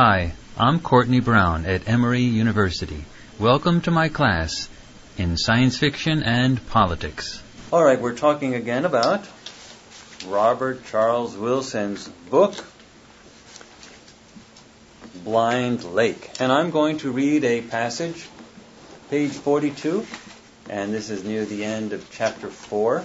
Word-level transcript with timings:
Hi, 0.00 0.32
I'm 0.56 0.78
Courtney 0.78 1.18
Brown 1.18 1.66
at 1.66 1.88
Emory 1.88 2.20
University. 2.20 3.04
Welcome 3.36 3.80
to 3.80 3.90
my 3.90 4.08
class 4.08 4.68
in 5.16 5.36
science 5.36 5.76
fiction 5.76 6.22
and 6.22 6.64
politics. 6.68 7.42
All 7.72 7.82
right, 7.82 8.00
we're 8.00 8.14
talking 8.14 8.54
again 8.54 8.84
about 8.84 9.26
Robert 10.28 10.84
Charles 10.84 11.36
Wilson's 11.36 12.06
book, 12.30 12.54
Blind 15.24 15.82
Lake. 15.82 16.30
And 16.38 16.52
I'm 16.52 16.70
going 16.70 16.98
to 16.98 17.10
read 17.10 17.42
a 17.42 17.60
passage, 17.62 18.28
page 19.10 19.32
42, 19.32 20.06
and 20.70 20.94
this 20.94 21.10
is 21.10 21.24
near 21.24 21.44
the 21.44 21.64
end 21.64 21.92
of 21.92 22.08
chapter 22.12 22.46
4. 22.46 23.04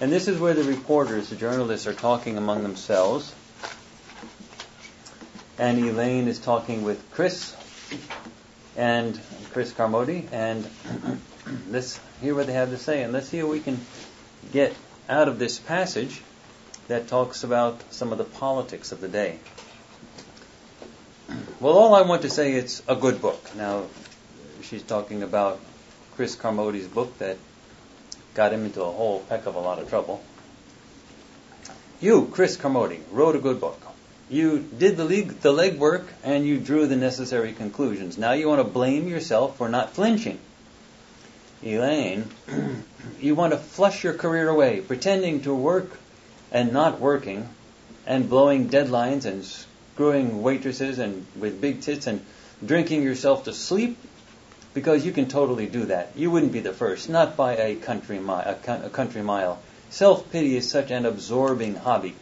And 0.00 0.10
this 0.10 0.26
is 0.26 0.40
where 0.40 0.54
the 0.54 0.64
reporters, 0.64 1.28
the 1.28 1.36
journalists, 1.36 1.86
are 1.86 1.94
talking 1.94 2.36
among 2.36 2.64
themselves. 2.64 3.32
And 5.60 5.78
Elaine 5.78 6.26
is 6.26 6.38
talking 6.38 6.84
with 6.84 7.10
Chris 7.10 7.54
and 8.78 9.20
Chris 9.52 9.70
Carmody, 9.72 10.26
and 10.32 10.66
let's 11.68 12.00
hear 12.22 12.34
what 12.34 12.46
they 12.46 12.54
have 12.54 12.70
to 12.70 12.78
say, 12.78 13.02
and 13.02 13.12
let's 13.12 13.28
see 13.28 13.42
what 13.42 13.52
we 13.52 13.60
can 13.60 13.78
get 14.52 14.74
out 15.06 15.28
of 15.28 15.38
this 15.38 15.58
passage 15.58 16.22
that 16.88 17.08
talks 17.08 17.44
about 17.44 17.92
some 17.92 18.10
of 18.10 18.16
the 18.16 18.24
politics 18.24 18.90
of 18.90 19.02
the 19.02 19.08
day. 19.08 19.38
Well, 21.60 21.74
all 21.76 21.94
I 21.94 22.02
want 22.02 22.22
to 22.22 22.30
say 22.30 22.54
it's 22.54 22.82
a 22.88 22.96
good 22.96 23.20
book. 23.20 23.54
Now, 23.54 23.84
she's 24.62 24.82
talking 24.82 25.22
about 25.22 25.60
Chris 26.16 26.36
Carmody's 26.36 26.88
book 26.88 27.18
that 27.18 27.36
got 28.32 28.54
him 28.54 28.64
into 28.64 28.82
a 28.82 28.90
whole 28.90 29.26
heck 29.28 29.44
of 29.44 29.56
a 29.56 29.60
lot 29.60 29.78
of 29.78 29.90
trouble. 29.90 30.24
You, 32.00 32.30
Chris 32.32 32.56
Carmody, 32.56 33.00
wrote 33.10 33.36
a 33.36 33.40
good 33.40 33.60
book. 33.60 33.89
You 34.30 34.60
did 34.60 34.96
the, 34.96 35.04
leg, 35.04 35.40
the 35.40 35.52
legwork 35.52 36.04
and 36.22 36.46
you 36.46 36.58
drew 36.58 36.86
the 36.86 36.94
necessary 36.94 37.52
conclusions. 37.52 38.16
Now 38.16 38.30
you 38.32 38.48
want 38.48 38.60
to 38.60 38.72
blame 38.72 39.08
yourself 39.08 39.56
for 39.56 39.68
not 39.68 39.92
flinching. 39.92 40.38
Elaine, 41.64 42.30
you 43.20 43.34
want 43.34 43.52
to 43.52 43.58
flush 43.58 44.04
your 44.04 44.14
career 44.14 44.48
away, 44.48 44.82
pretending 44.82 45.42
to 45.42 45.52
work 45.52 45.98
and 46.52 46.72
not 46.72 47.00
working, 47.00 47.48
and 48.06 48.30
blowing 48.30 48.68
deadlines 48.68 49.24
and 49.24 49.44
screwing 49.44 50.42
waitresses 50.42 51.00
and 51.00 51.26
with 51.36 51.60
big 51.60 51.80
tits 51.80 52.06
and 52.06 52.24
drinking 52.64 53.02
yourself 53.02 53.44
to 53.44 53.52
sleep 53.52 53.98
because 54.74 55.04
you 55.04 55.10
can 55.10 55.26
totally 55.26 55.66
do 55.66 55.86
that. 55.86 56.12
You 56.14 56.30
wouldn't 56.30 56.52
be 56.52 56.60
the 56.60 56.72
first, 56.72 57.08
not 57.08 57.36
by 57.36 57.56
a 57.56 57.74
country 57.74 58.20
mile. 58.20 58.56
A 58.66 58.90
country 58.90 59.22
mile. 59.22 59.58
Self 59.90 60.30
pity 60.30 60.56
is 60.56 60.70
such 60.70 60.92
an 60.92 61.04
absorbing 61.04 61.74
hobby. 61.74 62.14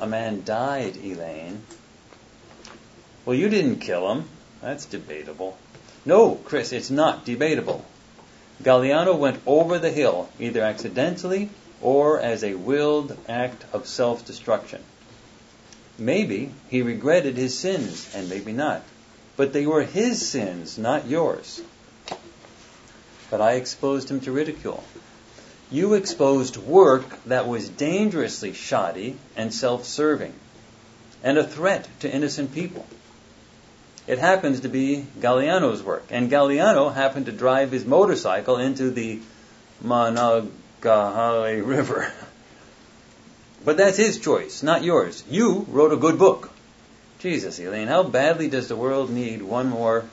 A 0.00 0.06
man 0.06 0.42
died, 0.44 0.96
Elaine. 0.96 1.62
Well, 3.24 3.36
you 3.36 3.48
didn't 3.48 3.80
kill 3.80 4.10
him. 4.12 4.28
That's 4.60 4.86
debatable. 4.86 5.58
No, 6.04 6.36
Chris, 6.36 6.72
it's 6.72 6.90
not 6.90 7.24
debatable. 7.24 7.84
Galliano 8.62 9.16
went 9.16 9.40
over 9.46 9.78
the 9.78 9.90
hill, 9.90 10.28
either 10.38 10.62
accidentally 10.62 11.50
or 11.80 12.20
as 12.20 12.42
a 12.42 12.54
willed 12.54 13.16
act 13.28 13.64
of 13.72 13.86
self 13.86 14.24
destruction. 14.24 14.82
Maybe 15.98 16.52
he 16.68 16.82
regretted 16.82 17.36
his 17.36 17.58
sins, 17.58 18.08
and 18.14 18.28
maybe 18.28 18.52
not. 18.52 18.82
But 19.36 19.52
they 19.52 19.66
were 19.66 19.82
his 19.82 20.28
sins, 20.28 20.78
not 20.78 21.06
yours. 21.06 21.60
But 23.30 23.40
I 23.40 23.52
exposed 23.54 24.10
him 24.10 24.20
to 24.20 24.32
ridicule. 24.32 24.82
You 25.70 25.94
exposed 25.94 26.56
work 26.56 27.04
that 27.24 27.46
was 27.46 27.68
dangerously 27.68 28.52
shoddy 28.54 29.16
and 29.36 29.52
self 29.52 29.84
serving, 29.84 30.32
and 31.22 31.36
a 31.36 31.46
threat 31.46 31.88
to 32.00 32.12
innocent 32.12 32.54
people. 32.54 32.86
It 34.06 34.18
happens 34.18 34.60
to 34.60 34.68
be 34.68 35.06
Galliano's 35.20 35.82
work, 35.82 36.06
and 36.10 36.30
Galliano 36.30 36.94
happened 36.94 37.26
to 37.26 37.32
drive 37.32 37.72
his 37.72 37.84
motorcycle 37.84 38.56
into 38.56 38.90
the 38.90 39.20
Monongahela 39.82 41.62
River. 41.62 42.12
But 43.64 43.76
that's 43.76 43.96
his 43.96 44.18
choice, 44.18 44.62
not 44.62 44.84
yours. 44.84 45.24
You 45.28 45.66
wrote 45.68 45.92
a 45.92 45.96
good 45.96 46.16
book. 46.16 46.50
Jesus, 47.18 47.58
Elaine, 47.58 47.88
how 47.88 48.04
badly 48.04 48.48
does 48.48 48.68
the 48.68 48.76
world 48.76 49.10
need 49.10 49.42
one 49.42 49.68
more 49.68 50.04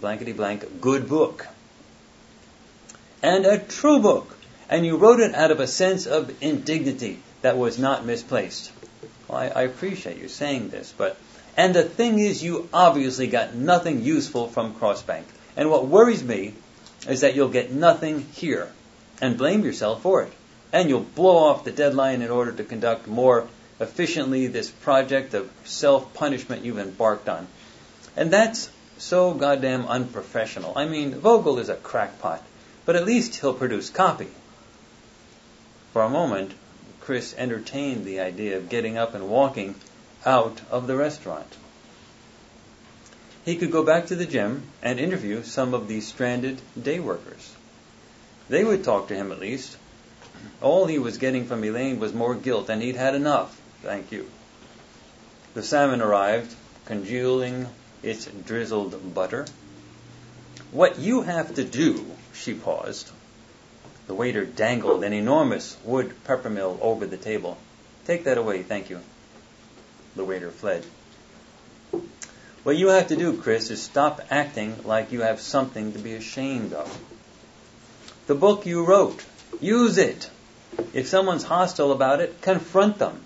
blankety 0.00 0.32
blank 0.32 0.80
good 0.80 1.06
book? 1.06 1.46
And 3.22 3.44
a 3.44 3.58
true 3.58 4.00
book. 4.00 4.36
And 4.68 4.84
you 4.84 4.96
wrote 4.96 5.20
it 5.20 5.34
out 5.34 5.50
of 5.50 5.60
a 5.60 5.66
sense 5.66 6.06
of 6.06 6.34
indignity 6.42 7.20
that 7.42 7.56
was 7.56 7.78
not 7.78 8.04
misplaced. 8.04 8.72
Well, 9.28 9.38
I, 9.38 9.46
I 9.48 9.62
appreciate 9.62 10.18
you 10.18 10.28
saying 10.28 10.70
this, 10.70 10.92
but 10.96 11.16
and 11.56 11.74
the 11.74 11.82
thing 11.82 12.18
is, 12.18 12.42
you 12.42 12.68
obviously 12.72 13.28
got 13.28 13.54
nothing 13.54 14.02
useful 14.04 14.48
from 14.48 14.74
Crossbank. 14.74 15.24
And 15.56 15.70
what 15.70 15.86
worries 15.86 16.22
me 16.22 16.52
is 17.08 17.22
that 17.22 17.34
you'll 17.34 17.48
get 17.48 17.72
nothing 17.72 18.26
here 18.34 18.70
and 19.22 19.38
blame 19.38 19.64
yourself 19.64 20.02
for 20.02 20.22
it. 20.22 20.32
And 20.72 20.90
you'll 20.90 21.00
blow 21.00 21.38
off 21.38 21.64
the 21.64 21.72
deadline 21.72 22.20
in 22.20 22.30
order 22.30 22.52
to 22.52 22.64
conduct 22.64 23.06
more 23.06 23.48
efficiently 23.80 24.48
this 24.48 24.70
project 24.70 25.32
of 25.32 25.50
self 25.64 26.12
punishment 26.12 26.64
you've 26.64 26.78
embarked 26.78 27.28
on. 27.28 27.46
And 28.16 28.30
that's 28.30 28.68
so 28.98 29.32
goddamn 29.32 29.86
unprofessional. 29.86 30.74
I 30.76 30.84
mean, 30.84 31.14
Vogel 31.14 31.58
is 31.58 31.70
a 31.70 31.76
crackpot, 31.76 32.42
but 32.84 32.96
at 32.96 33.06
least 33.06 33.36
he'll 33.36 33.54
produce 33.54 33.88
copy. 33.88 34.28
For 35.96 36.02
a 36.02 36.10
moment, 36.10 36.52
Chris 37.00 37.34
entertained 37.38 38.04
the 38.04 38.20
idea 38.20 38.58
of 38.58 38.68
getting 38.68 38.98
up 38.98 39.14
and 39.14 39.30
walking 39.30 39.76
out 40.26 40.60
of 40.70 40.86
the 40.86 40.94
restaurant. 40.94 41.56
He 43.46 43.56
could 43.56 43.72
go 43.72 43.82
back 43.82 44.08
to 44.08 44.14
the 44.14 44.26
gym 44.26 44.64
and 44.82 45.00
interview 45.00 45.42
some 45.42 45.72
of 45.72 45.88
the 45.88 46.02
stranded 46.02 46.60
day 46.78 47.00
workers. 47.00 47.54
They 48.50 48.62
would 48.62 48.84
talk 48.84 49.08
to 49.08 49.14
him 49.14 49.32
at 49.32 49.40
least. 49.40 49.78
All 50.60 50.84
he 50.84 50.98
was 50.98 51.16
getting 51.16 51.46
from 51.46 51.64
Elaine 51.64 51.98
was 51.98 52.12
more 52.12 52.34
guilt, 52.34 52.68
and 52.68 52.82
he'd 52.82 52.96
had 52.96 53.14
enough. 53.14 53.58
Thank 53.82 54.12
you. 54.12 54.28
The 55.54 55.62
salmon 55.62 56.02
arrived, 56.02 56.54
congealing 56.84 57.68
its 58.02 58.26
drizzled 58.26 59.14
butter. 59.14 59.46
What 60.72 60.98
you 60.98 61.22
have 61.22 61.54
to 61.54 61.64
do, 61.64 62.04
she 62.34 62.52
paused. 62.52 63.10
The 64.06 64.14
waiter 64.14 64.44
dangled 64.44 65.02
an 65.02 65.12
enormous 65.12 65.76
wood 65.84 66.14
peppermill 66.24 66.78
over 66.80 67.06
the 67.06 67.16
table. 67.16 67.58
Take 68.04 68.24
that 68.24 68.38
away, 68.38 68.62
thank 68.62 68.88
you. 68.88 69.00
The 70.14 70.24
waiter 70.24 70.50
fled. 70.50 70.86
What 72.62 72.76
you 72.76 72.88
have 72.88 73.08
to 73.08 73.16
do, 73.16 73.36
Chris, 73.36 73.70
is 73.70 73.82
stop 73.82 74.20
acting 74.30 74.76
like 74.84 75.12
you 75.12 75.22
have 75.22 75.40
something 75.40 75.92
to 75.92 75.98
be 75.98 76.14
ashamed 76.14 76.72
of. 76.72 76.98
The 78.26 78.34
book 78.34 78.64
you 78.66 78.84
wrote, 78.84 79.24
use 79.60 79.98
it. 79.98 80.30
If 80.92 81.08
someone's 81.08 81.44
hostile 81.44 81.92
about 81.92 82.20
it, 82.20 82.42
confront 82.42 82.98
them. 82.98 83.20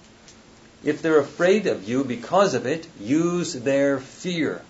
If 0.83 1.03
they're 1.03 1.19
afraid 1.19 1.67
of 1.67 1.89
you 1.89 2.05
because 2.05 2.55
of 2.55 2.67
it, 2.67 2.87
use 2.99 3.53
their 3.53 3.99
fear. 3.99 4.63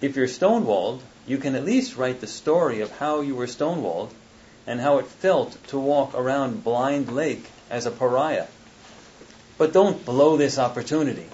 If 0.00 0.16
you're 0.16 0.26
stonewalled, 0.28 1.00
you 1.26 1.38
can 1.38 1.54
at 1.54 1.64
least 1.64 1.96
write 1.96 2.20
the 2.20 2.26
story 2.26 2.80
of 2.80 2.90
how 2.98 3.20
you 3.20 3.34
were 3.34 3.46
stonewalled 3.46 4.10
and 4.66 4.80
how 4.80 4.98
it 4.98 5.06
felt 5.06 5.56
to 5.68 5.78
walk 5.78 6.14
around 6.14 6.64
Blind 6.64 7.12
Lake 7.12 7.44
as 7.70 7.86
a 7.86 7.90
pariah. 7.90 8.46
But 9.58 9.72
don't 9.72 10.04
blow 10.04 10.36
this 10.36 10.58
opportunity. 10.58 11.26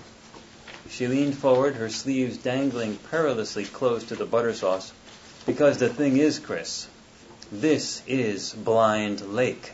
She 0.91 1.06
leaned 1.06 1.37
forward, 1.37 1.77
her 1.77 1.91
sleeves 1.91 2.39
dangling 2.39 2.97
perilously 2.97 3.65
close 3.65 4.05
to 4.05 4.16
the 4.16 4.25
butter 4.25 4.55
sauce. 4.55 4.93
Because 5.47 5.78
the 5.78 5.89
thing 5.89 6.16
is, 6.16 6.39
Chris, 6.39 6.89
this 7.53 8.03
is 8.06 8.53
Blind 8.53 9.21
Lake. 9.34 9.72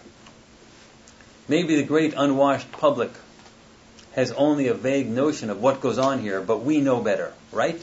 Maybe 1.48 1.76
the 1.76 1.82
great 1.82 2.14
unwashed 2.16 2.70
public 2.72 3.10
has 4.14 4.32
only 4.32 4.68
a 4.68 4.74
vague 4.74 5.08
notion 5.08 5.50
of 5.50 5.60
what 5.60 5.80
goes 5.80 5.98
on 5.98 6.20
here, 6.20 6.40
but 6.40 6.62
we 6.62 6.80
know 6.80 7.00
better, 7.00 7.32
right? 7.52 7.80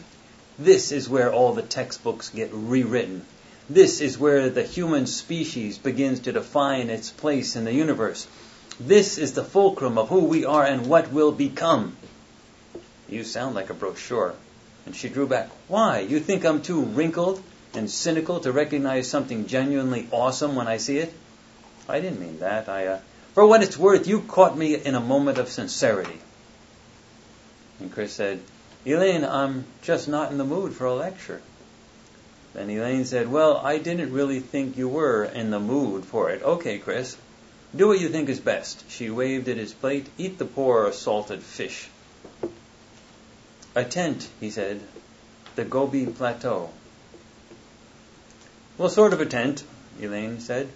This 0.57 0.91
is 0.91 1.09
where 1.09 1.31
all 1.31 1.53
the 1.53 1.61
textbooks 1.61 2.29
get 2.29 2.49
rewritten. 2.53 3.25
This 3.73 4.01
is 4.01 4.19
where 4.19 4.49
the 4.49 4.63
human 4.63 5.05
species 5.05 5.77
begins 5.77 6.19
to 6.21 6.33
define 6.33 6.89
its 6.89 7.09
place 7.09 7.55
in 7.55 7.63
the 7.63 7.73
universe. 7.73 8.27
This 8.81 9.17
is 9.17 9.31
the 9.31 9.45
fulcrum 9.45 9.97
of 9.97 10.09
who 10.09 10.25
we 10.25 10.43
are 10.43 10.65
and 10.65 10.87
what 10.87 11.13
will 11.13 11.31
become. 11.31 11.95
You 13.07 13.23
sound 13.23 13.55
like 13.55 13.69
a 13.69 13.73
brochure. 13.73 14.35
And 14.85 14.93
she 14.93 15.07
drew 15.07 15.25
back. 15.25 15.51
Why? 15.69 16.01
You 16.01 16.19
think 16.19 16.43
I'm 16.43 16.61
too 16.61 16.81
wrinkled 16.81 17.41
and 17.73 17.89
cynical 17.89 18.41
to 18.41 18.51
recognize 18.51 19.07
something 19.07 19.47
genuinely 19.47 20.05
awesome 20.11 20.57
when 20.57 20.67
I 20.67 20.75
see 20.75 20.97
it? 20.97 21.13
I 21.87 22.01
didn't 22.01 22.19
mean 22.19 22.39
that. 22.39 22.67
I, 22.67 22.87
uh, 22.87 22.99
for 23.33 23.45
what 23.45 23.63
it's 23.63 23.77
worth, 23.77 24.05
you 24.05 24.19
caught 24.19 24.57
me 24.57 24.75
in 24.75 24.95
a 24.95 24.99
moment 24.99 25.37
of 25.37 25.47
sincerity. 25.47 26.19
And 27.79 27.89
Chris 27.89 28.11
said, 28.11 28.41
Elaine, 28.85 29.23
I'm 29.23 29.63
just 29.81 30.09
not 30.09 30.29
in 30.29 30.37
the 30.37 30.43
mood 30.43 30.73
for 30.73 30.87
a 30.87 30.93
lecture. 30.93 31.41
Then 32.53 32.69
Elaine 32.69 33.05
said, 33.05 33.31
Well, 33.31 33.57
I 33.57 33.77
didn't 33.77 34.11
really 34.11 34.39
think 34.39 34.77
you 34.77 34.89
were 34.89 35.23
in 35.23 35.51
the 35.51 35.59
mood 35.59 36.03
for 36.03 36.29
it. 36.29 36.43
Okay, 36.43 36.79
Chris, 36.79 37.15
do 37.73 37.87
what 37.87 38.01
you 38.01 38.09
think 38.09 38.27
is 38.27 38.41
best. 38.41 38.83
She 38.89 39.09
waved 39.09 39.47
at 39.47 39.57
his 39.57 39.73
plate. 39.73 40.07
Eat 40.17 40.37
the 40.37 40.45
poor 40.45 40.91
salted 40.91 41.41
fish. 41.41 41.89
A 43.73 43.85
tent, 43.85 44.27
he 44.41 44.49
said, 44.49 44.81
the 45.55 45.63
Gobi 45.63 46.05
Plateau. 46.05 46.69
Well, 48.77 48.89
sort 48.89 49.13
of 49.13 49.21
a 49.21 49.25
tent, 49.25 49.63
Elaine 50.01 50.41
said. 50.41 50.67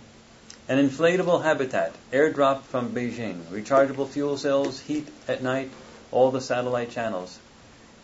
An 0.70 0.78
inflatable 0.78 1.44
habitat, 1.44 1.94
airdropped 2.12 2.64
from 2.64 2.94
Beijing, 2.94 3.42
rechargeable 3.52 4.08
fuel 4.08 4.38
cells, 4.38 4.80
heat 4.80 5.08
at 5.28 5.44
night, 5.44 5.70
all 6.12 6.32
the 6.32 6.42
satellite 6.42 6.92
channels. 6.92 7.38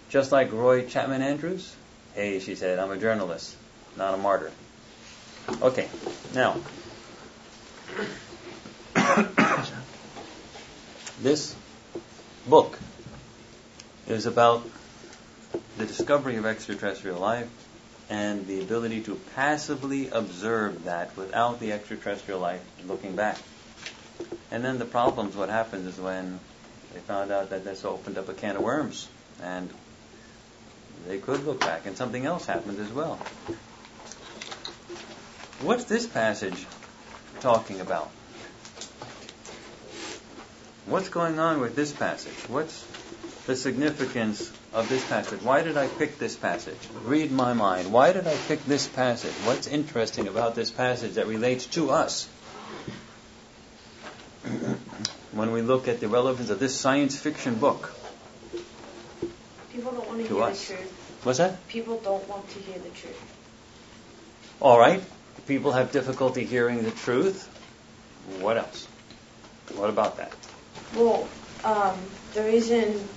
Just 0.09 0.31
like 0.31 0.51
Roy 0.51 0.85
Chapman 0.85 1.21
Andrews? 1.21 1.73
Hey, 2.13 2.39
she 2.39 2.55
said, 2.55 2.77
I'm 2.77 2.91
a 2.91 2.97
journalist, 2.97 3.55
not 3.97 4.13
a 4.13 4.17
martyr. 4.17 4.51
Okay, 5.61 5.87
now. 6.33 6.57
this 11.21 11.55
book 12.47 12.79
is 14.07 14.25
about 14.25 14.67
the 15.77 15.85
discovery 15.85 16.37
of 16.37 16.45
extraterrestrial 16.45 17.19
life 17.19 17.49
and 18.09 18.45
the 18.45 18.61
ability 18.61 19.01
to 19.01 19.15
passively 19.35 20.09
observe 20.09 20.83
that 20.83 21.15
without 21.15 21.59
the 21.59 21.71
extraterrestrial 21.71 22.39
life 22.39 22.61
looking 22.85 23.15
back. 23.15 23.37
And 24.51 24.63
then 24.63 24.79
the 24.79 24.85
problems, 24.85 25.35
what 25.35 25.49
happens 25.49 25.87
is 25.87 25.99
when 25.99 26.39
they 26.93 26.99
found 26.99 27.31
out 27.31 27.51
that 27.51 27.63
this 27.63 27.85
opened 27.85 28.17
up 28.17 28.27
a 28.27 28.33
can 28.33 28.57
of 28.57 28.61
worms 28.61 29.07
and 29.41 29.69
they 31.07 31.17
could 31.17 31.45
look 31.45 31.61
back 31.61 31.85
and 31.85 31.95
something 31.95 32.25
else 32.25 32.45
happened 32.45 32.79
as 32.79 32.91
well. 32.91 33.19
What's 35.61 35.83
this 35.85 36.07
passage 36.07 36.65
talking 37.39 37.79
about? 37.81 38.09
What's 40.85 41.09
going 41.09 41.39
on 41.39 41.59
with 41.61 41.75
this 41.75 41.91
passage? 41.91 42.33
What's 42.49 42.85
the 43.45 43.55
significance 43.55 44.51
of 44.73 44.89
this 44.89 45.05
passage? 45.07 45.41
Why 45.41 45.61
did 45.61 45.77
I 45.77 45.87
pick 45.87 46.17
this 46.17 46.35
passage? 46.35 46.77
Read 47.03 47.31
my 47.31 47.53
mind. 47.53 47.91
Why 47.91 48.11
did 48.11 48.27
I 48.27 48.35
pick 48.47 48.65
this 48.65 48.87
passage? 48.87 49.33
What's 49.45 49.67
interesting 49.67 50.27
about 50.27 50.55
this 50.55 50.71
passage 50.71 51.13
that 51.13 51.27
relates 51.27 51.65
to 51.67 51.91
us? 51.91 52.27
when 55.31 55.51
we 55.51 55.61
look 55.61 55.87
at 55.87 55.99
the 55.99 56.07
relevance 56.07 56.49
of 56.49 56.59
this 56.59 56.75
science 56.75 57.17
fiction 57.17 57.55
book. 57.55 57.93
People 59.71 59.91
don't 59.93 60.07
want 60.07 60.21
to, 60.21 60.27
To 60.27 60.33
hear 60.35 60.43
us. 60.43 60.67
the 60.67 60.75
truth. 60.75 61.19
What's 61.23 61.37
that? 61.37 61.67
People 61.69 61.99
don't 61.99 62.27
want 62.27 62.49
to 62.49 62.59
hear 62.59 62.77
the 62.79 62.89
truth. 62.89 63.19
All 64.59 64.77
right. 64.77 65.01
People 65.47 65.71
have 65.71 65.91
difficulty 65.91 66.45
hearing 66.45 66.83
the 66.83 66.91
truth. 66.91 67.47
What 68.39 68.57
else? 68.57 68.87
What 69.75 69.89
about 69.89 70.17
that? 70.17 70.33
Well, 70.95 71.27
um, 71.63 71.97
the 72.33 72.43
reason 72.43 73.07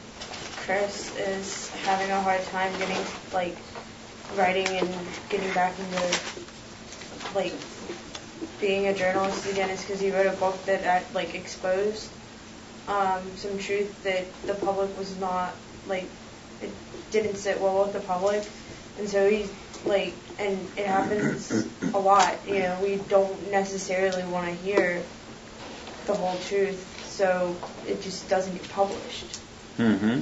Chris 0.59 1.17
is 1.17 1.69
having 1.85 2.11
a 2.11 2.21
hard 2.21 2.43
time 2.45 2.73
getting 2.79 3.05
like 3.33 3.57
writing 4.37 4.67
and 4.67 4.89
getting 5.29 5.53
back 5.53 5.75
into 5.79 6.19
like 7.35 7.53
being 8.61 8.87
a 8.87 8.95
journalist 8.95 9.51
again 9.51 9.71
is 9.71 9.81
because 9.83 10.01
he 10.01 10.11
wrote 10.11 10.27
a 10.27 10.37
book 10.37 10.65
that 10.67 10.85
uh, 10.87 11.05
like 11.15 11.35
exposed 11.35 12.11
um, 12.89 13.37
some 13.37 13.59
truth 13.59 14.03
that 14.05 14.27
the 14.47 14.55
public 14.55 14.97
was 14.99 15.19
not 15.19 15.55
like 15.87 16.09
it 16.61 16.71
didn't 17.11 17.37
sit 17.37 17.61
well 17.61 17.85
with 17.85 17.93
the 17.93 18.01
public, 18.01 18.47
and 18.99 19.09
so 19.09 19.29
he's 19.29 19.51
like, 19.85 20.15
and 20.39 20.59
it 20.77 20.87
happens 20.87 21.67
a 21.95 21.99
lot. 21.99 22.37
You 22.47 22.61
know, 22.61 22.79
we 22.83 22.97
don't 22.97 23.51
necessarily 23.51 24.25
want 24.25 24.47
to 24.49 24.55
hear 24.55 25.03
the 26.07 26.15
whole 26.15 26.37
truth, 26.49 27.07
so 27.07 27.57
it 27.87 28.03
just 28.03 28.29
doesn't 28.29 28.53
get 28.55 28.69
published. 28.71 29.41
Mm-hmm. 29.79 30.21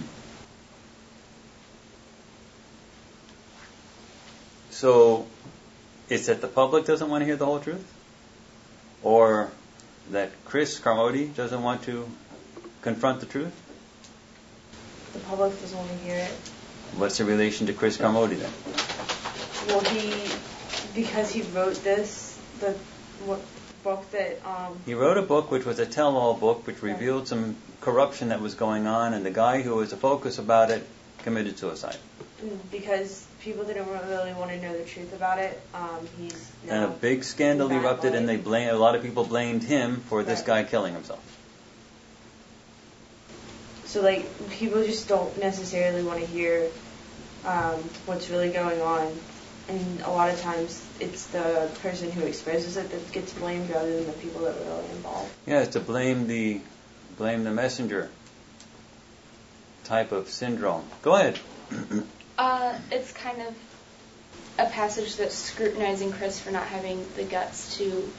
So, 4.70 5.26
it's 6.08 6.26
that 6.26 6.40
the 6.40 6.48
public 6.48 6.86
doesn't 6.86 7.08
want 7.08 7.22
to 7.22 7.26
hear 7.26 7.36
the 7.36 7.46
whole 7.46 7.60
truth? 7.60 7.84
Or 9.02 9.50
that 10.10 10.30
Chris 10.44 10.78
Carmody 10.78 11.26
doesn't 11.26 11.62
want 11.62 11.84
to 11.84 12.08
confront 12.82 13.20
the 13.20 13.26
truth? 13.26 13.52
The 15.12 15.20
public 15.20 15.58
doesn't 15.60 15.78
want 15.78 15.90
to 15.90 15.96
hear 15.98 16.16
it. 16.16 16.30
What's 16.96 17.18
the 17.18 17.24
relation 17.24 17.66
to 17.68 17.72
Chris 17.72 17.96
Carmody 17.96 18.36
then? 18.36 18.50
Well, 19.68 19.80
he 19.80 20.28
because 20.94 21.30
he 21.30 21.42
wrote 21.42 21.82
this 21.82 22.38
the 22.60 22.74
what, 23.24 23.40
book 23.82 24.10
that 24.10 24.44
um, 24.46 24.80
He 24.86 24.94
wrote 24.94 25.18
a 25.18 25.22
book 25.22 25.50
which 25.50 25.64
was 25.64 25.78
a 25.78 25.86
tell 25.86 26.16
all 26.16 26.34
book 26.34 26.66
which 26.66 26.82
Right. 26.82 26.92
revealed 26.92 27.28
some 27.28 27.56
corruption 27.80 28.28
that 28.28 28.40
was 28.40 28.54
going 28.54 28.86
on, 28.86 29.14
and 29.14 29.24
the 29.24 29.30
guy 29.30 29.62
who 29.62 29.76
was 29.76 29.90
the 29.90 29.96
focus 29.96 30.38
about 30.38 30.70
it 30.70 30.86
committed 31.18 31.58
suicide. 31.58 31.96
because 32.70 33.24
people 33.40 33.64
didn't 33.64 33.88
really 33.88 34.32
want 34.34 34.50
to 34.50 34.60
know 34.60 34.76
the 34.76 34.84
truth 34.84 35.12
about 35.12 35.38
it. 35.38 35.60
Um, 35.74 36.08
he's 36.18 36.50
And 36.68 36.84
a 36.84 36.88
big 36.88 37.22
scandal 37.22 37.70
erupted, 37.70 38.14
and 38.14 38.28
they 38.28 38.36
blame 38.36 38.68
a 38.68 38.78
lot 38.78 38.96
of 38.96 39.02
people 39.02 39.24
blamed 39.24 39.62
him 39.62 40.00
for 40.08 40.24
this 40.24 40.42
guy 40.42 40.64
killing 40.64 40.94
himself. 40.94 41.20
So 43.84 44.00
like 44.00 44.50
people 44.50 44.82
just 44.84 45.08
don't 45.08 45.38
necessarily 45.38 46.02
want 46.02 46.20
to 46.20 46.26
hear 46.26 46.70
um, 47.44 47.78
what's 48.06 48.30
really 48.30 48.50
going 48.50 48.80
on, 48.80 49.20
and 49.68 50.00
a 50.02 50.10
lot 50.10 50.30
of 50.30 50.40
times 50.40 50.84
it's 51.00 51.26
the 51.26 51.70
person 51.82 52.10
who 52.10 52.22
exposes 52.22 52.76
it 52.76 52.90
that 52.90 53.12
gets 53.12 53.32
blamed 53.32 53.70
rather 53.70 53.94
than 53.94 54.06
the 54.06 54.12
people 54.12 54.42
that 54.42 54.58
were 54.58 54.76
really 54.76 54.90
involved. 54.90 55.32
Yeah, 55.46 55.60
it's 55.60 55.72
to 55.72 55.80
blame 55.80 56.26
the 56.26 56.60
blame 57.16 57.44
the 57.44 57.52
messenger 57.52 58.10
type 59.84 60.12
of 60.12 60.28
syndrome. 60.28 60.84
Go 61.02 61.14
ahead. 61.14 61.38
Uh, 62.38 62.76
it's 62.90 63.12
kind 63.12 63.42
of 63.42 63.54
a 64.58 64.66
passage 64.66 65.16
that's 65.16 65.34
scrutinizing 65.34 66.10
Chris 66.12 66.40
for 66.40 66.50
not 66.50 66.66
having 66.66 67.06
the 67.14 67.22
guts 67.22 67.76
to 67.76 68.10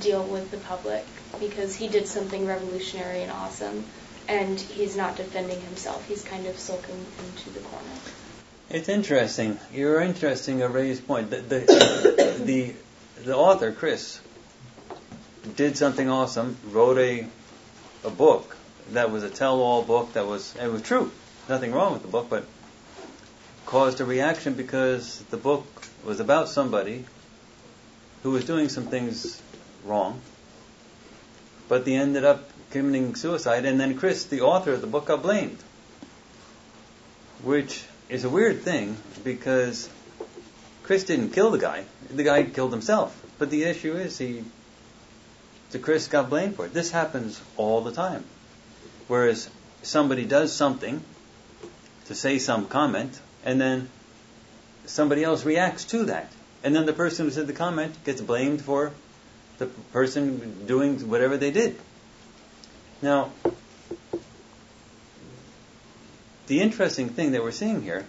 deal 0.00 0.22
with 0.22 0.50
the 0.50 0.56
public 0.56 1.04
because 1.40 1.74
he 1.74 1.88
did 1.88 2.06
something 2.06 2.46
revolutionary 2.46 3.22
and 3.22 3.30
awesome, 3.30 3.84
and 4.28 4.58
he's 4.58 4.96
not 4.96 5.16
defending 5.16 5.60
himself. 5.60 6.06
He's 6.06 6.22
kind 6.22 6.46
of 6.46 6.58
sulking 6.58 7.04
into 7.26 7.50
the 7.50 7.60
corner. 7.60 7.90
It's 8.68 8.88
interesting. 8.88 9.58
You're 9.72 10.00
interesting. 10.00 10.62
A 10.62 10.68
raised 10.68 11.06
point. 11.06 11.30
The 11.30 11.40
the, 11.40 12.40
the 12.44 12.74
the 13.22 13.36
author 13.36 13.70
Chris 13.70 14.20
did 15.54 15.76
something 15.76 16.10
awesome. 16.10 16.56
Wrote 16.64 16.98
a 16.98 17.26
a 18.04 18.10
book 18.10 18.56
that 18.90 19.10
was 19.10 19.22
a 19.22 19.30
tell-all 19.30 19.82
book 19.82 20.14
that 20.14 20.26
was 20.26 20.54
it 20.56 20.70
was 20.70 20.82
true. 20.82 21.12
Nothing 21.48 21.72
wrong 21.72 21.92
with 21.92 22.02
the 22.02 22.08
book, 22.08 22.26
but 22.28 22.44
caused 23.66 24.00
a 24.00 24.04
reaction 24.04 24.54
because 24.54 25.20
the 25.30 25.36
book 25.36 25.66
was 26.04 26.18
about 26.18 26.48
somebody 26.48 27.04
who 28.24 28.32
was 28.32 28.44
doing 28.44 28.68
some 28.68 28.86
things 28.86 29.40
wrong, 29.84 30.20
but 31.68 31.84
they 31.84 31.94
ended 31.94 32.24
up 32.24 32.50
committing 32.70 33.14
suicide, 33.14 33.64
and 33.64 33.78
then 33.78 33.96
Chris, 33.96 34.24
the 34.24 34.40
author 34.40 34.72
of 34.72 34.80
the 34.80 34.86
book, 34.88 35.06
got 35.06 35.22
blamed, 35.22 35.58
which 37.42 37.84
is 38.08 38.24
a 38.24 38.30
weird 38.30 38.62
thing 38.62 38.96
because 39.24 39.88
Chris 40.82 41.04
didn't 41.04 41.30
kill 41.30 41.50
the 41.50 41.58
guy; 41.58 41.84
the 42.10 42.22
guy 42.22 42.44
killed 42.44 42.72
himself. 42.72 43.20
But 43.38 43.50
the 43.50 43.64
issue 43.64 43.94
is 43.94 44.16
he, 44.16 44.44
the 45.70 45.78
Chris 45.78 46.08
got 46.08 46.30
blamed 46.30 46.56
for 46.56 46.66
it. 46.66 46.72
This 46.72 46.90
happens 46.90 47.40
all 47.56 47.82
the 47.82 47.92
time, 47.92 48.24
whereas 49.08 49.48
somebody 49.82 50.24
does 50.24 50.52
something 50.52 51.02
to 52.06 52.14
say 52.14 52.38
some 52.38 52.66
comment, 52.66 53.20
and 53.44 53.60
then 53.60 53.88
somebody 54.86 55.24
else 55.24 55.44
reacts 55.44 55.84
to 55.86 56.04
that. 56.04 56.30
And 56.62 56.74
then 56.74 56.86
the 56.86 56.92
person 56.92 57.26
who 57.26 57.32
said 57.32 57.46
the 57.46 57.52
comment 57.52 57.94
gets 58.04 58.20
blamed 58.20 58.62
for 58.62 58.92
the 59.58 59.66
person 59.66 60.66
doing 60.66 60.98
whatever 61.08 61.36
they 61.36 61.50
did. 61.50 61.78
Now, 63.02 63.30
the 66.46 66.60
interesting 66.60 67.08
thing 67.08 67.32
that 67.32 67.42
we're 67.42 67.50
seeing 67.52 67.82
here 67.82 68.04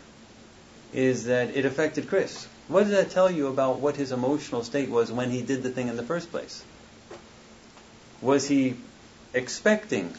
is 0.93 1.25
that 1.25 1.55
it 1.55 1.65
affected 1.65 2.07
Chris. 2.07 2.47
What 2.67 2.83
does 2.83 2.91
that 2.91 3.11
tell 3.11 3.31
you 3.31 3.47
about 3.47 3.79
what 3.79 3.95
his 3.95 4.11
emotional 4.11 4.63
state 4.63 4.89
was 4.89 5.11
when 5.11 5.31
he 5.31 5.41
did 5.41 5.63
the 5.63 5.69
thing 5.69 5.87
in 5.87 5.97
the 5.97 6.03
first 6.03 6.31
place? 6.31 6.63
Was 8.21 8.47
he 8.47 8.75
expecting? 9.33 10.13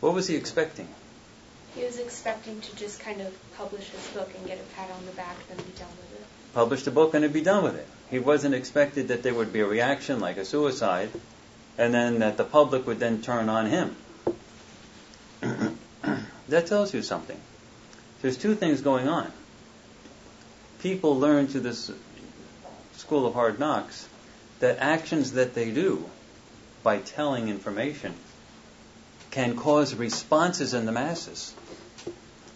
What 0.00 0.14
was 0.14 0.28
he 0.28 0.36
expecting? 0.36 0.88
He 1.74 1.84
was 1.84 1.98
expecting 1.98 2.60
to 2.60 2.76
just 2.76 3.00
kind 3.00 3.20
of 3.20 3.34
publish 3.56 3.88
his 3.90 4.06
book 4.08 4.30
and 4.36 4.46
get 4.46 4.58
a 4.58 4.74
pat 4.74 4.90
on 4.90 5.04
the 5.06 5.12
back 5.12 5.36
and 5.50 5.58
be 5.58 5.72
done 5.78 5.88
with 5.88 6.20
it. 6.20 6.26
publish 6.54 6.84
the 6.84 6.90
book 6.90 7.14
and 7.14 7.22
it'd 7.24 7.34
be 7.34 7.42
done 7.42 7.64
with 7.64 7.76
it. 7.76 7.86
He 8.10 8.18
wasn't 8.18 8.54
expected 8.54 9.08
that 9.08 9.22
there 9.22 9.34
would 9.34 9.52
be 9.52 9.60
a 9.60 9.66
reaction 9.66 10.20
like 10.20 10.36
a 10.36 10.44
suicide, 10.44 11.10
and 11.76 11.92
then 11.92 12.20
that 12.20 12.36
the 12.36 12.44
public 12.44 12.86
would 12.86 12.98
then 12.98 13.20
turn 13.20 13.48
on 13.48 13.66
him. 13.66 13.94
That 16.48 16.66
tells 16.66 16.94
you 16.94 17.02
something. 17.02 17.38
There's 18.22 18.36
two 18.36 18.54
things 18.54 18.80
going 18.80 19.08
on. 19.08 19.32
People 20.80 21.18
learn 21.18 21.48
through 21.48 21.62
this 21.62 21.90
school 22.94 23.26
of 23.26 23.34
hard 23.34 23.58
knocks 23.58 24.08
that 24.60 24.78
actions 24.78 25.32
that 25.32 25.54
they 25.54 25.70
do 25.70 26.08
by 26.82 26.98
telling 26.98 27.48
information 27.48 28.14
can 29.30 29.56
cause 29.56 29.94
responses 29.94 30.72
in 30.72 30.86
the 30.86 30.92
masses. 30.92 31.54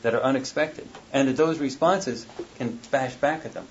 that 0.03 0.15
are 0.15 0.23
unexpected, 0.23 0.89
and 1.13 1.29
that 1.29 1.37
those 1.37 1.59
responses 1.59 2.27
can 2.57 2.79
bash 2.91 3.15
back 3.15 3.45
at 3.45 3.53
them. 3.53 3.67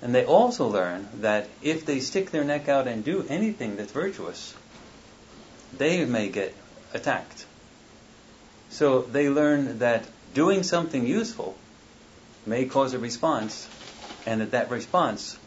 And 0.00 0.14
they 0.14 0.24
also 0.24 0.66
learn 0.66 1.08
that 1.20 1.48
if 1.62 1.86
they 1.86 2.00
stick 2.00 2.30
their 2.30 2.42
neck 2.42 2.68
out 2.68 2.88
and 2.88 3.04
do 3.04 3.24
anything 3.28 3.76
that's 3.76 3.92
virtuous, 3.92 4.52
they 5.78 6.04
may 6.04 6.28
get 6.28 6.54
attacked. 6.92 7.46
So 8.72 9.02
they 9.02 9.28
learn 9.28 9.80
that 9.80 10.06
doing 10.32 10.62
something 10.62 11.06
useful 11.06 11.56
may 12.46 12.64
cause 12.64 12.94
a 12.94 12.98
response, 12.98 13.68
and 14.24 14.40
that 14.40 14.52
that 14.52 14.70
response 14.70 15.38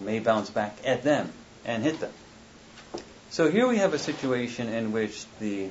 may 0.00 0.20
bounce 0.20 0.48
back 0.48 0.78
at 0.84 1.02
them 1.02 1.32
and 1.64 1.82
hit 1.82 1.98
them. 1.98 2.12
So 3.30 3.50
here 3.50 3.66
we 3.66 3.78
have 3.78 3.94
a 3.94 3.98
situation 3.98 4.68
in 4.68 4.92
which 4.92 5.26
the 5.40 5.70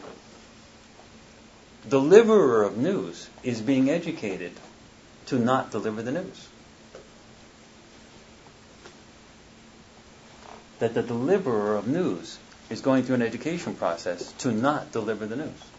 deliverer 1.90 2.64
of 2.64 2.78
news 2.78 3.30
is 3.42 3.62
being 3.62 3.90
educated 3.90 4.52
to 5.28 5.40
not 5.40 5.72
deliver 5.72 6.02
the 6.02 6.12
news. 6.12 6.48
That 10.80 10.94
the 10.94 11.04
deliverer 11.04 11.78
of 11.78 11.88
news 11.88 12.38
is 12.70 12.82
going 12.82 13.04
through 13.04 13.16
an 13.16 13.22
education 13.22 13.76
process 13.76 14.34
to 14.40 14.52
not 14.52 14.92
deliver 14.92 15.26
the 15.26 15.38
news. 15.38 15.70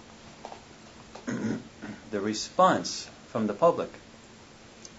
The 2.14 2.20
response 2.20 3.10
from 3.26 3.48
the 3.48 3.52
public. 3.52 3.90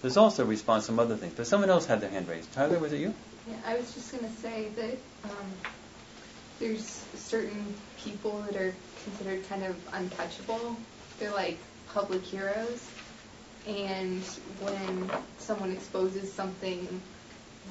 There's 0.02 0.18
also 0.18 0.42
a 0.42 0.46
response 0.46 0.84
from 0.84 0.98
other 0.98 1.16
things. 1.16 1.32
But 1.34 1.46
someone 1.46 1.70
else 1.70 1.86
had 1.86 2.02
their 2.02 2.10
hand 2.10 2.28
raised. 2.28 2.52
Tyler, 2.52 2.78
was 2.78 2.92
it 2.92 3.00
you? 3.00 3.14
Yeah, 3.48 3.56
I 3.66 3.76
was 3.76 3.94
just 3.94 4.12
going 4.12 4.30
to 4.30 4.40
say 4.40 4.68
that 4.76 4.98
um, 5.24 5.46
there's 6.60 7.02
certain 7.14 7.74
people 7.96 8.42
that 8.42 8.56
are 8.56 8.74
considered 9.04 9.48
kind 9.48 9.64
of 9.64 9.76
untouchable. 9.94 10.76
They're 11.18 11.32
like 11.32 11.56
public 11.94 12.22
heroes. 12.22 12.86
And 13.66 14.22
when 14.60 15.10
someone 15.38 15.72
exposes 15.72 16.30
something 16.30 17.00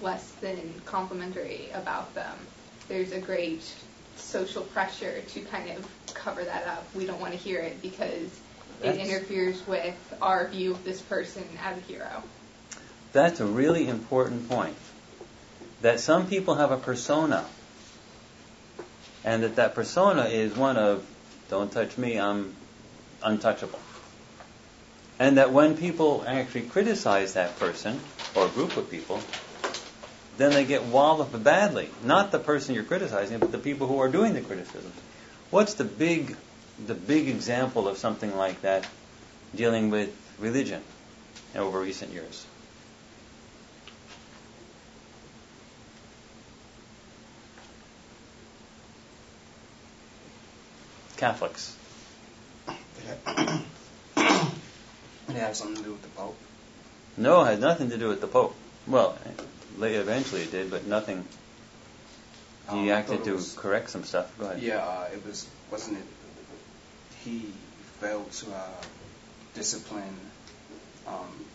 less 0.02 0.32
than 0.42 0.74
complimentary 0.86 1.70
about 1.76 2.16
them, 2.16 2.36
there's 2.88 3.12
a 3.12 3.20
great 3.20 3.62
social 4.16 4.64
pressure 4.64 5.22
to 5.22 5.42
kind 5.42 5.70
of 5.70 5.88
cover 6.16 6.44
that 6.44 6.66
up. 6.66 6.84
We 6.96 7.06
don't 7.06 7.22
want 7.22 7.34
to 7.34 7.40
hear 7.40 7.60
it 7.60 7.80
because 7.84 8.40
That's- 8.82 8.98
it 8.98 9.10
interferes 9.10 9.66
with 9.68 9.96
our 10.22 10.48
view 10.48 10.72
of 10.72 10.84
this 10.84 11.02
person 11.02 11.44
as 11.64 11.78
a 11.78 11.82
hero. 11.82 12.24
That's 13.14 13.40
a 13.40 13.46
really 13.46 13.88
important 13.88 14.50
point. 14.50 14.76
That 15.82 16.00
some 16.00 16.28
people 16.28 16.56
have 16.56 16.72
a 16.72 16.78
persona, 16.78 17.46
and 19.24 19.44
that 19.44 19.56
that 19.56 19.76
persona 19.76 20.26
is 20.26 20.56
one 20.56 20.78
of, 20.78 21.06
don't 21.50 21.72
touch 21.72 21.98
me, 21.98 22.20
I'm 22.20 22.56
untouchable. 23.24 23.80
And 25.18 25.38
that 25.38 25.52
when 25.52 25.78
people 25.78 26.24
actually 26.28 26.64
criticize 26.64 27.34
that 27.34 27.58
person, 27.58 28.02
or 28.36 28.46
a 28.48 28.50
group 28.50 28.76
of 28.76 28.92
people, 28.92 29.22
then 30.38 30.52
they 30.52 30.66
get 30.66 30.84
walloped 30.84 31.42
badly. 31.42 31.90
Not 32.04 32.32
the 32.32 32.40
person 32.40 32.76
you're 32.76 32.84
criticizing, 32.84 33.40
but 33.40 33.52
the 33.52 33.58
people 33.58 33.88
who 33.88 34.00
are 34.02 34.10
doing 34.10 34.34
the 34.34 34.42
criticism. 34.42 34.92
What's 35.50 35.76
the 35.76 35.86
big, 35.86 36.36
the 36.84 36.94
big 36.96 37.28
example 37.30 37.88
of 37.88 37.98
something 37.98 38.36
like 38.36 38.62
that 38.62 38.88
dealing 39.56 39.90
with 39.92 40.14
religion 40.40 40.82
over 41.56 41.80
recent 41.80 42.12
years? 42.12 42.46
Catholics. 51.18 51.76
It 55.28 55.38
has 55.42 55.58
something 55.58 55.78
to 55.78 55.84
do 55.84 55.92
with 55.92 56.02
the 56.04 56.08
Pope. 56.10 56.38
No, 57.18 57.42
it 57.44 57.48
had 57.48 57.60
nothing 57.60 57.90
to 57.90 57.98
do 57.98 58.08
with 58.08 58.22
the 58.22 58.28
Pope. 58.28 58.56
Well, 58.88 59.18
later 59.78 60.00
eventually 60.00 60.44
it 60.44 60.52
did, 60.52 60.70
but 60.72 60.86
nothing. 60.86 61.26
He 62.70 62.90
Um, 62.92 62.98
acted 62.98 63.24
to 63.26 63.34
was- 63.34 63.54
correct 63.54 63.90
some 63.90 64.04
stuff. 64.06 64.32
Go 64.40 64.46
ahead. 64.46 64.62
Yeah, 64.62 64.78
uh, 64.78 65.10
it 65.12 65.26
was, 65.26 65.46
wasn't 65.72 65.98
it? 65.98 66.06
He 67.26 67.52
failed 68.00 68.32
to 68.32 68.54
uh, 68.54 68.68
discipline 69.56 70.16
um, 71.08 71.46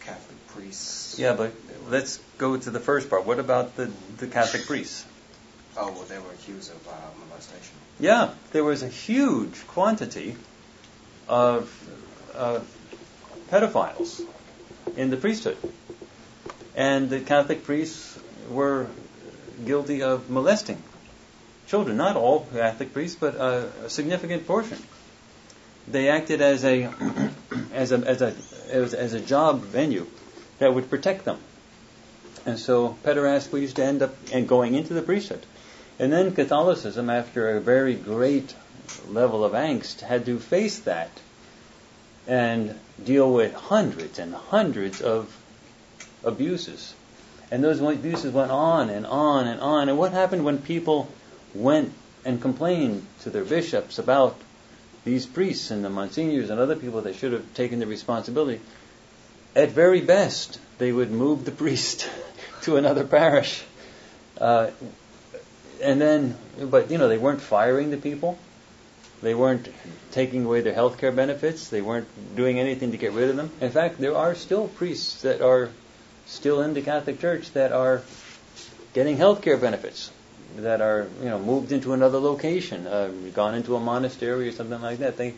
Catholic 0.00 0.46
priests. 0.48 1.18
Yeah, 1.18 1.34
but 1.34 1.52
let's 1.88 2.18
go 2.36 2.56
to 2.56 2.70
the 2.70 2.80
first 2.80 3.08
part. 3.08 3.24
What 3.24 3.38
about 3.38 3.76
the, 3.76 3.90
the 4.18 4.26
Catholic 4.26 4.66
priests? 4.66 5.06
Oh, 5.76 5.92
well, 5.92 6.02
they 6.02 6.18
were 6.18 6.32
accused 6.32 6.72
of 6.72 6.88
uh, 6.88 6.92
molestation. 7.28 7.76
Yeah, 8.00 8.30
there 8.50 8.64
was 8.64 8.82
a 8.82 8.88
huge 8.88 9.66
quantity 9.68 10.34
of 11.28 11.72
uh, 12.34 12.60
pedophiles 13.50 14.20
in 14.96 15.10
the 15.10 15.16
priesthood. 15.16 15.58
And 16.74 17.08
the 17.08 17.20
Catholic 17.20 17.62
priests 17.62 18.18
were 18.48 18.88
guilty 19.64 20.02
of 20.02 20.28
molesting 20.28 20.82
children. 21.68 21.96
Not 21.96 22.16
all 22.16 22.46
Catholic 22.52 22.92
priests, 22.92 23.16
but 23.20 23.36
a, 23.36 23.70
a 23.84 23.90
significant 23.90 24.46
portion. 24.46 24.82
They 25.90 26.08
acted 26.08 26.40
as 26.40 26.64
a 26.64 26.90
as 27.72 27.92
a 27.92 27.98
as 27.98 28.22
a 28.22 28.34
as, 28.70 28.94
as 28.94 29.12
a 29.12 29.20
job 29.20 29.62
venue 29.62 30.06
that 30.58 30.74
would 30.74 30.88
protect 30.88 31.24
them. 31.24 31.38
And 32.46 32.58
so 32.58 32.96
pederasty 33.04 33.60
used 33.60 33.76
to 33.76 33.84
end 33.84 34.02
up 34.02 34.14
and 34.32 34.48
going 34.48 34.74
into 34.74 34.94
the 34.94 35.02
priesthood. 35.02 35.44
And 35.98 36.12
then 36.12 36.34
Catholicism, 36.34 37.10
after 37.10 37.50
a 37.50 37.60
very 37.60 37.94
great 37.94 38.54
level 39.08 39.44
of 39.44 39.52
angst, 39.52 40.00
had 40.00 40.24
to 40.26 40.38
face 40.38 40.78
that 40.80 41.10
and 42.26 42.78
deal 43.02 43.30
with 43.32 43.52
hundreds 43.52 44.18
and 44.18 44.34
hundreds 44.34 45.00
of 45.00 45.36
abuses. 46.24 46.94
And 47.50 47.64
those 47.64 47.80
abuses 47.80 48.32
went 48.32 48.50
on 48.50 48.90
and 48.90 49.06
on 49.06 49.48
and 49.48 49.60
on. 49.60 49.88
And 49.88 49.98
what 49.98 50.12
happened 50.12 50.44
when 50.44 50.58
people 50.58 51.08
went 51.54 51.92
and 52.24 52.40
complained 52.40 53.04
to 53.22 53.30
their 53.30 53.44
bishops 53.44 53.98
about 53.98 54.36
these 55.10 55.26
priests 55.26 55.70
and 55.70 55.84
the 55.84 55.88
monsignors 55.88 56.50
and 56.50 56.60
other 56.60 56.76
people 56.76 57.02
that 57.02 57.16
should 57.16 57.32
have 57.32 57.54
taken 57.54 57.80
the 57.80 57.86
responsibility? 57.86 58.60
At 59.56 59.70
very 59.70 60.00
best, 60.00 60.60
they 60.78 60.92
would 60.92 61.10
move 61.10 61.44
the 61.44 61.50
priest 61.50 62.08
to 62.62 62.76
another 62.76 63.04
parish. 63.04 63.64
Uh, 64.40 64.70
and 65.82 66.00
then, 66.00 66.36
but 66.60 66.90
you 66.90 66.98
know, 66.98 67.08
they 67.08 67.18
weren't 67.18 67.40
firing 67.40 67.90
the 67.90 67.96
people. 67.96 68.38
They 69.22 69.34
weren't 69.34 69.68
taking 70.12 70.46
away 70.46 70.60
their 70.60 70.72
health 70.72 70.98
care 70.98 71.12
benefits. 71.12 71.68
They 71.68 71.82
weren't 71.82 72.08
doing 72.36 72.58
anything 72.58 72.92
to 72.92 72.96
get 72.96 73.12
rid 73.12 73.28
of 73.28 73.36
them. 73.36 73.50
In 73.60 73.70
fact, 73.70 73.98
there 73.98 74.16
are 74.16 74.34
still 74.34 74.68
priests 74.68 75.22
that 75.22 75.42
are 75.42 75.70
still 76.26 76.62
in 76.62 76.74
the 76.74 76.82
Catholic 76.82 77.20
Church 77.20 77.52
that 77.52 77.72
are 77.72 78.02
getting 78.94 79.16
health 79.16 79.42
care 79.42 79.56
benefits, 79.56 80.10
that 80.62 80.80
are 80.80 81.08
you 81.20 81.28
know 81.28 81.38
moved 81.38 81.72
into 81.72 81.92
another 81.92 82.18
location, 82.18 82.86
uh, 82.86 83.10
gone 83.34 83.54
into 83.54 83.76
a 83.76 83.80
monastery 83.80 84.48
or 84.48 84.52
something 84.52 84.80
like 84.80 84.98
that. 84.98 85.16
They, 85.16 85.34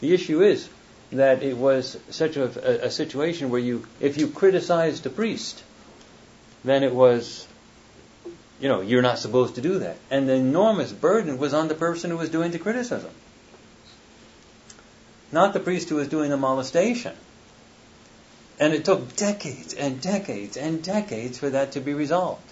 the 0.00 0.14
issue 0.14 0.42
is 0.42 0.68
that 1.12 1.42
it 1.42 1.56
was 1.56 1.98
such 2.10 2.36
a, 2.36 2.44
a, 2.44 2.86
a 2.86 2.90
situation 2.90 3.50
where 3.50 3.60
you, 3.60 3.86
if 3.98 4.16
you 4.16 4.28
criticized 4.28 5.04
a 5.06 5.10
priest, 5.10 5.62
then 6.64 6.82
it 6.82 6.94
was 6.94 7.46
you 8.60 8.68
know, 8.68 8.82
you're 8.82 9.02
not 9.02 9.18
supposed 9.18 9.54
to 9.54 9.60
do 9.60 9.78
that. 9.78 9.96
And 10.10 10.28
the 10.28 10.34
enormous 10.34 10.92
burden 10.92 11.38
was 11.38 11.54
on 11.54 11.68
the 11.68 11.74
person 11.74 12.10
who 12.10 12.18
was 12.18 12.28
doing 12.28 12.50
the 12.50 12.58
criticism. 12.58 13.10
Not 15.32 15.54
the 15.54 15.60
priest 15.60 15.88
who 15.88 15.96
was 15.96 16.08
doing 16.08 16.30
the 16.30 16.36
molestation. 16.36 17.14
And 18.58 18.74
it 18.74 18.84
took 18.84 19.16
decades 19.16 19.72
and 19.72 20.00
decades 20.00 20.58
and 20.58 20.82
decades 20.82 21.38
for 21.38 21.48
that 21.48 21.72
to 21.72 21.80
be 21.80 21.94
resolved. 21.94 22.49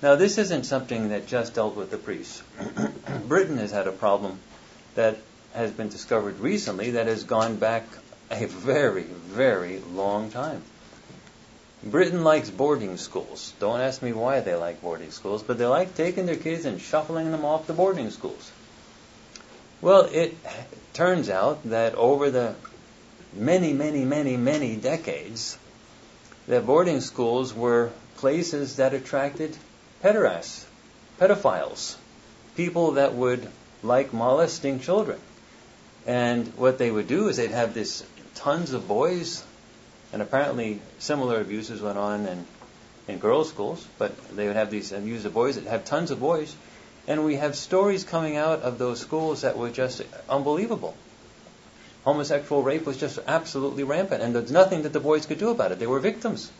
Now, 0.00 0.14
this 0.14 0.38
isn't 0.38 0.64
something 0.64 1.08
that 1.08 1.26
just 1.26 1.54
dealt 1.54 1.74
with 1.74 1.90
the 1.90 1.98
priests. 1.98 2.42
Britain 3.26 3.58
has 3.58 3.72
had 3.72 3.88
a 3.88 3.92
problem 3.92 4.38
that 4.94 5.18
has 5.54 5.72
been 5.72 5.88
discovered 5.88 6.38
recently 6.38 6.92
that 6.92 7.08
has 7.08 7.24
gone 7.24 7.56
back 7.56 7.84
a 8.30 8.46
very, 8.46 9.02
very 9.02 9.80
long 9.80 10.30
time. 10.30 10.62
Britain 11.82 12.22
likes 12.22 12.50
boarding 12.50 12.96
schools. 12.96 13.52
Don't 13.58 13.80
ask 13.80 14.00
me 14.00 14.12
why 14.12 14.40
they 14.40 14.54
like 14.54 14.82
boarding 14.82 15.10
schools, 15.10 15.42
but 15.42 15.58
they 15.58 15.66
like 15.66 15.94
taking 15.94 16.26
their 16.26 16.36
kids 16.36 16.64
and 16.64 16.80
shuffling 16.80 17.32
them 17.32 17.44
off 17.44 17.66
to 17.66 17.72
boarding 17.72 18.10
schools. 18.10 18.52
Well, 19.80 20.08
it 20.12 20.36
turns 20.92 21.28
out 21.28 21.62
that 21.70 21.94
over 21.94 22.30
the 22.30 22.54
many, 23.32 23.72
many, 23.72 24.04
many, 24.04 24.36
many 24.36 24.76
decades, 24.76 25.58
that 26.46 26.66
boarding 26.66 27.00
schools 27.00 27.54
were 27.54 27.90
places 28.16 28.76
that 28.76 28.94
attracted 28.94 29.56
pederasts, 30.02 30.64
pedophiles, 31.18 31.96
people 32.56 32.92
that 32.92 33.14
would 33.14 33.48
like 33.82 34.12
molesting 34.12 34.80
children. 34.80 35.18
And 36.06 36.46
what 36.56 36.78
they 36.78 36.90
would 36.90 37.08
do 37.08 37.28
is 37.28 37.36
they'd 37.36 37.50
have 37.50 37.74
this 37.74 38.04
tons 38.34 38.72
of 38.72 38.88
boys 38.88 39.42
and 40.12 40.22
apparently 40.22 40.80
similar 40.98 41.40
abuses 41.40 41.82
went 41.82 41.98
on 41.98 42.26
in, 42.26 42.46
in 43.08 43.18
girls' 43.18 43.50
schools, 43.50 43.86
but 43.98 44.12
they 44.34 44.46
would 44.46 44.56
have 44.56 44.70
these 44.70 44.92
abuse 44.92 45.24
of 45.24 45.34
boys 45.34 45.56
that 45.56 45.64
have 45.64 45.84
tons 45.84 46.10
of 46.10 46.20
boys. 46.20 46.54
And 47.06 47.24
we 47.24 47.36
have 47.36 47.56
stories 47.56 48.04
coming 48.04 48.36
out 48.36 48.62
of 48.62 48.78
those 48.78 49.00
schools 49.00 49.42
that 49.42 49.56
were 49.56 49.70
just 49.70 50.02
unbelievable. 50.28 50.94
homosexual 52.04 52.62
rape 52.62 52.86
was 52.86 52.96
just 52.96 53.18
absolutely 53.26 53.84
rampant, 53.84 54.22
and 54.22 54.34
there's 54.34 54.52
nothing 54.52 54.82
that 54.82 54.92
the 54.92 55.00
boys 55.00 55.26
could 55.26 55.38
do 55.38 55.50
about 55.50 55.72
it. 55.72 55.78
They 55.78 55.86
were 55.86 56.00
victims. 56.00 56.50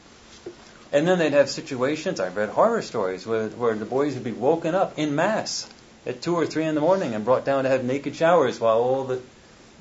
And 0.92 1.06
then 1.06 1.18
they'd 1.18 1.32
have 1.32 1.50
situations, 1.50 2.18
I've 2.18 2.36
read 2.36 2.48
horror 2.48 2.80
stories, 2.80 3.26
where, 3.26 3.48
where 3.48 3.74
the 3.74 3.84
boys 3.84 4.14
would 4.14 4.24
be 4.24 4.32
woken 4.32 4.74
up 4.74 4.98
in 4.98 5.14
mass 5.14 5.68
at 6.06 6.22
2 6.22 6.34
or 6.34 6.46
3 6.46 6.64
in 6.64 6.74
the 6.74 6.80
morning 6.80 7.14
and 7.14 7.24
brought 7.24 7.44
down 7.44 7.64
to 7.64 7.70
have 7.70 7.84
naked 7.84 8.16
showers 8.16 8.58
while 8.58 8.78
all 8.78 9.04
the 9.04 9.20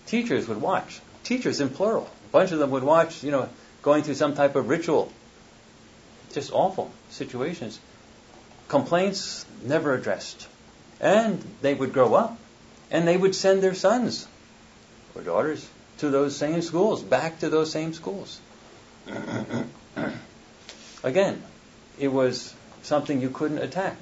teachers 0.06 0.48
would 0.48 0.62
watch. 0.62 1.00
Teachers 1.24 1.62
in 1.62 1.70
plural. 1.70 2.10
A 2.30 2.32
bunch 2.32 2.52
of 2.52 2.60
them 2.60 2.72
would 2.72 2.84
watch, 2.84 3.24
you 3.24 3.32
know, 3.32 3.48
going 3.82 4.04
through 4.04 4.16
some 4.16 4.36
type 4.36 4.56
of 4.58 4.68
ritual. 4.68 5.12
Just 6.34 6.52
awful 6.52 6.92
situations. 7.12 7.80
Complaints 8.68 9.46
never 9.64 9.94
addressed. 9.94 10.48
And 11.00 11.42
they 11.62 11.74
would 11.74 11.94
grow 11.94 12.16
up 12.16 12.38
and 12.92 13.08
they 13.08 13.16
would 13.16 13.34
send 13.34 13.64
their 13.64 13.76
sons 13.76 14.28
or 15.16 15.22
daughters 15.22 15.66
to 16.00 16.10
those 16.10 16.36
same 16.36 16.62
schools, 16.62 17.02
back 17.02 17.40
to 17.40 17.50
those 17.50 17.72
same 17.72 17.94
schools. 17.94 18.40
Again, 21.04 21.42
it 22.00 22.10
was 22.10 22.54
something 22.84 23.22
you 23.22 23.30
couldn't 23.30 23.60
attack 23.60 23.98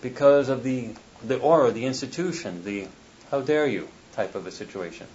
because 0.00 0.48
of 0.48 0.62
the 0.62 0.94
the 1.22 1.38
aura, 1.38 1.70
the 1.70 1.86
institution, 1.86 2.64
the 2.64 2.86
how 3.30 3.40
dare 3.40 3.66
you 3.66 3.88
type 4.12 4.34
of 4.34 4.46
a 4.46 4.50
situation. 4.50 5.06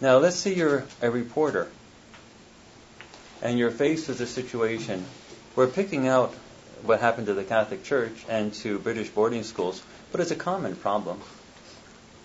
Now 0.00 0.18
let's 0.18 0.36
say 0.36 0.54
you're 0.54 0.84
a 1.02 1.10
reporter 1.10 1.68
and 3.42 3.58
you're 3.58 3.70
faced 3.70 4.08
with 4.08 4.20
a 4.20 4.26
situation 4.26 5.04
where 5.54 5.66
picking 5.66 6.08
out 6.08 6.34
what 6.82 7.00
happened 7.00 7.26
to 7.26 7.34
the 7.34 7.44
Catholic 7.44 7.84
Church 7.84 8.24
and 8.28 8.52
to 8.54 8.78
British 8.78 9.08
boarding 9.08 9.42
schools, 9.42 9.82
but 10.10 10.20
it's 10.20 10.30
a 10.30 10.36
common 10.36 10.76
problem. 10.76 11.20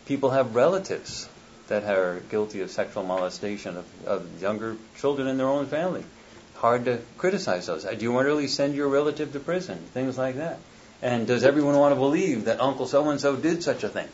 People 0.06 0.32
have 0.32 0.56
relatives 0.56 1.28
that 1.68 1.84
are 1.84 2.22
guilty 2.32 2.62
of 2.62 2.72
sexual 2.72 3.04
molestation 3.04 3.78
of, 3.78 3.86
of 4.08 4.42
younger 4.42 4.76
children 4.98 5.28
in 5.28 5.38
their 5.38 5.48
own 5.48 5.68
family. 5.68 6.04
Hard 6.60 6.86
to 6.86 7.00
criticize 7.18 7.68
those. 7.68 7.86
Uh, 7.86 7.94
do 7.94 8.04
you 8.04 8.12
want 8.12 8.26
to 8.26 8.28
really 8.28 8.48
send 8.48 8.76
your 8.76 8.90
relative 8.90 9.32
to 9.32 9.40
prison? 9.40 9.78
Things 9.94 10.18
like 10.18 10.36
that. 10.36 10.60
And 11.02 11.26
does 11.26 11.46
everyone 11.46 11.78
want 11.78 11.94
to 11.94 11.96
believe 11.96 12.46
that 12.46 12.60
Uncle 12.60 12.86
so 12.86 13.10
and 13.10 13.22
so 13.22 13.38
did 13.38 13.64
such 13.64 13.86
a 13.86 13.88
thing? 13.90 14.10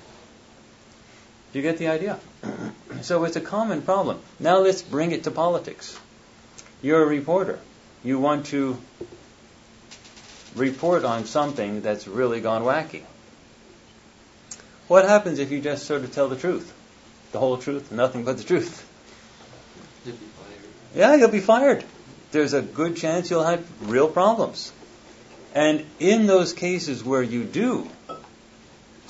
Do 1.52 1.60
you 1.60 1.64
get 1.64 1.80
the 1.80 1.88
idea? 1.88 2.20
so 3.02 3.24
it's 3.24 3.36
a 3.36 3.42
common 3.42 3.82
problem. 3.82 4.20
Now 4.40 4.60
let's 4.60 4.84
bring 4.84 5.12
it 5.12 5.24
to 5.24 5.32
politics. 5.32 6.00
You're 6.84 7.02
a 7.02 7.08
reporter. 7.08 7.60
You 8.04 8.20
want 8.20 8.46
to 8.48 8.78
report 10.56 11.04
on 11.04 11.26
something 11.26 11.82
that's 11.82 12.08
really 12.08 12.42
gone 12.42 12.62
wacky. 12.62 13.02
What 14.88 15.06
happens 15.06 15.40
if 15.40 15.50
you 15.50 15.62
just 15.62 15.88
sort 15.88 16.04
of 16.04 16.14
tell 16.14 16.30
the 16.30 16.36
truth? 16.36 16.72
The 17.32 17.40
whole 17.40 17.58
truth, 17.58 17.92
nothing 17.92 18.24
but 18.24 18.38
the 18.38 18.44
truth. 18.44 18.88
You'd 20.06 20.20
be 20.20 20.26
fired. 20.28 20.60
Yeah, 20.94 21.16
you'll 21.16 21.32
be 21.32 21.40
fired. 21.40 21.84
There's 22.36 22.52
a 22.52 22.62
good 22.62 22.98
chance 22.98 23.30
you'll 23.30 23.46
have 23.46 23.66
real 23.90 24.10
problems. 24.10 24.74
And 25.54 25.86
in 26.02 26.28
those 26.28 26.52
cases 26.52 27.02
where 27.02 27.24
you 27.24 27.46
do 27.46 27.90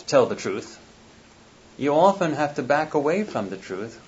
tell 0.06 0.28
the 0.28 0.36
truth, 0.36 0.80
you 1.76 1.96
often 1.96 2.34
have 2.34 2.54
to 2.58 2.62
back 2.62 2.94
away 2.94 3.24
from 3.24 3.50
the 3.50 3.58
truth 3.58 4.00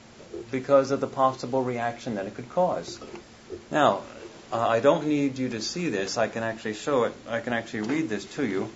because 0.51 0.91
of 0.91 1.01
the 1.01 1.07
possible 1.07 1.63
reaction 1.63 2.13
that 2.13 2.27
it 2.27 2.35
could 2.35 2.51
cause. 2.51 2.99
Now, 3.71 4.03
uh, 4.53 4.59
I 4.59 4.81
don't 4.81 5.07
need 5.07 5.39
you 5.39 5.49
to 5.49 5.61
see 5.61 5.89
this. 5.89 6.15
I 6.19 6.27
can 6.27 6.43
actually 6.43 6.75
show 6.75 7.05
it. 7.05 7.13
I 7.27 7.39
can 7.39 7.53
actually 7.53 7.89
read 7.89 8.09
this 8.09 8.23
to 8.35 8.45
you. 8.45 8.69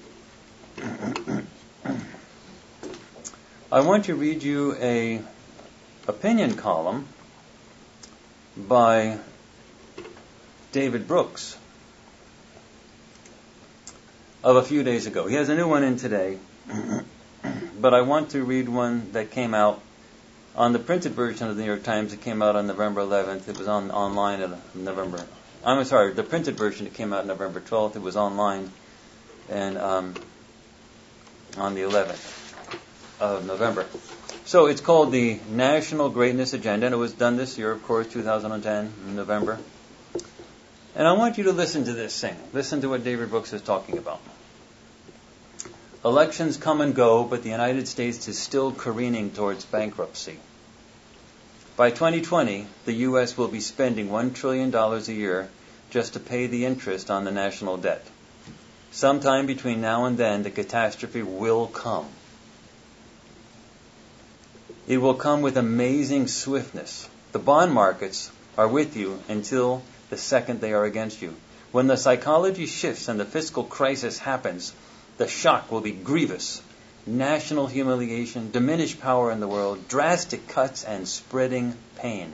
I 3.71 3.81
want 3.81 4.05
to 4.05 4.15
read 4.15 4.41
you 4.41 4.75
a 4.81 5.21
opinion 6.07 6.55
column 6.55 7.05
by 8.57 9.19
David 10.71 11.07
Brooks 11.07 11.57
of 14.43 14.55
a 14.55 14.63
few 14.63 14.83
days 14.83 15.05
ago. 15.05 15.27
He 15.27 15.35
has 15.35 15.49
a 15.49 15.55
new 15.55 15.67
one 15.67 15.83
in 15.83 15.97
today, 15.97 16.37
but 17.79 17.93
I 17.93 18.01
want 18.01 18.31
to 18.31 18.43
read 18.43 18.69
one 18.69 19.11
that 19.11 19.31
came 19.31 19.53
out 19.53 19.81
on 20.55 20.73
the 20.73 20.79
printed 20.79 21.11
version 21.11 21.47
of 21.47 21.55
the 21.55 21.61
New 21.61 21.67
York 21.67 21.83
Times. 21.83 22.13
It 22.13 22.21
came 22.21 22.41
out 22.41 22.55
on 22.55 22.67
November 22.67 23.01
11th. 23.01 23.49
It 23.49 23.57
was 23.57 23.67
on 23.67 23.91
online 23.91 24.41
at 24.41 24.75
November. 24.75 25.25
I'm 25.63 25.83
sorry, 25.83 26.13
the 26.13 26.23
printed 26.23 26.55
version. 26.55 26.87
It 26.87 26.93
came 26.93 27.13
out 27.13 27.27
November 27.27 27.59
12th. 27.59 27.97
It 27.97 28.01
was 28.01 28.15
online, 28.15 28.71
and 29.49 29.77
um, 29.77 30.15
on 31.57 31.75
the 31.75 31.81
11th 31.81 32.53
of 33.19 33.45
November. 33.45 33.85
So 34.45 34.65
it's 34.65 34.81
called 34.81 35.11
the 35.11 35.39
National 35.49 36.09
Greatness 36.09 36.53
Agenda, 36.53 36.87
and 36.87 36.95
it 36.95 36.97
was 36.97 37.13
done 37.13 37.37
this 37.37 37.57
year, 37.57 37.71
of 37.71 37.83
course, 37.83 38.07
2010, 38.07 38.93
in 39.07 39.15
November. 39.15 39.59
And 40.95 41.07
I 41.07 41.13
want 41.13 41.37
you 41.37 41.45
to 41.45 41.51
listen 41.51 41.85
to 41.85 41.93
this 41.93 42.19
thing. 42.19 42.35
Listen 42.53 42.81
to 42.81 42.89
what 42.89 43.03
David 43.03 43.29
Brooks 43.29 43.53
is 43.53 43.61
talking 43.61 43.97
about. 43.97 44.19
Elections 46.03 46.57
come 46.57 46.81
and 46.81 46.95
go, 46.95 47.23
but 47.23 47.43
the 47.43 47.49
United 47.49 47.87
States 47.87 48.27
is 48.27 48.37
still 48.37 48.71
careening 48.71 49.31
towards 49.31 49.65
bankruptcy. 49.65 50.39
By 51.77 51.91
2020, 51.91 52.67
the 52.85 52.93
U.S. 53.09 53.37
will 53.37 53.47
be 53.47 53.61
spending 53.61 54.09
$1 54.09 54.33
trillion 54.33 54.73
a 54.75 54.99
year 55.11 55.49
just 55.91 56.13
to 56.13 56.19
pay 56.19 56.47
the 56.47 56.65
interest 56.65 57.09
on 57.09 57.23
the 57.23 57.31
national 57.31 57.77
debt. 57.77 58.05
Sometime 58.91 59.45
between 59.45 59.79
now 59.79 60.05
and 60.05 60.17
then, 60.17 60.43
the 60.43 60.49
catastrophe 60.49 61.21
will 61.21 61.67
come. 61.67 62.07
It 64.87 64.97
will 64.97 65.13
come 65.13 65.41
with 65.41 65.55
amazing 65.55 66.27
swiftness. 66.27 67.07
The 67.31 67.39
bond 67.39 67.71
markets 67.71 68.31
are 68.57 68.67
with 68.67 68.97
you 68.97 69.21
until 69.29 69.83
the 70.11 70.17
second 70.17 70.61
they 70.61 70.73
are 70.73 70.83
against 70.83 71.21
you. 71.21 71.33
When 71.71 71.87
the 71.87 71.95
psychology 71.95 72.65
shifts 72.65 73.07
and 73.07 73.17
the 73.17 73.25
fiscal 73.25 73.63
crisis 73.63 74.19
happens, 74.19 74.73
the 75.17 75.27
shock 75.27 75.71
will 75.71 75.79
be 75.79 75.91
grievous. 75.91 76.61
National 77.07 77.65
humiliation, 77.65 78.51
diminished 78.51 78.99
power 78.99 79.31
in 79.31 79.39
the 79.39 79.47
world, 79.47 79.87
drastic 79.87 80.49
cuts, 80.49 80.83
and 80.83 81.07
spreading 81.07 81.75
pain. 81.95 82.33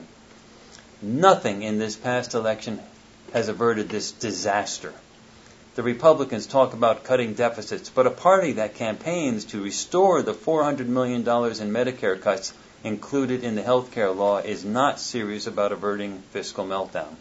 Nothing 1.04 1.62
in 1.62 1.78
this 1.78 1.96
past 1.96 2.34
election 2.34 2.82
has 3.32 3.48
averted 3.48 3.90
this 3.90 4.12
disaster. 4.12 4.92
The 5.76 5.84
Republicans 5.84 6.48
talk 6.48 6.74
about 6.74 7.04
cutting 7.04 7.36
deficits, 7.36 7.90
but 7.90 8.08
a 8.08 8.12
party 8.12 8.54
that 8.54 8.74
campaigns 8.74 9.46
to 9.46 9.62
restore 9.62 10.24
the 10.24 10.34
$400 10.34 10.88
million 10.88 11.22
in 11.22 11.26
Medicare 11.26 12.20
cuts 12.20 12.54
included 12.84 13.44
in 13.44 13.54
the 13.54 13.62
health 13.62 13.92
care 13.92 14.10
law 14.10 14.40
is 14.40 14.66
not 14.66 15.00
serious 15.00 15.46
about 15.46 15.72
averting 15.72 16.24
fiscal 16.32 16.66
meltdown. 16.66 17.16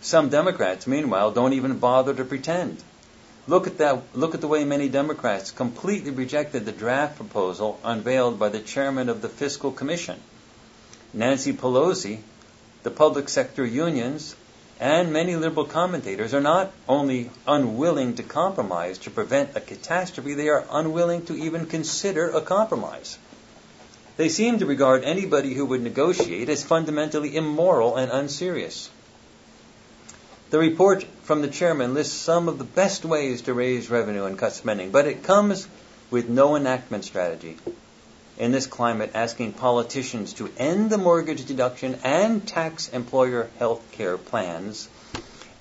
Some 0.00 0.28
Democrats, 0.28 0.86
meanwhile, 0.86 1.32
don't 1.32 1.52
even 1.52 1.78
bother 1.78 2.14
to 2.14 2.24
pretend. 2.24 2.82
Look 3.48 3.66
at 3.66 3.78
that. 3.78 4.02
Look 4.14 4.34
at 4.34 4.40
the 4.40 4.46
way 4.46 4.64
many 4.64 4.88
Democrats 4.88 5.50
completely 5.50 6.10
rejected 6.10 6.66
the 6.66 6.72
draft 6.72 7.16
proposal 7.16 7.80
unveiled 7.82 8.38
by 8.38 8.50
the 8.50 8.60
chairman 8.60 9.08
of 9.08 9.22
the 9.22 9.28
Fiscal 9.28 9.72
Commission. 9.72 10.20
Nancy 11.12 11.52
Pelosi, 11.52 12.20
the 12.82 12.90
public 12.90 13.28
sector 13.28 13.64
unions, 13.64 14.36
and 14.78 15.12
many 15.12 15.34
liberal 15.34 15.64
commentators 15.64 16.34
are 16.34 16.40
not 16.40 16.70
only 16.88 17.30
unwilling 17.46 18.14
to 18.14 18.22
compromise 18.22 18.98
to 18.98 19.10
prevent 19.10 19.56
a 19.56 19.60
catastrophe, 19.60 20.34
they 20.34 20.48
are 20.48 20.64
unwilling 20.70 21.24
to 21.24 21.34
even 21.34 21.66
consider 21.66 22.30
a 22.30 22.40
compromise. 22.40 23.18
They 24.16 24.28
seem 24.28 24.58
to 24.58 24.66
regard 24.66 25.04
anybody 25.04 25.54
who 25.54 25.66
would 25.66 25.82
negotiate 25.82 26.48
as 26.48 26.62
fundamentally 26.62 27.34
immoral 27.34 27.96
and 27.96 28.12
unserious. 28.12 28.90
The 30.50 30.58
report 30.58 31.04
from 31.24 31.42
the 31.42 31.48
chairman 31.48 31.92
lists 31.92 32.14
some 32.14 32.48
of 32.48 32.56
the 32.56 32.64
best 32.64 33.04
ways 33.04 33.42
to 33.42 33.52
raise 33.52 33.90
revenue 33.90 34.24
and 34.24 34.38
cut 34.38 34.54
spending, 34.54 34.90
but 34.90 35.06
it 35.06 35.22
comes 35.22 35.68
with 36.10 36.30
no 36.30 36.56
enactment 36.56 37.04
strategy. 37.04 37.58
In 38.38 38.50
this 38.50 38.66
climate, 38.66 39.10
asking 39.12 39.52
politicians 39.52 40.32
to 40.34 40.50
end 40.56 40.88
the 40.88 40.96
mortgage 40.96 41.44
deduction 41.44 41.98
and 42.02 42.46
tax 42.46 42.88
employer 42.88 43.50
health 43.58 43.82
care 43.92 44.16
plans 44.16 44.88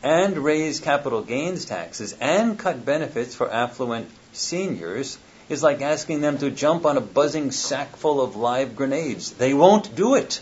and 0.04 0.38
raise 0.38 0.80
capital 0.80 1.22
gains 1.22 1.66
taxes 1.66 2.16
and 2.22 2.58
cut 2.58 2.86
benefits 2.86 3.36
for 3.36 3.52
affluent 3.52 4.10
seniors 4.32 5.18
is 5.50 5.62
like 5.62 5.82
asking 5.82 6.22
them 6.22 6.38
to 6.38 6.50
jump 6.50 6.86
on 6.86 6.96
a 6.96 7.02
buzzing 7.02 7.52
sack 7.52 7.98
full 7.98 8.22
of 8.22 8.38
live 8.38 8.76
grenades. 8.78 9.32
They 9.32 9.54
won't 9.54 9.96
do 9.96 10.16
it. 10.16 10.40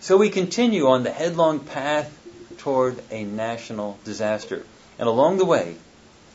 So 0.00 0.18
we 0.18 0.28
continue 0.28 0.88
on 0.88 1.04
the 1.04 1.10
headlong 1.10 1.60
path 1.60 2.17
toward 2.68 3.02
a 3.10 3.24
national 3.24 3.98
disaster. 4.04 4.62
And 4.98 5.08
along 5.08 5.38
the 5.38 5.46
way, 5.46 5.76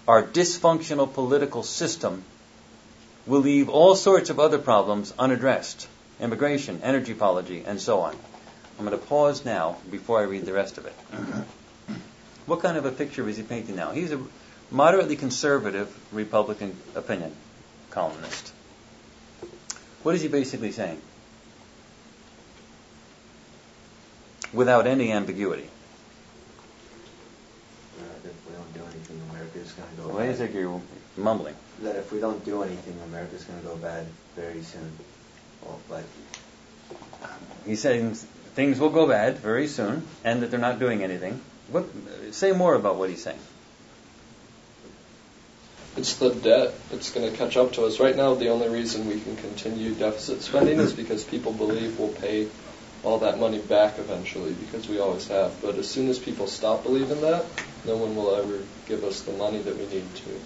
our 0.08 0.24
dysfunctional 0.24 1.14
political 1.14 1.62
system 1.62 2.24
will 3.28 3.42
leave 3.42 3.70
all 3.70 3.94
sorts 3.96 4.32
of 4.32 4.40
other 4.40 4.58
problems 4.58 5.14
unaddressed 5.20 5.88
immigration, 6.20 6.80
energy 6.82 7.14
policy, 7.14 7.64
and 7.68 7.80
so 7.80 8.00
on. 8.00 8.16
I'm 8.80 8.86
going 8.86 9.00
to 9.00 9.06
pause 9.06 9.46
now 9.46 9.78
before 9.92 10.22
I 10.22 10.24
read 10.24 10.46
the 10.46 10.54
rest 10.54 10.80
of 10.80 10.88
it. 10.88 10.94
what 12.48 12.62
kind 12.62 12.78
of 12.78 12.86
a 12.86 12.92
picture 12.92 13.30
is 13.30 13.38
he 13.38 13.44
painting 13.44 13.76
now? 13.76 13.92
He's 13.92 14.12
a 14.12 14.20
moderately 14.72 15.16
conservative 15.16 15.88
Republican 16.12 16.76
opinion 16.96 17.32
columnist. 17.92 18.52
What 20.02 20.16
is 20.16 20.24
he 20.24 20.30
basically 20.30 20.72
saying? 20.72 21.00
Without 24.52 24.88
any 24.88 25.12
ambiguity. 25.12 25.70
Why 30.14 30.26
is 30.26 30.40
bad. 30.40 30.50
it 30.50 30.56
you're 30.56 30.82
mumbling? 31.18 31.56
That 31.82 31.96
if 31.96 32.12
we 32.12 32.20
don't 32.20 32.44
do 32.46 32.64
anything, 32.64 32.96
America's 33.06 33.44
going 33.44 33.60
to 33.60 33.66
go 33.66 33.76
bad 33.76 34.06
very 34.36 34.62
soon. 34.62 34.92
Well, 35.64 35.80
but 35.90 36.04
um, 37.24 37.30
He's 37.66 37.82
saying 37.82 38.16
things 38.56 38.80
will 38.80 38.90
go 38.90 39.08
bad 39.08 39.40
very 39.40 39.68
soon, 39.68 40.06
and 40.24 40.42
that 40.42 40.52
they're 40.52 40.60
not 40.60 40.80
doing 40.80 41.04
anything. 41.04 41.42
What? 41.72 41.86
Say 42.32 42.52
more 42.52 42.76
about 42.76 42.98
what 42.98 43.10
he's 43.10 43.24
saying. 43.24 43.40
It's 45.96 46.16
the 46.16 46.34
debt 46.34 46.74
that's 46.90 47.12
going 47.12 47.30
to 47.30 47.38
catch 47.38 47.56
up 47.56 47.74
to 47.74 47.86
us. 47.86 48.00
Right 48.00 48.16
now, 48.16 48.34
the 48.34 48.50
only 48.50 48.68
reason 48.68 49.08
we 49.08 49.20
can 49.20 49.36
continue 49.36 49.94
deficit 49.94 50.42
spending 50.42 50.80
is 50.80 50.94
because 50.94 51.24
people 51.24 51.54
believe 51.54 52.00
we'll 52.00 52.10
pay 52.10 52.48
all 53.04 53.20
that 53.20 53.40
money 53.40 53.60
back 53.60 54.00
eventually, 54.00 54.54
because 54.54 54.88
we 54.88 55.00
always 55.00 55.28
have. 55.28 55.62
But 55.62 55.76
as 55.76 55.90
soon 55.90 56.10
as 56.10 56.18
people 56.18 56.48
stop 56.48 56.84
believing 56.84 57.22
that, 57.22 57.46
no 57.86 57.98
one 57.98 58.16
will 58.16 58.36
ever 58.36 58.64
give 58.86 59.04
us 59.04 59.22
the 59.22 59.32
money 59.32 59.62
that 59.62 59.78
we 59.78 59.86
need 59.88 60.16
to. 60.16 60.40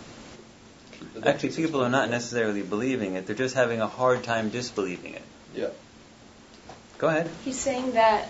Actually, 1.24 1.54
people 1.54 1.84
are 1.84 1.90
not 1.90 2.10
necessarily 2.10 2.62
believing 2.64 3.16
it; 3.16 3.28
they're 3.28 3.36
just 3.36 3.56
having 3.56 3.82
a 3.82 3.88
hard 3.88 4.24
time 4.24 4.50
disbelieving 4.50 5.14
it. 5.14 5.22
Yeah. 5.56 5.70
Go 6.98 7.08
ahead. 7.08 7.30
He's 7.44 7.60
saying 7.60 7.94
that 7.94 8.30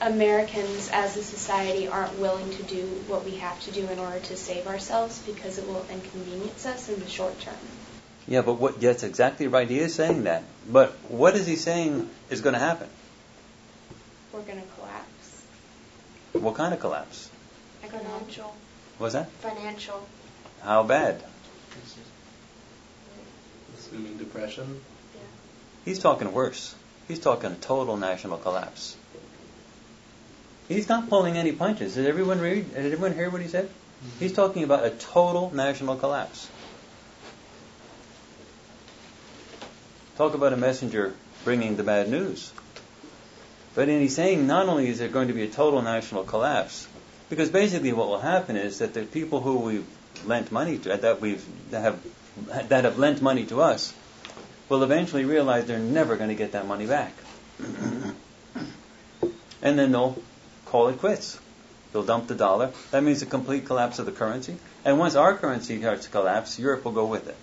Americans 0.00 0.90
as 0.92 1.16
a 1.16 1.22
society 1.22 1.86
aren't 1.86 2.18
willing 2.18 2.50
to 2.50 2.62
do 2.64 2.84
what 3.06 3.24
we 3.24 3.36
have 3.36 3.60
to 3.60 3.70
do 3.70 3.86
in 3.86 4.00
order 4.00 4.18
to 4.18 4.36
save 4.36 4.66
ourselves 4.66 5.20
because 5.20 5.58
it 5.58 5.66
will 5.66 5.86
inconvenience 5.90 6.66
us 6.66 6.88
in 6.88 6.98
the 6.98 7.08
short 7.08 7.38
term. 7.40 7.54
Yeah, 8.26 8.42
but 8.42 8.54
what? 8.54 8.80
That's 8.80 9.04
exactly 9.04 9.46
right. 9.46 9.68
He 9.68 9.78
is 9.78 9.94
saying 9.94 10.24
that. 10.24 10.42
But 10.68 10.92
what 11.08 11.34
is 11.34 11.46
he 11.46 11.56
saying 11.56 12.10
is 12.30 12.40
going 12.40 12.54
to 12.54 12.60
happen? 12.60 12.88
We're 14.32 14.42
going 14.42 14.60
to 14.60 14.68
collapse. 14.76 15.42
What 16.32 16.54
kind 16.54 16.74
of 16.74 16.80
collapse? 16.80 17.30
Financial. 17.92 18.56
Was 18.98 19.12
that? 19.12 19.30
Financial. 19.32 20.08
How 20.62 20.82
bad? 20.82 21.22
Assuming 23.78 24.16
depression. 24.16 24.80
He's 25.84 25.98
talking 25.98 26.32
worse. 26.32 26.74
He's 27.06 27.18
talking 27.18 27.56
total 27.56 27.98
national 27.98 28.38
collapse. 28.38 28.96
He's 30.68 30.88
not 30.88 31.10
pulling 31.10 31.36
any 31.36 31.52
punches. 31.52 31.96
Did 31.96 32.06
everyone 32.06 32.40
read? 32.40 32.72
Did 32.74 32.92
everyone 32.92 33.14
hear 33.14 33.28
what 33.28 33.42
he 33.42 33.48
said? 33.48 33.66
Mm-hmm. 33.66 34.18
He's 34.20 34.32
talking 34.32 34.64
about 34.64 34.86
a 34.86 34.90
total 34.90 35.52
national 35.54 35.96
collapse. 35.96 36.48
Talk 40.16 40.34
about 40.34 40.54
a 40.54 40.56
messenger 40.56 41.14
bringing 41.44 41.76
the 41.76 41.82
bad 41.82 42.08
news. 42.08 42.52
But 43.74 43.86
then 43.86 44.00
he's 44.00 44.14
saying 44.14 44.46
not 44.46 44.68
only 44.68 44.88
is 44.88 44.98
there 44.98 45.08
going 45.08 45.28
to 45.28 45.34
be 45.34 45.42
a 45.42 45.48
total 45.48 45.82
national 45.82 46.24
collapse, 46.24 46.86
because 47.32 47.48
basically 47.48 47.94
what 47.94 48.08
will 48.08 48.18
happen 48.18 48.56
is 48.56 48.80
that 48.80 48.92
the 48.92 49.04
people 49.04 49.40
who 49.40 49.56
we've 49.56 49.86
lent 50.26 50.52
money 50.52 50.76
to, 50.76 50.94
that 50.94 51.22
we've 51.22 51.42
that 51.70 51.80
have 51.80 52.68
that 52.68 52.84
have 52.84 52.98
lent 52.98 53.22
money 53.22 53.46
to 53.46 53.62
us, 53.62 53.94
will 54.68 54.82
eventually 54.82 55.24
realize 55.24 55.64
they're 55.64 55.78
never 55.78 56.16
going 56.16 56.28
to 56.28 56.34
get 56.34 56.52
that 56.52 56.66
money 56.66 56.84
back. 56.84 57.14
and 59.62 59.78
then 59.78 59.92
they'll 59.92 60.22
call 60.66 60.88
it 60.88 60.98
quits. 60.98 61.38
They'll 61.94 62.02
dump 62.02 62.26
the 62.26 62.34
dollar. 62.34 62.70
That 62.90 63.02
means 63.02 63.22
a 63.22 63.26
complete 63.26 63.64
collapse 63.64 63.98
of 63.98 64.04
the 64.04 64.12
currency. 64.12 64.58
And 64.84 64.98
once 64.98 65.14
our 65.14 65.34
currency 65.34 65.78
starts 65.78 66.04
to 66.04 66.10
collapse, 66.10 66.58
Europe 66.58 66.84
will 66.84 66.92
go 66.92 67.06
with 67.06 67.28
it. 67.28 67.36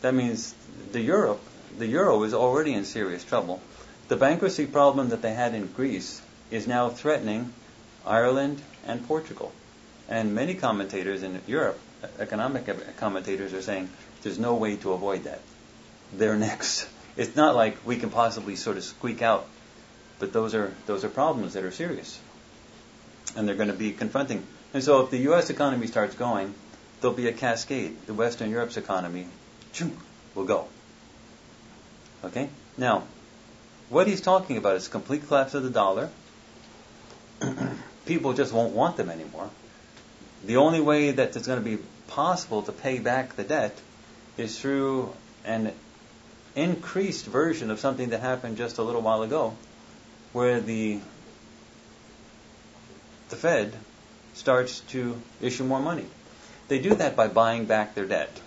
That 0.00 0.14
means 0.14 0.52
the 0.90 1.00
Europe, 1.00 1.40
the 1.78 1.86
euro 1.86 2.24
is 2.24 2.34
already 2.34 2.74
in 2.74 2.84
serious 2.84 3.22
trouble. 3.22 3.60
The 4.08 4.16
bankruptcy 4.16 4.66
problem 4.66 5.10
that 5.10 5.22
they 5.22 5.32
had 5.32 5.54
in 5.54 5.68
Greece 5.68 6.20
is 6.50 6.66
now 6.66 6.88
threatening 6.88 7.52
Ireland 8.04 8.60
and 8.86 9.06
Portugal. 9.06 9.52
And 10.08 10.34
many 10.34 10.54
commentators 10.54 11.22
in 11.22 11.40
Europe, 11.46 11.78
economic 12.18 12.96
commentators, 12.96 13.52
are 13.54 13.62
saying 13.62 13.88
there's 14.22 14.38
no 14.38 14.54
way 14.54 14.76
to 14.76 14.92
avoid 14.92 15.24
that 15.24 15.40
they're 16.12 16.36
next. 16.48 16.88
It's 17.16 17.36
not 17.36 17.54
like 17.54 17.76
we 17.86 17.96
can 17.96 18.10
possibly 18.10 18.56
sort 18.56 18.76
of 18.76 18.84
squeak 18.84 19.22
out, 19.22 19.46
but 20.18 20.32
those 20.32 20.54
are 20.54 20.72
those 20.86 21.04
are 21.04 21.08
problems 21.08 21.54
that 21.54 21.64
are 21.64 21.70
serious, 21.70 22.18
and 23.36 23.46
they're 23.46 23.56
going 23.56 23.68
to 23.68 23.74
be 23.74 23.92
confronting. 23.92 24.46
And 24.72 24.82
so, 24.82 25.02
if 25.02 25.10
the 25.10 25.18
U.S. 25.18 25.50
economy 25.50 25.86
starts 25.88 26.14
going, 26.14 26.54
there'll 27.00 27.16
be 27.16 27.28
a 27.28 27.32
cascade. 27.32 28.06
The 28.06 28.14
Western 28.14 28.50
Europe's 28.50 28.76
economy, 28.76 29.26
will 30.34 30.44
go. 30.44 30.68
Okay. 32.24 32.48
Now, 32.76 33.04
what 33.88 34.06
he's 34.06 34.20
talking 34.20 34.56
about 34.56 34.76
is 34.76 34.88
complete 34.88 35.26
collapse 35.26 35.54
of 35.54 35.64
the 35.64 35.70
dollar. 35.70 36.10
People 38.06 38.32
just 38.32 38.52
won't 38.52 38.74
want 38.74 38.96
them 38.96 39.10
anymore. 39.10 39.50
The 40.44 40.56
only 40.56 40.80
way 40.80 41.10
that 41.10 41.36
it's 41.36 41.46
going 41.46 41.62
to 41.62 41.64
be 41.64 41.82
possible 42.08 42.62
to 42.62 42.72
pay 42.72 42.98
back 42.98 43.36
the 43.36 43.44
debt 43.44 43.76
is 44.36 44.58
through 44.58 45.12
an 45.44 45.72
increased 46.54 47.26
version 47.26 47.70
of 47.70 47.78
something 47.78 48.10
that 48.10 48.20
happened 48.20 48.56
just 48.56 48.78
a 48.78 48.82
little 48.82 49.02
while 49.02 49.22
ago, 49.22 49.54
where 50.32 50.60
the 50.60 51.00
the 53.28 53.36
Fed 53.36 53.72
starts 54.34 54.80
to 54.80 55.20
issue 55.40 55.64
more 55.64 55.80
money. 55.80 56.06
They 56.68 56.80
do 56.80 56.94
that 56.96 57.14
by 57.14 57.28
buying 57.28 57.66
back 57.66 57.94
their 57.94 58.06
debt. 58.06 58.40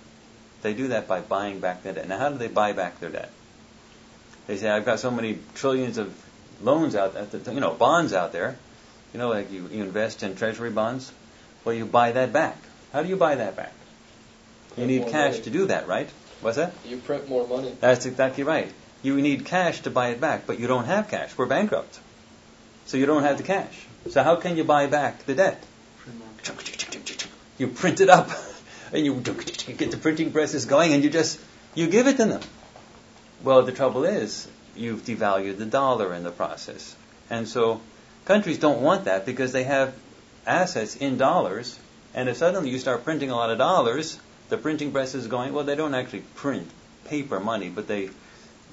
They 0.61 0.73
do 0.73 0.89
that 0.89 1.07
by 1.07 1.21
buying 1.21 1.59
back 1.59 1.83
their 1.83 1.93
debt. 1.93 2.07
Now, 2.07 2.17
how 2.17 2.29
do 2.29 2.37
they 2.37 2.47
buy 2.47 2.73
back 2.73 2.99
their 2.99 3.09
debt? 3.09 3.31
They 4.47 4.57
say, 4.57 4.69
"I've 4.69 4.85
got 4.85 4.99
so 4.99 5.11
many 5.11 5.39
trillions 5.55 5.97
of 5.97 6.13
loans 6.61 6.95
out, 6.95 7.13
there, 7.13 7.53
you 7.53 7.59
know, 7.59 7.73
bonds 7.73 8.13
out 8.13 8.31
there. 8.31 8.57
You 9.13 9.19
know, 9.19 9.29
like 9.29 9.51
you, 9.51 9.69
you 9.71 9.83
invest 9.83 10.23
in 10.23 10.35
Treasury 10.35 10.71
bonds. 10.71 11.11
Well, 11.63 11.75
you 11.75 11.85
buy 11.85 12.11
that 12.13 12.33
back. 12.33 12.57
How 12.91 13.03
do 13.03 13.09
you 13.09 13.15
buy 13.15 13.35
that 13.35 13.55
back? 13.55 13.73
You 14.75 14.87
need 14.87 15.07
cash 15.07 15.33
money. 15.33 15.43
to 15.43 15.49
do 15.49 15.67
that, 15.67 15.87
right? 15.87 16.09
What's 16.41 16.57
that? 16.57 16.73
You 16.85 16.97
print 16.97 17.29
more 17.29 17.47
money. 17.47 17.75
That's 17.79 18.05
exactly 18.05 18.43
right. 18.43 18.71
You 19.03 19.21
need 19.21 19.45
cash 19.45 19.81
to 19.81 19.91
buy 19.91 20.09
it 20.09 20.19
back, 20.19 20.47
but 20.47 20.59
you 20.59 20.67
don't 20.67 20.85
have 20.85 21.09
cash. 21.09 21.37
We're 21.37 21.45
bankrupt. 21.45 21.99
So 22.85 22.97
you 22.97 23.05
don't 23.05 23.23
have 23.23 23.37
the 23.37 23.43
cash. 23.43 23.85
So 24.09 24.23
how 24.23 24.35
can 24.35 24.57
you 24.57 24.63
buy 24.63 24.87
back 24.87 25.25
the 25.25 25.35
debt? 25.35 25.63
You 27.57 27.67
print 27.67 28.01
it 28.01 28.09
up 28.09 28.29
and 28.93 29.05
you 29.05 29.15
get 29.21 29.91
the 29.91 29.97
printing 29.97 30.31
presses 30.31 30.65
going 30.65 30.93
and 30.93 31.03
you 31.03 31.09
just 31.09 31.39
you 31.75 31.87
give 31.87 32.07
it 32.07 32.17
to 32.17 32.25
them. 32.25 32.41
Well, 33.43 33.63
the 33.63 33.71
trouble 33.71 34.05
is 34.05 34.47
you've 34.75 35.03
devalued 35.03 35.57
the 35.57 35.65
dollar 35.65 36.13
in 36.13 36.23
the 36.23 36.31
process. 36.31 36.95
And 37.29 37.47
so 37.47 37.81
countries 38.25 38.57
don't 38.57 38.81
want 38.81 39.05
that 39.05 39.25
because 39.25 39.51
they 39.51 39.63
have 39.63 39.93
assets 40.45 40.95
in 40.95 41.17
dollars 41.17 41.79
and 42.13 42.29
if 42.29 42.37
suddenly 42.37 42.69
you 42.69 42.77
start 42.77 43.03
printing 43.03 43.31
a 43.31 43.35
lot 43.35 43.49
of 43.49 43.57
dollars, 43.57 44.19
the 44.49 44.57
printing 44.57 44.91
press 44.91 45.15
is 45.15 45.27
going, 45.27 45.53
well, 45.53 45.63
they 45.63 45.75
don't 45.75 45.95
actually 45.95 46.21
print 46.35 46.69
paper 47.05 47.39
money, 47.39 47.69
but 47.69 47.87
they 47.87 48.09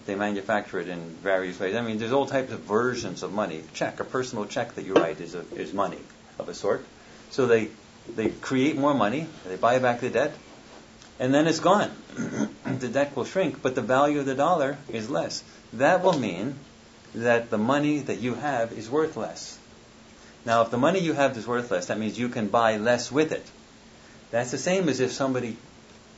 they 0.07 0.15
manufacture 0.15 0.81
it 0.81 0.89
in 0.89 0.99
various 1.23 1.61
ways. 1.61 1.77
I 1.77 1.83
mean, 1.83 1.99
there's 1.99 2.13
all 2.13 2.27
types 2.27 2.53
of 2.53 2.61
versions 2.61 3.23
of 3.23 3.33
money. 3.33 3.63
Check, 3.75 4.01
a 4.01 4.05
personal 4.05 4.47
check 4.47 4.75
that 4.75 4.85
you 4.85 4.95
write 4.95 5.21
is 5.21 5.35
a, 5.35 5.45
is 5.55 5.73
money 5.73 5.99
of 6.39 6.49
a 6.49 6.55
sort. 6.55 6.85
So 7.31 7.47
they 7.47 7.69
they 8.15 8.29
create 8.29 8.77
more 8.77 8.95
money, 8.95 9.27
they 9.47 9.57
buy 9.57 9.79
back 9.79 10.01
the 10.01 10.11
debt, 10.11 10.35
and 11.19 11.33
then 11.33 11.47
it's 11.47 11.61
gone. 11.61 11.91
the 12.65 12.89
debt 12.89 13.17
will 13.17 13.25
shrink, 13.25 13.63
but 13.63 13.75
the 13.75 13.83
value 13.83 14.21
of 14.21 14.27
the 14.27 14.35
dollar 14.35 14.77
is 14.89 15.09
less. 15.09 15.43
That 15.75 16.03
will 16.03 16.19
mean 16.19 16.57
that 17.15 17.51
the 17.51 17.59
money 17.59 18.01
that 18.01 18.21
you 18.21 18.35
have 18.35 18.73
is 18.73 18.89
worth 18.89 19.17
less. 19.17 19.59
Now, 20.45 20.63
if 20.63 20.71
the 20.71 20.79
money 20.79 21.01
you 21.01 21.13
have 21.13 21.37
is 21.37 21.47
worth 21.47 21.71
less, 21.71 21.87
that 21.87 21.99
means 21.99 22.19
you 22.19 22.29
can 22.29 22.49
buy 22.49 22.77
less 22.77 23.13
with 23.13 23.33
it. 23.33 23.45
That's 24.31 24.51
the 24.51 24.59
same 24.59 24.89
as 24.89 25.01
if 25.01 25.13
somebody 25.13 25.57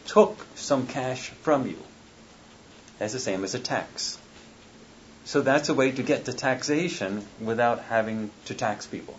took 0.06 0.46
some 0.54 0.86
cash 0.86 1.30
from 1.30 1.66
you. 1.66 1.78
That's 2.98 3.12
the 3.12 3.18
same 3.18 3.42
as 3.42 3.54
a 3.54 3.58
tax. 3.58 4.18
So 5.24 5.40
that's 5.40 5.68
a 5.68 5.74
way 5.74 5.92
to 5.92 6.02
get 6.02 6.26
to 6.26 6.32
taxation 6.32 7.24
without 7.40 7.80
having 7.80 8.30
to 8.46 8.54
tax 8.54 8.86
people. 8.86 9.16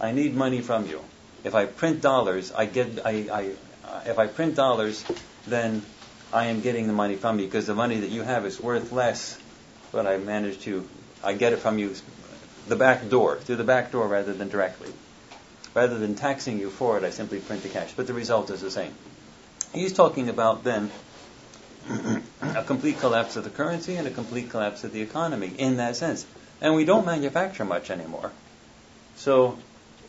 I 0.00 0.12
need 0.12 0.34
money 0.34 0.60
from 0.60 0.86
you. 0.86 1.00
If 1.44 1.54
I 1.54 1.66
print 1.66 2.00
dollars, 2.00 2.52
I 2.52 2.66
get. 2.66 3.04
I, 3.04 3.10
I 3.32 3.50
if 4.06 4.18
I 4.18 4.26
print 4.26 4.54
dollars, 4.54 5.04
then 5.46 5.82
I 6.32 6.46
am 6.46 6.60
getting 6.60 6.86
the 6.86 6.92
money 6.92 7.16
from 7.16 7.38
you 7.38 7.46
because 7.46 7.66
the 7.66 7.74
money 7.74 8.00
that 8.00 8.10
you 8.10 8.22
have 8.22 8.46
is 8.46 8.60
worth 8.60 8.92
less. 8.92 9.38
But 9.92 10.06
I 10.06 10.16
manage 10.16 10.60
to. 10.60 10.88
I 11.22 11.34
get 11.34 11.52
it 11.52 11.58
from 11.58 11.78
you, 11.78 11.94
the 12.66 12.76
back 12.76 13.08
door 13.08 13.38
through 13.38 13.56
the 13.56 13.64
back 13.64 13.92
door 13.92 14.08
rather 14.08 14.32
than 14.32 14.48
directly. 14.48 14.92
Rather 15.74 15.98
than 15.98 16.14
taxing 16.14 16.58
you 16.58 16.70
for 16.70 16.98
it, 16.98 17.04
I 17.04 17.10
simply 17.10 17.38
print 17.38 17.62
the 17.62 17.68
cash. 17.68 17.92
But 17.94 18.06
the 18.06 18.12
result 18.12 18.50
is 18.50 18.60
the 18.60 18.70
same. 18.70 18.92
He's 19.72 19.92
talking 19.92 20.28
about 20.28 20.64
then 20.64 20.90
a 22.42 22.62
complete 22.64 22.98
collapse 22.98 23.36
of 23.36 23.44
the 23.44 23.50
currency 23.50 23.96
and 23.96 24.06
a 24.06 24.10
complete 24.10 24.50
collapse 24.50 24.84
of 24.84 24.92
the 24.92 25.00
economy 25.00 25.52
in 25.56 25.78
that 25.78 25.96
sense. 25.96 26.26
And 26.60 26.74
we 26.74 26.84
don't 26.84 27.06
manufacture 27.06 27.64
much 27.64 27.90
anymore. 27.90 28.32
So 29.16 29.58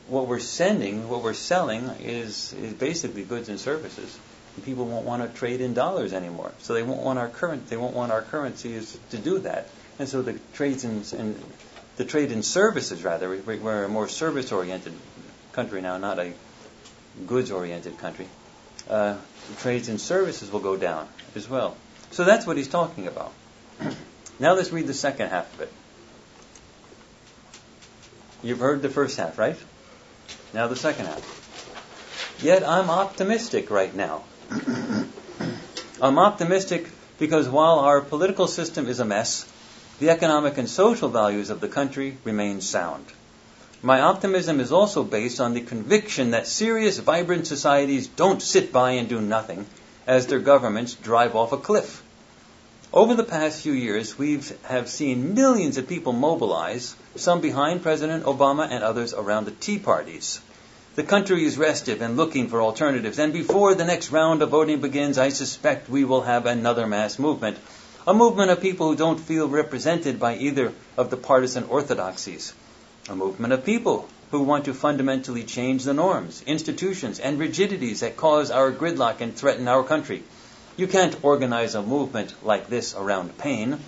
what 0.08 0.28
we're 0.28 0.39
sending, 0.39 1.10
what 1.10 1.24
we're 1.24 1.34
selling 1.34 1.89
is, 2.02 2.54
is 2.54 2.74
basically 2.74 3.24
goods 3.24 3.50
and 3.50 3.60
services. 3.60 4.17
People 4.66 4.86
won't 4.86 5.06
want 5.06 5.24
to 5.24 5.38
trade 5.39 5.62
in 5.62 5.74
dollars 5.74 6.13
anymore. 6.13 6.52
So 6.60 6.74
they 6.74 6.84
won't 6.84 7.02
want 7.02 7.18
our 7.20 7.28
current 7.28 7.70
they 7.70 7.78
won't 7.78 7.96
want 7.96 8.12
our 8.12 8.22
currencies 8.22 8.98
to 9.10 9.18
do 9.18 9.39
that. 9.39 9.68
And 10.00 10.08
so 10.08 10.22
the 10.22 10.34
trades 10.54 10.84
in, 10.84 11.04
in 11.18 11.36
the 11.98 12.06
trade 12.06 12.32
in 12.32 12.44
services, 12.44 13.04
rather, 13.04 13.30
we- 13.30 13.58
we're 13.58 13.84
a 13.84 13.89
more 13.89 14.08
service 14.08 14.52
oriented 14.52 14.94
country 15.54 15.82
now, 15.82 15.98
not 15.98 16.20
a 16.20 16.34
goods 17.28 17.52
oriented 17.52 17.98
country. 17.98 18.28
Uh, 18.89 19.18
trades 19.60 19.89
in 19.89 19.98
services 19.98 20.52
will 20.52 20.60
go 20.60 20.78
down 20.78 21.08
as 21.36 21.50
well. 21.50 21.76
So 22.12 22.24
that's 22.24 22.46
what 22.46 22.58
he's 22.58 22.68
talking 22.68 23.08
about. 23.08 23.32
now 24.39 24.54
let's 24.54 24.72
read 24.72 24.88
the 24.88 24.94
second 24.94 25.30
half 25.30 25.52
of 25.56 25.62
it. 25.62 25.74
You've 28.44 28.60
heard 28.60 28.82
the 28.82 28.89
first 28.89 29.18
half, 29.18 29.38
right? 29.39 29.58
Now 30.54 30.68
the 30.68 30.76
second 30.76 31.06
half. 31.06 32.39
Yet 32.42 32.68
I'm 32.68 32.89
optimistic 32.89 33.70
right 33.70 33.94
now. 33.96 34.24
I'm 36.01 36.19
optimistic 36.19 36.89
because 37.17 37.47
while 37.47 37.79
our 37.79 38.01
political 38.01 38.47
system 38.47 38.88
is 38.88 38.99
a 38.99 39.06
mess, 39.06 39.45
the 39.99 40.10
economic 40.10 40.58
and 40.58 40.69
social 40.69 41.10
values 41.10 41.49
of 41.49 41.62
the 41.62 41.67
country 41.67 42.17
remain 42.23 42.62
sound. 42.62 43.06
My 43.82 44.01
optimism 44.01 44.60
is 44.60 44.71
also 44.71 45.03
based 45.03 45.39
on 45.39 45.53
the 45.53 45.62
conviction 45.62 46.32
that 46.32 46.47
serious, 46.47 46.99
vibrant 46.99 47.47
societies 47.47 48.08
don't 48.08 48.41
sit 48.41 48.71
by 48.71 48.91
and 48.91 49.10
do 49.10 49.21
nothing 49.21 49.65
as 50.08 50.27
their 50.27 50.39
governments 50.39 50.93
drive 50.93 51.36
off 51.36 51.51
a 51.51 51.58
cliff. 51.58 52.01
Over 52.93 53.15
the 53.15 53.23
past 53.23 53.62
few 53.62 53.73
years, 53.73 54.17
we 54.17 54.34
have 54.36 54.65
have 54.65 54.89
seen 54.89 55.34
millions 55.34 55.77
of 55.77 55.88
people 55.88 56.13
mobilize, 56.13 56.95
some 57.15 57.41
behind 57.41 57.82
President 57.82 58.23
Obama 58.25 58.67
and 58.69 58.84
others 58.84 59.13
around 59.13 59.45
the 59.45 59.51
Tea 59.51 59.79
Parties. 59.79 60.39
The 60.95 61.01
country 61.01 61.43
is 61.43 61.58
restive 61.58 62.03
and 62.03 62.15
looking 62.15 62.49
for 62.49 62.62
alternatives, 62.62 63.17
and 63.17 63.34
before 63.34 63.73
the 63.73 63.84
next 63.84 64.12
round 64.12 64.43
of 64.43 64.51
voting 64.51 64.79
begins, 64.79 65.17
I 65.17 65.29
suspect 65.29 65.89
we 65.89 66.03
will 66.03 66.21
have 66.21 66.45
another 66.45 66.86
mass 66.86 67.17
movement. 67.17 67.58
A 68.06 68.13
movement 68.13 68.51
of 68.51 68.62
people 68.62 68.89
who 68.89 68.95
don't 68.95 69.19
feel 69.19 69.47
represented 69.47 70.19
by 70.19 70.36
either 70.36 70.71
of 70.95 71.10
the 71.10 71.17
partisan 71.17 71.63
orthodoxies. 71.63 72.53
A 73.10 73.15
movement 73.15 73.53
of 73.53 73.65
people 73.65 74.08
who 74.29 74.41
want 74.41 74.65
to 74.65 74.75
fundamentally 74.75 75.43
change 75.43 75.84
the 75.84 75.95
norms, 75.95 76.43
institutions, 76.45 77.19
and 77.19 77.39
rigidities 77.39 78.01
that 78.01 78.15
cause 78.15 78.51
our 78.51 78.71
gridlock 78.71 79.19
and 79.19 79.36
threaten 79.36 79.67
our 79.67 79.84
country. 79.84 80.21
You 80.77 80.86
can't 80.86 81.23
organize 81.23 81.73
a 81.73 81.82
movement 81.82 82.36
like 82.43 82.67
this 82.67 82.93
around 82.93 83.36
pain, 83.39 83.79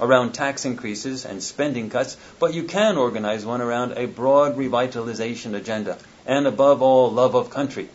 around 0.00 0.30
tax 0.30 0.64
increases 0.64 1.24
and 1.24 1.42
spending 1.42 1.90
cuts, 1.90 2.16
but 2.38 2.54
you 2.54 2.62
can 2.62 2.96
organize 2.96 3.44
one 3.44 3.60
around 3.60 3.98
a 3.98 4.06
broad 4.06 4.56
revitalization 4.56 5.54
agenda 5.54 5.98
and 6.26 6.46
above 6.46 6.82
all, 6.82 7.10
love 7.10 7.34
of 7.34 7.50
country. 7.50 7.88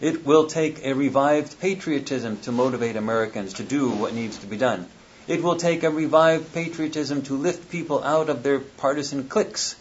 It 0.00 0.26
will 0.26 0.46
take 0.46 0.84
a 0.84 0.94
revived 0.94 1.60
patriotism 1.60 2.38
to 2.38 2.52
motivate 2.52 2.96
Americans 2.96 3.54
to 3.54 3.62
do 3.62 3.88
what 3.88 4.14
needs 4.14 4.38
to 4.38 4.46
be 4.46 4.56
done. 4.56 4.86
It 5.28 5.42
will 5.42 5.56
take 5.56 5.84
a 5.84 5.90
revived 5.90 6.52
patriotism 6.52 7.22
to 7.22 7.36
lift 7.36 7.70
people 7.70 8.02
out 8.02 8.28
of 8.28 8.42
their 8.42 8.58
partisan 8.58 9.28
cliques. 9.28 9.76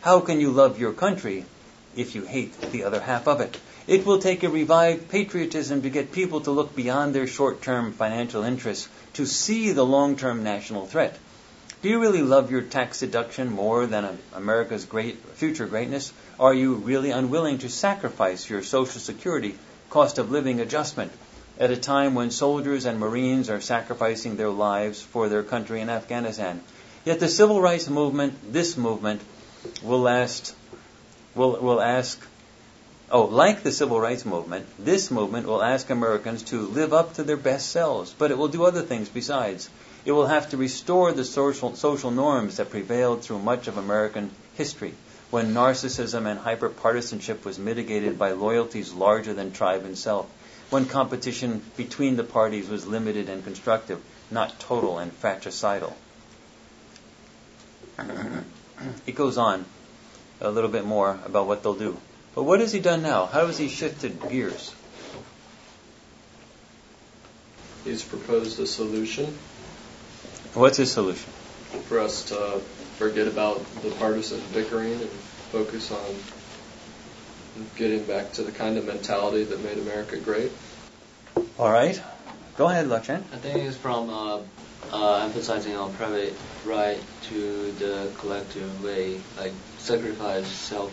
How 0.00 0.20
can 0.20 0.40
you 0.40 0.52
love 0.52 0.78
your 0.78 0.92
country 0.92 1.44
if 1.96 2.14
you 2.14 2.22
hate 2.22 2.60
the 2.70 2.84
other 2.84 3.00
half 3.00 3.26
of 3.26 3.40
it? 3.40 3.58
It 3.88 4.06
will 4.06 4.20
take 4.20 4.44
a 4.44 4.48
revived 4.48 5.08
patriotism 5.08 5.82
to 5.82 5.90
get 5.90 6.12
people 6.12 6.42
to 6.42 6.52
look 6.52 6.76
beyond 6.76 7.14
their 7.14 7.26
short 7.26 7.62
term 7.62 7.92
financial 7.92 8.44
interests 8.44 8.86
to 9.14 9.26
see 9.26 9.72
the 9.72 9.84
long 9.84 10.16
term 10.16 10.44
national 10.44 10.86
threat. 10.86 11.18
Do 11.80 11.88
you 11.88 12.00
really 12.00 12.22
love 12.22 12.50
your 12.50 12.62
tax 12.62 12.98
deduction 12.98 13.52
more 13.52 13.86
than 13.86 14.18
America's 14.34 14.84
great 14.84 15.16
future 15.34 15.66
greatness? 15.66 16.12
Are 16.40 16.52
you 16.52 16.74
really 16.74 17.12
unwilling 17.12 17.58
to 17.58 17.68
sacrifice 17.68 18.50
your 18.50 18.64
Social 18.64 19.00
Security 19.00 19.56
cost 19.88 20.18
of 20.18 20.32
living 20.32 20.58
adjustment 20.58 21.12
at 21.56 21.70
a 21.70 21.76
time 21.76 22.16
when 22.16 22.32
soldiers 22.32 22.84
and 22.84 22.98
Marines 22.98 23.48
are 23.48 23.60
sacrificing 23.60 24.34
their 24.34 24.50
lives 24.50 25.00
for 25.00 25.28
their 25.28 25.44
country 25.44 25.80
in 25.80 25.88
Afghanistan? 25.88 26.62
Yet 27.04 27.20
the 27.20 27.28
civil 27.28 27.60
rights 27.60 27.88
movement, 27.88 28.52
this 28.52 28.76
movement, 28.76 29.20
will 29.80 30.00
last, 30.00 30.56
will, 31.36 31.60
will 31.60 31.80
ask, 31.80 32.20
oh, 33.08 33.26
like 33.26 33.62
the 33.62 33.70
civil 33.70 34.00
rights 34.00 34.26
movement, 34.26 34.66
this 34.80 35.12
movement 35.12 35.46
will 35.46 35.62
ask 35.62 35.90
Americans 35.90 36.42
to 36.44 36.60
live 36.60 36.92
up 36.92 37.14
to 37.14 37.22
their 37.22 37.36
best 37.36 37.70
selves, 37.70 38.12
but 38.18 38.32
it 38.32 38.36
will 38.36 38.48
do 38.48 38.64
other 38.64 38.82
things 38.82 39.08
besides. 39.08 39.70
It 40.08 40.12
will 40.12 40.28
have 40.28 40.48
to 40.52 40.56
restore 40.56 41.12
the 41.12 41.22
social, 41.22 41.76
social 41.76 42.10
norms 42.10 42.56
that 42.56 42.70
prevailed 42.70 43.22
through 43.22 43.40
much 43.40 43.68
of 43.68 43.76
American 43.76 44.30
history, 44.54 44.94
when 45.28 45.52
narcissism 45.52 46.24
and 46.24 46.40
hyperpartisanship 46.40 47.44
was 47.44 47.58
mitigated 47.58 48.18
by 48.18 48.32
loyalties 48.32 48.94
larger 48.94 49.34
than 49.34 49.52
tribe 49.52 49.84
and 49.84 49.98
self, 49.98 50.26
when 50.70 50.86
competition 50.86 51.62
between 51.76 52.16
the 52.16 52.24
parties 52.24 52.70
was 52.70 52.86
limited 52.86 53.28
and 53.28 53.44
constructive, 53.44 54.00
not 54.30 54.58
total 54.58 54.98
and 54.98 55.12
fratricidal. 55.12 55.94
it 59.06 59.14
goes 59.14 59.36
on 59.36 59.66
a 60.40 60.50
little 60.50 60.70
bit 60.70 60.86
more 60.86 61.18
about 61.26 61.46
what 61.46 61.62
they'll 61.62 61.74
do. 61.74 61.98
But 62.34 62.44
what 62.44 62.60
has 62.60 62.72
he 62.72 62.80
done 62.80 63.02
now? 63.02 63.26
How 63.26 63.44
has 63.44 63.58
he 63.58 63.68
shifted 63.68 64.30
gears? 64.30 64.74
He's 67.84 68.02
proposed 68.02 68.58
a 68.58 68.66
solution 68.66 69.38
What's 70.58 70.76
his 70.76 70.90
solution? 70.90 71.30
for 71.86 72.00
us 72.00 72.24
to 72.24 72.60
forget 72.96 73.28
about 73.28 73.64
the 73.80 73.90
partisan 73.92 74.40
bickering 74.52 75.00
and 75.00 75.10
focus 75.52 75.92
on 75.92 76.20
getting 77.76 78.04
back 78.04 78.32
to 78.32 78.42
the 78.42 78.50
kind 78.50 78.76
of 78.76 78.84
mentality 78.84 79.44
that 79.44 79.62
made 79.62 79.78
America 79.78 80.16
great. 80.16 80.50
All 81.58 81.70
right. 81.70 82.00
Go 82.56 82.68
ahead, 82.68 82.86
Lakshan. 82.86 83.22
I 83.32 83.36
think 83.36 83.58
it's 83.68 83.76
from 83.76 84.10
uh, 84.10 84.40
uh, 84.92 85.24
emphasizing 85.24 85.76
on 85.76 85.94
private 85.94 86.34
right 86.64 87.00
to 87.22 87.70
the 87.72 88.12
collective 88.18 88.82
way, 88.82 89.22
like 89.36 89.52
sacrifice 89.76 90.48
self 90.48 90.92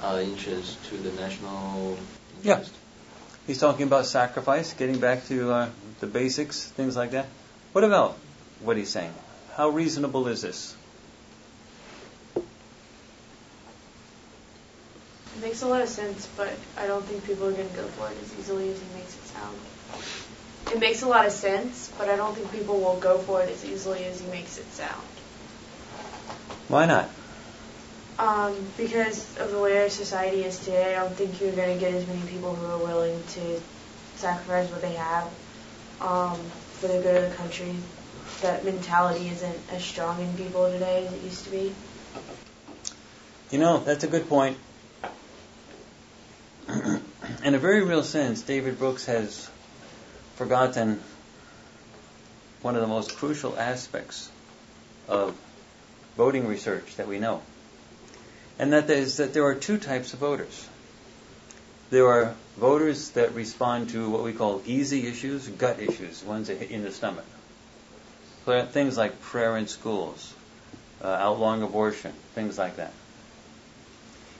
uh, 0.00 0.20
interest 0.22 0.82
to 0.84 0.96
the 0.96 1.10
national 1.10 1.98
Yeah. 2.44 2.58
interest. 2.58 2.74
He's 3.48 3.58
talking 3.58 3.86
about 3.88 4.06
sacrifice, 4.06 4.72
getting 4.74 4.98
back 5.00 5.26
to 5.26 5.50
uh, 5.52 5.68
the 5.98 6.06
basics, 6.06 6.64
things 6.64 6.96
like 6.96 7.10
that. 7.10 7.26
What 7.72 7.82
about 7.82 8.16
what 8.62 8.76
he's 8.76 8.90
saying? 8.90 9.12
How 9.54 9.68
reasonable 9.68 10.28
is 10.28 10.42
this? 10.42 10.76
It 12.36 12.44
makes 15.40 15.62
a 15.62 15.66
lot 15.66 15.80
of 15.80 15.88
sense, 15.88 16.28
but 16.36 16.52
I 16.76 16.86
don't 16.86 17.04
think 17.04 17.24
people 17.24 17.46
are 17.46 17.52
going 17.52 17.68
to 17.68 17.76
go 17.76 17.86
for 17.88 18.10
it 18.10 18.16
as 18.22 18.38
easily 18.38 18.70
as 18.70 18.78
he 18.78 18.86
makes 18.94 19.14
it 19.14 19.24
sound. 19.24 19.58
It 20.72 20.78
makes 20.78 21.02
a 21.02 21.08
lot 21.08 21.26
of 21.26 21.32
sense, 21.32 21.90
but 21.98 22.08
I 22.08 22.16
don't 22.16 22.34
think 22.34 22.52
people 22.52 22.78
will 22.78 23.00
go 23.00 23.18
for 23.18 23.42
it 23.42 23.48
as 23.48 23.64
easily 23.64 24.04
as 24.04 24.20
he 24.20 24.26
makes 24.28 24.58
it 24.58 24.70
sound. 24.72 25.06
Why 26.68 26.86
not? 26.86 27.08
Um, 28.18 28.54
because 28.76 29.36
of 29.38 29.50
the 29.50 29.58
way 29.58 29.80
our 29.80 29.88
society 29.88 30.44
is 30.44 30.58
today, 30.58 30.94
I 30.94 31.02
don't 31.02 31.16
think 31.16 31.40
you're 31.40 31.52
going 31.52 31.74
to 31.74 31.80
get 31.80 31.94
as 31.94 32.06
many 32.06 32.20
people 32.28 32.54
who 32.54 32.66
are 32.66 32.78
willing 32.78 33.20
to 33.28 33.60
sacrifice 34.16 34.70
what 34.70 34.82
they 34.82 34.92
have 34.92 35.24
um, 36.00 36.38
for 36.78 36.88
the 36.88 37.00
good 37.00 37.24
of 37.24 37.30
the 37.30 37.36
country. 37.36 37.74
That 38.42 38.64
mentality 38.64 39.28
isn't 39.28 39.58
as 39.70 39.84
strong 39.84 40.20
in 40.22 40.34
people 40.36 40.70
today 40.70 41.06
as 41.06 41.12
it 41.12 41.22
used 41.22 41.44
to 41.44 41.50
be. 41.50 41.74
You 43.50 43.58
know, 43.58 43.78
that's 43.78 44.04
a 44.04 44.08
good 44.08 44.28
point. 44.28 44.56
In 47.44 47.54
a 47.54 47.58
very 47.58 47.82
real 47.84 48.02
sense, 48.02 48.42
David 48.42 48.78
Brooks 48.78 49.06
has 49.06 49.50
forgotten 50.36 51.00
one 52.62 52.76
of 52.76 52.80
the 52.80 52.86
most 52.86 53.16
crucial 53.16 53.58
aspects 53.58 54.30
of 55.08 55.36
voting 56.16 56.46
research 56.46 56.96
that 56.96 57.08
we 57.08 57.18
know. 57.18 57.42
And 58.58 58.72
that 58.72 58.88
is 58.88 59.16
that 59.16 59.34
there 59.34 59.44
are 59.44 59.54
two 59.54 59.78
types 59.78 60.12
of 60.12 60.20
voters. 60.20 60.68
There 61.90 62.06
are 62.06 62.34
voters 62.56 63.10
that 63.10 63.34
respond 63.34 63.90
to 63.90 64.08
what 64.10 64.22
we 64.22 64.32
call 64.32 64.62
easy 64.64 65.06
issues, 65.06 65.48
gut 65.48 65.80
issues, 65.80 66.22
ones 66.22 66.48
that 66.48 66.58
hit 66.58 66.70
in 66.70 66.82
the 66.82 66.92
stomach. 66.92 67.24
Pra- 68.44 68.66
Things 68.66 68.96
like 68.96 69.20
prayer 69.20 69.56
in 69.56 69.66
schools, 69.66 70.32
uh, 71.02 71.06
outlawing 71.06 71.62
abortion, 71.62 72.12
things 72.34 72.58
like 72.58 72.76
that. 72.76 72.92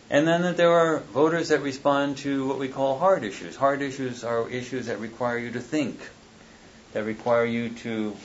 And 0.09 0.27
then 0.27 0.43
that 0.43 0.57
there 0.57 0.73
are 0.73 0.99
voters 0.99 1.49
that 1.51 1.63
respond 1.63 2.17
to 2.19 2.47
what 2.49 2.59
we 2.59 2.69
call 2.69 2.99
hard 2.99 3.23
issues. 3.23 3.55
Hard 3.55 3.81
issues 3.81 4.25
are 4.25 4.49
issues 4.49 4.87
that 4.87 4.99
require 4.99 5.39
you 5.39 5.53
to 5.53 5.61
think, 5.61 6.01
that 6.93 7.05
require 7.05 7.45
you 7.45 7.69
to 7.69 8.17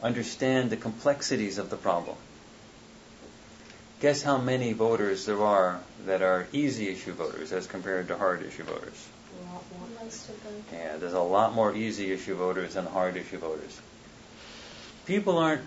understand 0.00 0.70
the 0.70 0.76
complexities 0.76 1.58
of 1.58 1.70
the 1.70 1.76
problem. 1.76 2.16
Guess 4.00 4.22
how 4.22 4.38
many 4.38 4.72
voters 4.74 5.26
there 5.26 5.42
are 5.42 5.80
that 6.06 6.22
are 6.22 6.46
easy 6.52 6.88
issue 6.88 7.12
voters 7.12 7.52
as 7.52 7.66
compared 7.66 8.06
to 8.08 8.16
hard 8.16 8.44
issue 8.44 8.62
voters? 8.62 9.08
Most 10.00 10.28
of 10.28 10.42
them. 10.44 10.64
Yeah, 10.72 10.96
there's 10.98 11.14
a 11.14 11.20
lot 11.20 11.52
more 11.52 11.74
easy 11.74 12.12
issue 12.12 12.36
voters 12.36 12.74
than 12.74 12.86
hard 12.86 13.16
issue 13.16 13.38
voters. 13.38 13.80
People 15.08 15.38
aren't, 15.38 15.62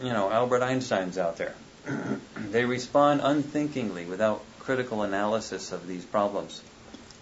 you 0.00 0.12
know, 0.12 0.30
Albert 0.30 0.62
Einstein's 0.62 1.18
out 1.18 1.38
there. 1.38 1.54
they 2.36 2.64
respond 2.64 3.20
unthinkingly 3.20 4.04
without 4.04 4.44
critical 4.60 5.02
analysis 5.02 5.72
of 5.72 5.88
these 5.88 6.04
problems. 6.04 6.62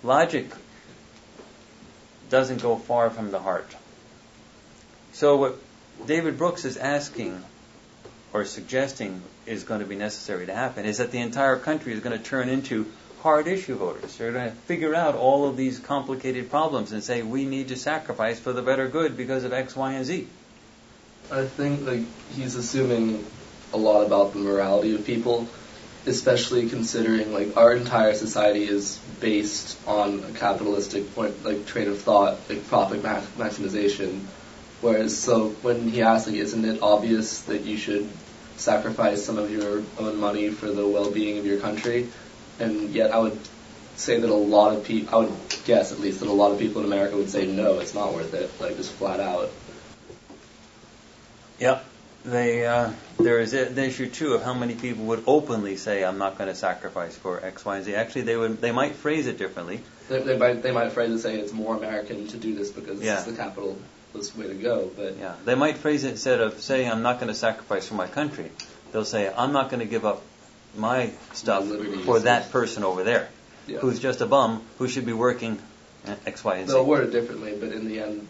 Logic 0.02 0.52
doesn't 2.28 2.60
go 2.60 2.76
far 2.76 3.08
from 3.08 3.30
the 3.30 3.38
heart. 3.38 3.74
So 5.14 5.36
what 5.38 5.58
David 6.04 6.36
Brooks 6.36 6.66
is 6.66 6.76
asking 6.76 7.42
or 8.34 8.44
suggesting 8.44 9.22
is 9.46 9.64
going 9.64 9.80
to 9.80 9.86
be 9.86 9.96
necessary 9.96 10.44
to 10.44 10.54
happen 10.54 10.84
is 10.84 10.98
that 10.98 11.12
the 11.12 11.20
entire 11.20 11.56
country 11.56 11.94
is 11.94 12.00
going 12.00 12.16
to 12.16 12.22
turn 12.22 12.50
into 12.50 12.92
hard 13.22 13.46
issue 13.46 13.76
voters. 13.76 14.18
They're 14.18 14.32
going 14.32 14.50
to 14.50 14.54
figure 14.54 14.94
out 14.94 15.14
all 15.14 15.48
of 15.48 15.56
these 15.56 15.78
complicated 15.78 16.50
problems 16.50 16.92
and 16.92 17.02
say 17.02 17.22
we 17.22 17.46
need 17.46 17.68
to 17.68 17.76
sacrifice 17.76 18.38
for 18.38 18.52
the 18.52 18.60
better 18.60 18.86
good 18.86 19.16
because 19.16 19.44
of 19.44 19.54
X, 19.54 19.74
Y, 19.74 19.94
and 19.94 20.04
Z. 20.04 20.28
I 21.32 21.46
think 21.46 21.86
like 21.86 22.02
he's 22.32 22.56
assuming 22.56 23.24
a 23.72 23.78
lot 23.78 24.04
about 24.04 24.34
the 24.34 24.38
morality 24.38 24.94
of 24.94 25.06
people, 25.06 25.48
especially 26.04 26.68
considering 26.68 27.32
like 27.32 27.56
our 27.56 27.72
entire 27.72 28.12
society 28.12 28.68
is 28.68 28.98
based 29.18 29.78
on 29.86 30.22
a 30.24 30.32
capitalistic 30.32 31.14
point 31.14 31.42
like 31.42 31.64
train 31.64 31.88
of 31.88 32.02
thought, 32.02 32.38
like 32.50 32.66
profit 32.68 33.02
max- 33.02 33.26
maximization. 33.38 34.20
Whereas 34.82 35.16
so 35.16 35.50
when 35.62 35.88
he 35.88 36.02
asks 36.02 36.28
like, 36.28 36.36
isn't 36.36 36.66
it 36.66 36.82
obvious 36.82 37.40
that 37.42 37.62
you 37.62 37.78
should 37.78 38.10
sacrifice 38.56 39.24
some 39.24 39.38
of 39.38 39.50
your 39.50 39.82
own 39.98 40.20
money 40.20 40.50
for 40.50 40.70
the 40.70 40.86
well-being 40.86 41.38
of 41.38 41.46
your 41.46 41.60
country? 41.60 42.08
And 42.58 42.90
yet 42.90 43.10
I 43.10 43.18
would 43.18 43.38
say 43.96 44.20
that 44.20 44.28
a 44.28 44.34
lot 44.34 44.76
of 44.76 44.84
people, 44.84 45.14
I 45.14 45.18
would 45.24 45.38
guess 45.64 45.92
at 45.92 46.00
least 46.00 46.20
that 46.20 46.28
a 46.28 46.32
lot 46.32 46.52
of 46.52 46.58
people 46.58 46.82
in 46.82 46.88
America 46.88 47.16
would 47.16 47.30
say 47.30 47.46
no, 47.46 47.78
it's 47.78 47.94
not 47.94 48.12
worth 48.12 48.34
it, 48.34 48.50
like 48.60 48.76
just 48.76 48.92
flat 48.92 49.18
out. 49.18 49.50
Yep. 51.62 51.84
They, 52.24 52.66
uh, 52.66 52.92
there 53.18 53.40
is 53.40 53.52
an 53.52 53.78
issue 53.78 54.08
too 54.08 54.34
of 54.34 54.42
how 54.42 54.54
many 54.54 54.74
people 54.74 55.04
would 55.06 55.24
openly 55.26 55.76
say, 55.76 56.04
"I'm 56.04 56.18
not 56.18 56.38
going 56.38 56.48
to 56.48 56.54
sacrifice 56.54 57.16
for 57.16 57.44
X, 57.44 57.64
Y, 57.64 57.76
and 57.76 57.84
Z." 57.84 57.94
Actually, 57.94 58.22
they 58.22 58.36
would. 58.36 58.60
They 58.60 58.72
might 58.72 58.94
phrase 58.94 59.26
it 59.26 59.38
differently. 59.38 59.80
They, 60.08 60.20
they 60.22 60.36
might 60.36 60.62
they 60.62 60.72
might 60.72 60.92
phrase 60.92 61.10
it 61.10 61.18
saying 61.20 61.40
it's 61.40 61.52
more 61.52 61.76
American 61.76 62.26
to 62.28 62.36
do 62.36 62.54
this 62.54 62.70
because 62.70 63.00
Yeah. 63.00 63.14
it's 63.14 63.24
the 63.24 63.36
capitalist 63.36 64.36
way 64.36 64.48
to 64.48 64.54
go. 64.54 64.90
But 64.96 65.18
Yeah, 65.18 65.34
they 65.44 65.54
might 65.56 65.78
phrase 65.78 66.04
it 66.04 66.10
instead 66.10 66.40
of 66.40 66.60
saying, 66.60 66.90
"I'm 66.90 67.02
not 67.02 67.18
going 67.18 67.28
to 67.28 67.34
sacrifice 67.34 67.86
for 67.86 67.94
my 67.94 68.06
country." 68.06 68.50
They'll 68.92 69.04
say, 69.04 69.32
"I'm 69.36 69.52
not 69.52 69.70
going 69.70 69.80
to 69.80 69.86
give 69.86 70.04
up 70.04 70.22
my 70.76 71.10
stuff 71.32 71.66
liberties. 71.66 72.04
for 72.04 72.20
that 72.20 72.50
person 72.52 72.84
over 72.84 73.02
there, 73.02 73.28
yeah. 73.66 73.78
who's 73.78 73.98
just 73.98 74.20
a 74.20 74.26
bum 74.26 74.62
who 74.78 74.86
should 74.88 75.06
be 75.06 75.12
working 75.12 75.58
X, 76.26 76.44
Y, 76.44 76.56
and 76.56 76.68
Z." 76.68 76.74
They'll 76.74 76.84
word 76.86 77.08
it 77.08 77.12
differently, 77.12 77.56
but 77.58 77.72
in 77.72 77.88
the 77.88 78.00
end, 78.00 78.28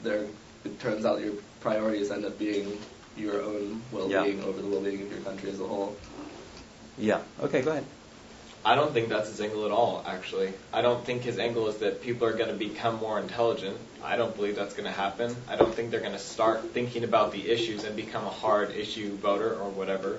it 0.64 0.80
turns 0.80 1.04
out 1.04 1.20
your 1.20 1.34
priorities 1.60 2.10
end 2.10 2.24
up 2.24 2.38
being 2.38 2.78
your 3.16 3.42
own 3.42 3.82
well-being 3.90 4.42
over 4.42 4.60
the 4.60 4.68
well-being 4.68 5.02
of 5.02 5.10
your 5.10 5.20
country 5.20 5.50
as 5.50 5.60
a 5.60 5.66
whole. 5.66 5.96
Yeah. 6.98 7.20
Okay, 7.40 7.62
go 7.62 7.70
ahead. 7.72 7.84
I 8.64 8.76
don't 8.76 8.92
think 8.92 9.08
that's 9.08 9.28
his 9.28 9.40
angle 9.40 9.64
at 9.64 9.72
all, 9.72 10.04
actually. 10.06 10.52
I 10.72 10.82
don't 10.82 11.04
think 11.04 11.22
his 11.22 11.38
angle 11.38 11.68
is 11.68 11.78
that 11.78 12.02
people 12.02 12.28
are 12.28 12.32
going 12.32 12.48
to 12.48 12.54
become 12.54 12.96
more 12.96 13.18
intelligent. 13.18 13.76
I 14.04 14.16
don't 14.16 14.34
believe 14.36 14.54
that's 14.54 14.74
going 14.74 14.84
to 14.84 14.92
happen. 14.92 15.34
I 15.48 15.56
don't 15.56 15.74
think 15.74 15.90
they're 15.90 16.00
going 16.00 16.12
to 16.12 16.18
start 16.18 16.70
thinking 16.70 17.02
about 17.02 17.32
the 17.32 17.50
issues 17.50 17.82
and 17.82 17.96
become 17.96 18.24
a 18.24 18.30
hard 18.30 18.70
issue 18.70 19.16
voter 19.16 19.52
or 19.52 19.68
whatever. 19.68 20.18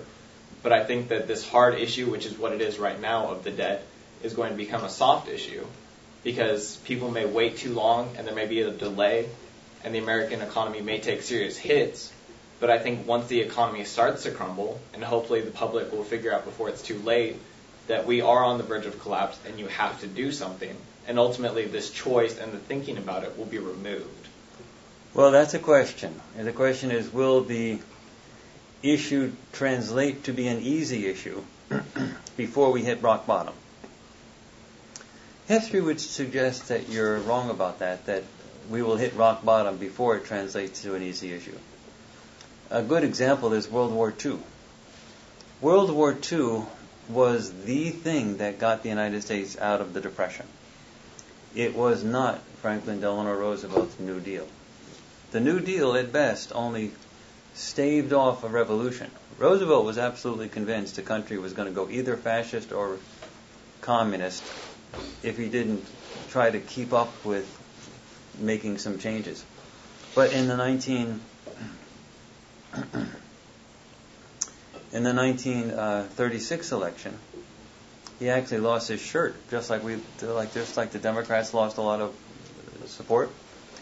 But 0.61 0.73
I 0.73 0.83
think 0.83 1.09
that 1.09 1.27
this 1.27 1.47
hard 1.47 1.75
issue, 1.75 2.11
which 2.11 2.25
is 2.25 2.37
what 2.37 2.51
it 2.51 2.61
is 2.61 2.79
right 2.79 2.99
now 2.99 3.29
of 3.29 3.43
the 3.43 3.51
debt, 3.51 3.85
is 4.23 4.33
going 4.33 4.51
to 4.51 4.57
become 4.57 4.83
a 4.83 4.89
soft 4.89 5.29
issue 5.29 5.65
because 6.23 6.77
people 6.77 7.11
may 7.11 7.25
wait 7.25 7.57
too 7.57 7.73
long 7.73 8.15
and 8.17 8.25
there 8.25 8.35
may 8.35 8.47
be 8.47 8.61
a 8.61 8.71
delay 8.71 9.27
and 9.83 9.93
the 9.93 9.99
American 9.99 10.41
economy 10.41 10.81
may 10.81 10.99
take 10.99 11.21
serious 11.21 11.57
hits. 11.57 12.12
But 12.59 12.69
I 12.69 12.79
think 12.79 13.07
once 13.07 13.27
the 13.27 13.41
economy 13.41 13.83
starts 13.83 14.23
to 14.23 14.31
crumble, 14.31 14.79
and 14.93 15.03
hopefully 15.03 15.41
the 15.41 15.51
public 15.51 15.91
will 15.91 16.03
figure 16.03 16.33
out 16.33 16.45
before 16.45 16.69
it's 16.69 16.81
too 16.81 16.99
late 16.99 17.37
that 17.87 18.05
we 18.05 18.21
are 18.21 18.43
on 18.43 18.57
the 18.57 18.63
verge 18.63 18.85
of 18.85 18.99
collapse 19.01 19.37
and 19.45 19.59
you 19.59 19.67
have 19.67 19.99
to 20.01 20.07
do 20.07 20.31
something. 20.31 20.75
And 21.07 21.19
ultimately, 21.19 21.65
this 21.65 21.89
choice 21.89 22.39
and 22.39 22.53
the 22.53 22.57
thinking 22.57 22.97
about 22.97 23.23
it 23.23 23.37
will 23.37 23.45
be 23.45 23.57
removed. 23.57 24.27
Well, 25.13 25.31
that's 25.31 25.53
a 25.53 25.59
question. 25.59 26.19
And 26.37 26.47
the 26.47 26.53
question 26.53 26.91
is, 26.91 27.11
will 27.11 27.41
the 27.41 27.79
issue 28.81 29.33
translate 29.51 30.25
to 30.25 30.33
be 30.33 30.47
an 30.47 30.61
easy 30.61 31.07
issue 31.07 31.43
before 32.37 32.71
we 32.71 32.83
hit 32.83 33.01
rock 33.01 33.27
bottom? 33.27 33.53
History 35.47 35.81
would 35.81 35.99
suggest 35.99 36.69
that 36.69 36.87
you're 36.87 37.19
wrong 37.19 37.49
about 37.49 37.79
that, 37.79 38.05
that 38.05 38.23
we 38.69 38.81
will 38.81 38.95
hit 38.95 39.13
rock 39.15 39.43
bottom 39.43 39.77
before 39.77 40.15
it 40.15 40.25
translates 40.25 40.81
to 40.83 40.95
an 40.95 41.03
easy 41.03 41.33
issue. 41.33 41.57
A 42.73 42.81
good 42.81 43.03
example 43.03 43.53
is 43.53 43.69
World 43.69 43.93
War 43.93 44.11
II. 44.25 44.39
World 45.61 45.91
War 45.91 46.17
II 46.31 46.63
was 47.07 47.53
the 47.65 47.91
thing 47.91 48.37
that 48.37 48.57
got 48.57 48.81
the 48.81 48.89
United 48.89 49.21
States 49.21 49.55
out 49.59 49.79
of 49.79 49.93
the 49.93 50.01
Depression. 50.01 50.47
It 51.53 51.75
was 51.75 52.03
not 52.03 52.39
Franklin 52.63 52.99
Delano 52.99 53.31
Roosevelt's 53.31 53.99
New 53.99 54.19
Deal. 54.19 54.47
The 55.29 55.39
New 55.39 55.59
Deal, 55.59 55.95
at 55.95 56.11
best, 56.11 56.51
only 56.55 56.89
staved 57.53 58.11
off 58.11 58.43
a 58.43 58.47
revolution. 58.47 59.11
Roosevelt 59.37 59.85
was 59.85 59.99
absolutely 59.99 60.49
convinced 60.49 60.95
the 60.95 61.03
country 61.03 61.37
was 61.37 61.53
going 61.53 61.67
to 61.67 61.75
go 61.75 61.91
either 61.91 62.17
fascist 62.17 62.71
or 62.71 62.97
communist 63.81 64.43
if 65.21 65.37
he 65.37 65.47
didn't 65.47 65.85
try 66.29 66.49
to 66.49 66.59
keep 66.59 66.91
up 66.91 67.23
with 67.23 67.47
making 68.39 68.79
some 68.79 68.97
changes. 68.97 69.45
But 70.15 70.33
in 70.33 70.47
the 70.47 70.57
19 70.57 71.21
in 74.91 75.03
the 75.03 75.13
1936 75.13 76.71
election, 76.71 77.17
he 78.19 78.29
actually 78.29 78.59
lost 78.59 78.87
his 78.87 79.01
shirt, 79.01 79.35
just 79.49 79.69
like 79.69 79.83
we, 79.83 79.97
like 80.21 80.53
just 80.53 80.77
like 80.77 80.91
the 80.91 80.99
Democrats 80.99 81.53
lost 81.53 81.77
a 81.77 81.81
lot 81.81 81.99
of 81.99 82.15
support. 82.85 83.29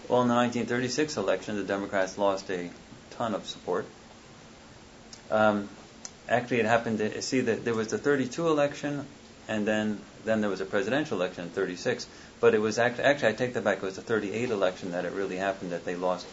Well, 0.08 0.22
in 0.22 0.28
the 0.28 0.36
1936 0.36 1.18
election, 1.18 1.58
the 1.58 1.64
Democrats 1.64 2.18
lost 2.18 2.50
a 2.50 2.70
ton 3.12 3.36
of 3.36 3.48
support. 3.48 3.86
Um, 5.30 5.70
actually, 6.28 6.60
it 6.60 6.66
happened. 6.66 6.98
To, 7.00 7.22
see 7.22 7.42
that 7.42 7.64
there 7.64 7.76
was 7.76 7.90
the 7.90 7.98
32 7.98 8.48
election, 8.48 9.06
and 9.48 9.68
then 9.68 10.00
then 10.26 10.42
there 10.42 10.50
was 10.50 10.62
a 10.62 10.66
presidential 10.66 11.18
election 11.18 11.46
in 11.46 11.50
36. 11.50 12.08
But 12.40 12.56
it 12.56 12.62
was 12.62 12.80
actually, 12.80 13.04
actually 13.06 13.30
I 13.30 13.34
take 13.34 13.54
that 13.54 13.64
back. 13.64 13.78
It 13.78 13.84
was 13.84 13.96
the 13.96 14.02
38 14.02 14.50
election 14.50 14.92
that 14.92 15.06
it 15.06 15.14
really 15.14 15.38
happened 15.38 15.72
that 15.72 15.86
they 15.86 15.96
lost 15.96 16.26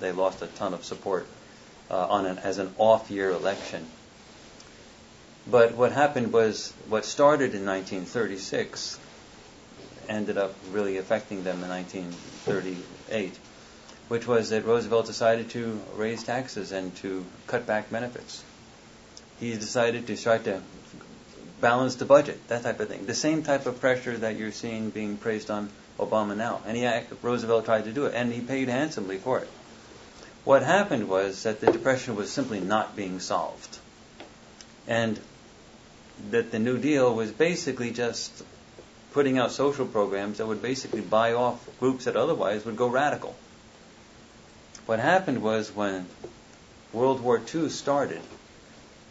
they 0.00 0.12
lost 0.12 0.42
a 0.42 0.46
ton 0.46 0.74
of 0.74 0.84
support 0.84 1.26
Uh, 1.90 2.06
on 2.10 2.26
an, 2.26 2.38
as 2.40 2.58
an 2.58 2.70
off-year 2.76 3.30
election. 3.30 3.86
But 5.50 5.74
what 5.74 5.90
happened 5.92 6.34
was 6.34 6.74
what 6.90 7.06
started 7.06 7.54
in 7.54 7.64
1936 7.64 8.98
ended 10.06 10.36
up 10.36 10.52
really 10.70 10.98
affecting 10.98 11.44
them 11.44 11.62
in 11.62 11.70
1938, 11.70 13.32
which 14.08 14.26
was 14.26 14.50
that 14.50 14.66
Roosevelt 14.66 15.06
decided 15.06 15.48
to 15.50 15.80
raise 15.96 16.22
taxes 16.22 16.72
and 16.72 16.94
to 16.96 17.24
cut 17.46 17.66
back 17.66 17.90
benefits. 17.90 18.44
He 19.40 19.54
decided 19.54 20.06
to 20.08 20.16
try 20.16 20.36
to 20.36 20.60
balance 21.62 21.94
the 21.94 22.04
budget, 22.04 22.46
that 22.48 22.64
type 22.64 22.80
of 22.80 22.88
thing. 22.88 23.06
The 23.06 23.14
same 23.14 23.42
type 23.42 23.64
of 23.64 23.80
pressure 23.80 24.18
that 24.18 24.36
you're 24.36 24.52
seeing 24.52 24.90
being 24.90 25.16
praised 25.16 25.50
on 25.50 25.70
Obama 25.98 26.36
now. 26.36 26.60
And 26.66 26.76
he, 26.76 26.86
Roosevelt 27.22 27.64
tried 27.64 27.84
to 27.84 27.92
do 27.92 28.04
it, 28.04 28.14
and 28.14 28.30
he 28.30 28.42
paid 28.42 28.68
handsomely 28.68 29.16
for 29.16 29.38
it. 29.38 29.48
What 30.48 30.62
happened 30.62 31.10
was 31.10 31.42
that 31.42 31.60
the 31.60 31.66
Depression 31.66 32.16
was 32.16 32.32
simply 32.32 32.58
not 32.58 32.96
being 32.96 33.20
solved. 33.20 33.76
And 34.86 35.20
that 36.30 36.50
the 36.50 36.58
New 36.58 36.78
Deal 36.78 37.14
was 37.14 37.30
basically 37.30 37.90
just 37.90 38.32
putting 39.12 39.36
out 39.36 39.52
social 39.52 39.84
programs 39.84 40.38
that 40.38 40.46
would 40.46 40.62
basically 40.62 41.02
buy 41.02 41.34
off 41.34 41.62
groups 41.80 42.06
that 42.06 42.16
otherwise 42.16 42.64
would 42.64 42.78
go 42.78 42.88
radical. 42.88 43.36
What 44.86 45.00
happened 45.00 45.42
was 45.42 45.70
when 45.70 46.06
World 46.94 47.20
War 47.20 47.38
II 47.54 47.68
started, 47.68 48.22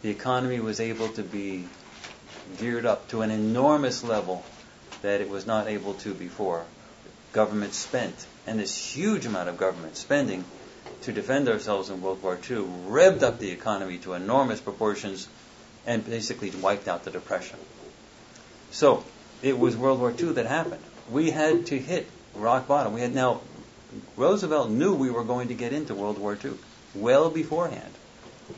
the 0.02 0.10
economy 0.10 0.58
was 0.58 0.80
able 0.80 1.10
to 1.10 1.22
be 1.22 1.68
geared 2.58 2.84
up 2.84 3.10
to 3.10 3.22
an 3.22 3.30
enormous 3.30 4.02
level 4.02 4.44
that 5.02 5.20
it 5.20 5.28
was 5.28 5.46
not 5.46 5.68
able 5.68 5.94
to 6.02 6.14
before. 6.14 6.64
Government 7.32 7.74
spent, 7.74 8.26
and 8.44 8.58
this 8.58 8.76
huge 8.76 9.24
amount 9.24 9.48
of 9.48 9.56
government 9.56 9.96
spending 9.96 10.44
to 11.02 11.12
defend 11.12 11.48
ourselves 11.48 11.90
in 11.90 12.00
World 12.02 12.22
War 12.22 12.34
II 12.34 12.64
revved 12.88 13.22
up 13.22 13.38
the 13.38 13.50
economy 13.50 13.98
to 13.98 14.14
enormous 14.14 14.60
proportions 14.60 15.28
and 15.86 16.04
basically 16.04 16.50
wiped 16.50 16.88
out 16.88 17.04
the 17.04 17.10
Depression. 17.10 17.58
So 18.70 19.04
it 19.42 19.58
was 19.58 19.76
World 19.76 20.00
War 20.00 20.12
II 20.18 20.32
that 20.32 20.46
happened. 20.46 20.82
We 21.10 21.30
had 21.30 21.66
to 21.66 21.78
hit 21.78 22.06
rock 22.34 22.66
bottom. 22.66 22.92
We 22.92 23.00
had 23.00 23.14
now 23.14 23.40
Roosevelt 24.16 24.70
knew 24.70 24.94
we 24.94 25.10
were 25.10 25.24
going 25.24 25.48
to 25.48 25.54
get 25.54 25.72
into 25.72 25.94
World 25.94 26.18
War 26.18 26.36
II 26.42 26.52
well 26.94 27.30
beforehand. 27.30 27.94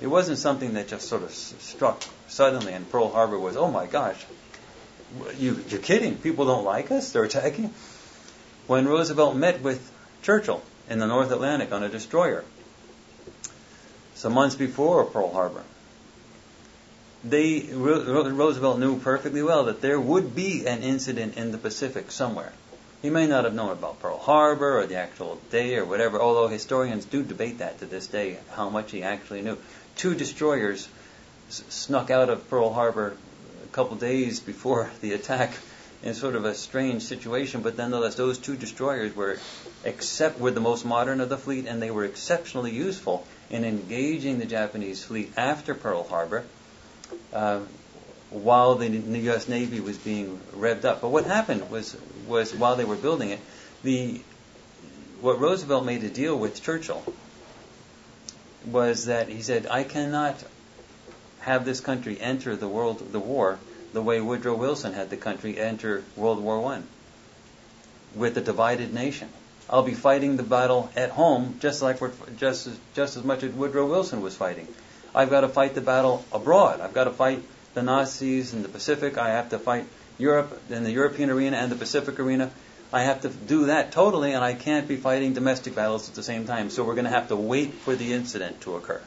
It 0.00 0.06
wasn't 0.06 0.38
something 0.38 0.74
that 0.74 0.88
just 0.88 1.08
sort 1.08 1.22
of 1.22 1.32
struck 1.32 2.02
suddenly, 2.28 2.72
and 2.72 2.88
Pearl 2.90 3.10
Harbor 3.10 3.38
was, 3.38 3.56
oh 3.56 3.70
my 3.70 3.86
gosh, 3.86 4.24
you, 5.36 5.62
you're 5.68 5.80
kidding. 5.80 6.16
People 6.16 6.46
don't 6.46 6.64
like 6.64 6.90
us. 6.90 7.12
They're 7.12 7.24
attacking. 7.24 7.74
When 8.66 8.86
Roosevelt 8.86 9.36
met 9.36 9.62
with 9.62 9.90
Churchill 10.22 10.62
in 10.90 10.98
the 10.98 11.06
North 11.06 11.30
Atlantic 11.30 11.72
on 11.72 11.82
a 11.82 11.88
destroyer, 11.88 12.44
some 14.14 14.34
months 14.34 14.56
before 14.56 15.04
Pearl 15.06 15.32
Harbor, 15.32 15.62
they 17.24 17.60
Roosevelt 17.72 18.78
knew 18.78 18.98
perfectly 18.98 19.42
well 19.42 19.64
that 19.64 19.80
there 19.80 20.00
would 20.00 20.34
be 20.34 20.66
an 20.66 20.82
incident 20.82 21.36
in 21.36 21.52
the 21.52 21.58
Pacific 21.58 22.10
somewhere. 22.10 22.52
He 23.02 23.08
may 23.08 23.26
not 23.26 23.44
have 23.44 23.54
known 23.54 23.70
about 23.70 24.00
Pearl 24.00 24.18
Harbor 24.18 24.78
or 24.78 24.86
the 24.86 24.96
actual 24.96 25.40
day 25.50 25.76
or 25.76 25.84
whatever, 25.86 26.20
although 26.20 26.48
historians 26.48 27.06
do 27.06 27.22
debate 27.22 27.58
that 27.58 27.78
to 27.78 27.86
this 27.86 28.06
day, 28.06 28.38
how 28.50 28.68
much 28.68 28.90
he 28.90 29.02
actually 29.02 29.40
knew. 29.40 29.56
Two 29.96 30.14
destroyers 30.14 30.86
s- 31.48 31.62
snuck 31.70 32.10
out 32.10 32.28
of 32.28 32.48
Pearl 32.50 32.72
Harbor 32.72 33.16
a 33.64 33.68
couple 33.68 33.96
days 33.96 34.40
before 34.40 34.90
the 35.00 35.12
attack 35.12 35.52
in 36.02 36.14
sort 36.14 36.34
of 36.34 36.44
a 36.44 36.54
strange 36.54 37.02
situation, 37.02 37.60
but 37.60 37.76
nonetheless, 37.76 38.14
those 38.14 38.38
two 38.38 38.56
destroyers 38.56 39.14
were 39.14 39.38
except 39.84 40.38
were 40.38 40.50
the 40.50 40.60
most 40.60 40.84
modern 40.84 41.20
of 41.20 41.28
the 41.28 41.38
fleet, 41.38 41.66
and 41.66 41.80
they 41.80 41.90
were 41.90 42.04
exceptionally 42.04 42.70
useful 42.70 43.26
in 43.50 43.64
engaging 43.64 44.38
the 44.38 44.46
Japanese 44.46 45.02
fleet 45.02 45.32
after 45.36 45.74
Pearl 45.74 46.04
Harbor, 46.04 46.44
uh, 47.32 47.60
while 48.30 48.76
the, 48.76 48.88
U.S. 48.88 49.48
Navy 49.48 49.80
was 49.80 49.98
being 49.98 50.38
revved 50.54 50.84
up. 50.84 51.00
But 51.00 51.08
what 51.08 51.24
happened 51.24 51.70
was 51.70 51.96
was 52.26 52.54
while 52.54 52.76
they 52.76 52.84
were 52.84 52.96
building 52.96 53.30
it, 53.30 53.40
the 53.82 54.20
what 55.20 55.40
Roosevelt 55.40 55.84
made 55.84 56.04
a 56.04 56.08
deal 56.08 56.36
with 56.36 56.62
Churchill 56.62 57.02
was 58.66 59.06
that 59.06 59.28
he 59.28 59.42
said, 59.42 59.66
"I 59.66 59.84
cannot 59.84 60.36
have 61.40 61.64
this 61.64 61.80
country 61.80 62.20
enter 62.20 62.54
the 62.54 62.68
world 62.68 63.12
the 63.12 63.18
war 63.18 63.58
the 63.92 64.02
way 64.02 64.20
Woodrow 64.20 64.54
Wilson 64.54 64.92
had 64.92 65.10
the 65.10 65.16
country 65.16 65.58
enter 65.58 66.04
World 66.16 66.42
War 66.42 66.60
One 66.60 66.86
with 68.14 68.36
a 68.36 68.40
divided 68.40 68.92
nation. 68.92 69.28
I'll 69.68 69.82
be 69.82 69.94
fighting 69.94 70.36
the 70.36 70.42
battle 70.42 70.90
at 70.96 71.10
home 71.10 71.56
just 71.60 71.80
like 71.80 72.00
we're 72.00 72.12
just 72.36 72.66
as, 72.66 72.78
just 72.94 73.16
as 73.16 73.24
much 73.24 73.42
as 73.42 73.52
Woodrow 73.52 73.86
Wilson 73.86 74.20
was 74.20 74.36
fighting. 74.36 74.66
I've 75.14 75.30
got 75.30 75.42
to 75.42 75.48
fight 75.48 75.74
the 75.74 75.80
battle 75.80 76.24
abroad. 76.32 76.80
I've 76.80 76.94
got 76.94 77.04
to 77.04 77.10
fight 77.10 77.42
the 77.74 77.82
Nazis 77.82 78.52
in 78.52 78.62
the 78.62 78.68
Pacific. 78.68 79.16
I 79.16 79.30
have 79.30 79.50
to 79.50 79.58
fight 79.58 79.84
Europe 80.18 80.60
in 80.70 80.84
the 80.84 80.90
European 80.90 81.30
arena 81.30 81.56
and 81.56 81.70
the 81.70 81.76
Pacific 81.76 82.18
arena. 82.18 82.50
I 82.92 83.02
have 83.02 83.20
to 83.22 83.28
do 83.28 83.66
that 83.66 83.92
totally, 83.92 84.32
and 84.32 84.42
I 84.42 84.54
can't 84.54 84.88
be 84.88 84.96
fighting 84.96 85.32
domestic 85.34 85.76
battles 85.76 86.08
at 86.08 86.16
the 86.16 86.24
same 86.24 86.46
time. 86.46 86.70
So 86.70 86.82
we're 86.82 86.94
going 86.94 87.04
to 87.04 87.10
have 87.10 87.28
to 87.28 87.36
wait 87.36 87.72
for 87.74 87.94
the 87.94 88.12
incident 88.12 88.62
to 88.62 88.74
occur. 88.74 89.00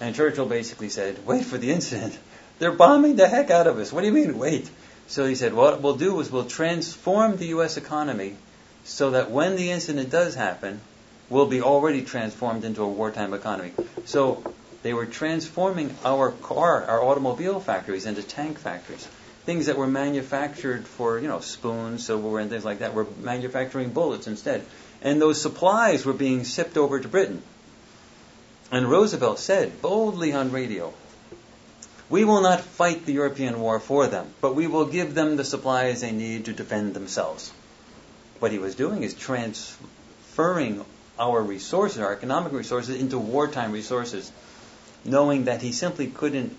And 0.00 0.14
Churchill 0.14 0.46
basically 0.46 0.88
said, 0.88 1.26
"Wait 1.26 1.44
for 1.44 1.58
the 1.58 1.72
incident. 1.72 2.16
They're 2.58 2.72
bombing 2.72 3.16
the 3.16 3.28
heck 3.28 3.50
out 3.50 3.66
of 3.66 3.78
us. 3.78 3.92
What 3.92 4.00
do 4.00 4.06
you 4.06 4.12
mean, 4.12 4.38
wait?" 4.38 4.68
So 5.06 5.26
he 5.26 5.34
said, 5.34 5.54
"What 5.54 5.80
we'll 5.80 5.96
do 5.96 6.20
is 6.20 6.30
we'll 6.30 6.44
transform 6.44 7.36
the 7.36 7.46
U.S. 7.46 7.76
economy 7.76 8.36
so 8.84 9.10
that 9.10 9.30
when 9.30 9.56
the 9.56 9.70
incident 9.70 10.10
does 10.10 10.34
happen, 10.34 10.80
we'll 11.30 11.46
be 11.46 11.62
already 11.62 12.02
transformed 12.02 12.64
into 12.64 12.82
a 12.82 12.88
wartime 12.88 13.34
economy." 13.34 13.72
So 14.04 14.42
they 14.82 14.94
were 14.94 15.06
transforming 15.06 15.94
our 16.04 16.30
car, 16.30 16.84
our 16.84 17.02
automobile 17.02 17.60
factories 17.60 18.06
into 18.06 18.22
tank 18.22 18.58
factories. 18.58 19.06
Things 19.44 19.66
that 19.66 19.76
were 19.76 19.86
manufactured 19.86 20.86
for, 20.86 21.18
you 21.18 21.26
know, 21.28 21.40
spoons, 21.40 22.04
silverware, 22.04 22.40
and 22.40 22.50
things 22.50 22.64
like 22.64 22.80
that 22.80 22.94
were 22.94 23.06
manufacturing 23.22 23.90
bullets 23.90 24.26
instead. 24.26 24.62
And 25.00 25.20
those 25.20 25.40
supplies 25.40 26.04
were 26.04 26.12
being 26.12 26.44
shipped 26.44 26.76
over 26.76 27.00
to 27.00 27.08
Britain. 27.08 27.42
And 28.70 28.90
Roosevelt 28.90 29.38
said 29.38 29.80
boldly 29.80 30.32
on 30.32 30.52
radio, 30.52 30.92
we 32.10 32.24
will 32.24 32.40
not 32.40 32.60
fight 32.60 33.04
the 33.04 33.12
European 33.12 33.60
war 33.60 33.80
for 33.80 34.06
them, 34.06 34.32
but 34.40 34.54
we 34.54 34.66
will 34.66 34.86
give 34.86 35.14
them 35.14 35.36
the 35.36 35.44
supplies 35.44 36.00
they 36.00 36.12
need 36.12 36.46
to 36.46 36.52
defend 36.52 36.94
themselves. 36.94 37.52
What 38.38 38.52
he 38.52 38.58
was 38.58 38.74
doing 38.74 39.02
is 39.02 39.14
transferring 39.14 40.84
our 41.18 41.42
resources, 41.42 41.98
our 41.98 42.12
economic 42.12 42.52
resources, 42.52 43.00
into 43.00 43.18
wartime 43.18 43.72
resources, 43.72 44.30
knowing 45.04 45.44
that 45.44 45.60
he 45.60 45.72
simply 45.72 46.06
couldn't 46.06 46.56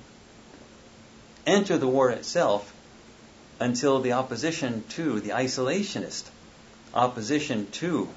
enter 1.48 1.78
the 1.78 1.88
war 1.88 2.12
itself 2.12 2.74
until 3.60 4.02
the 4.02 4.14
opposition 4.14 4.84
to, 4.90 5.20
the 5.20 5.30
isolationist 5.30 6.26
opposition 6.94 7.70
to 7.72 8.10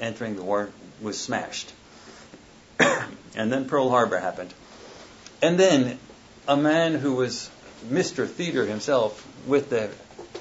entering 0.00 0.36
the 0.36 0.42
war 0.42 0.70
was 1.00 1.18
smashed. 1.18 1.72
and 2.78 3.52
then 3.52 3.66
Pearl 3.66 3.90
Harbor 3.90 4.18
happened. 4.18 4.52
And 5.42 5.58
then 5.58 5.98
a 6.48 6.56
man 6.56 6.94
who 6.94 7.14
was 7.14 7.50
Mr. 7.88 8.28
Theater 8.28 8.66
himself, 8.66 9.26
with 9.46 9.70
the 9.70 9.90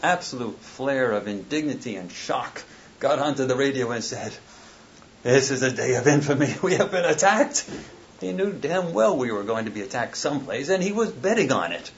absolute 0.04 0.60
flair 0.60 1.12
of 1.12 1.28
indignity 1.28 1.95
and 1.95 2.12
shock, 2.12 2.64
got 3.00 3.20
onto 3.20 3.45
the 3.45 3.56
radio 3.56 3.91
and 3.91 4.04
said, 4.04 4.34
This 5.24 5.52
is 5.52 5.62
a 5.62 5.72
day 5.72 5.95
of 5.95 6.08
infamy. 6.08 6.54
We 6.62 6.76
have 6.76 6.91
been 6.91 7.06
attacked. 7.06 7.70
He 8.20 8.34
knew 8.34 8.52
damn 8.52 8.93
well 8.93 9.16
we 9.16 9.32
were 9.32 9.43
going 9.43 9.66
to 9.66 9.72
be 9.72 9.82
attacked 9.82 10.18
someplace, 10.18 10.70
and 10.70 10.84
he 10.84 10.91
was 10.91 11.12
betting 11.12 11.52
on 11.52 11.72
it. 11.72 11.91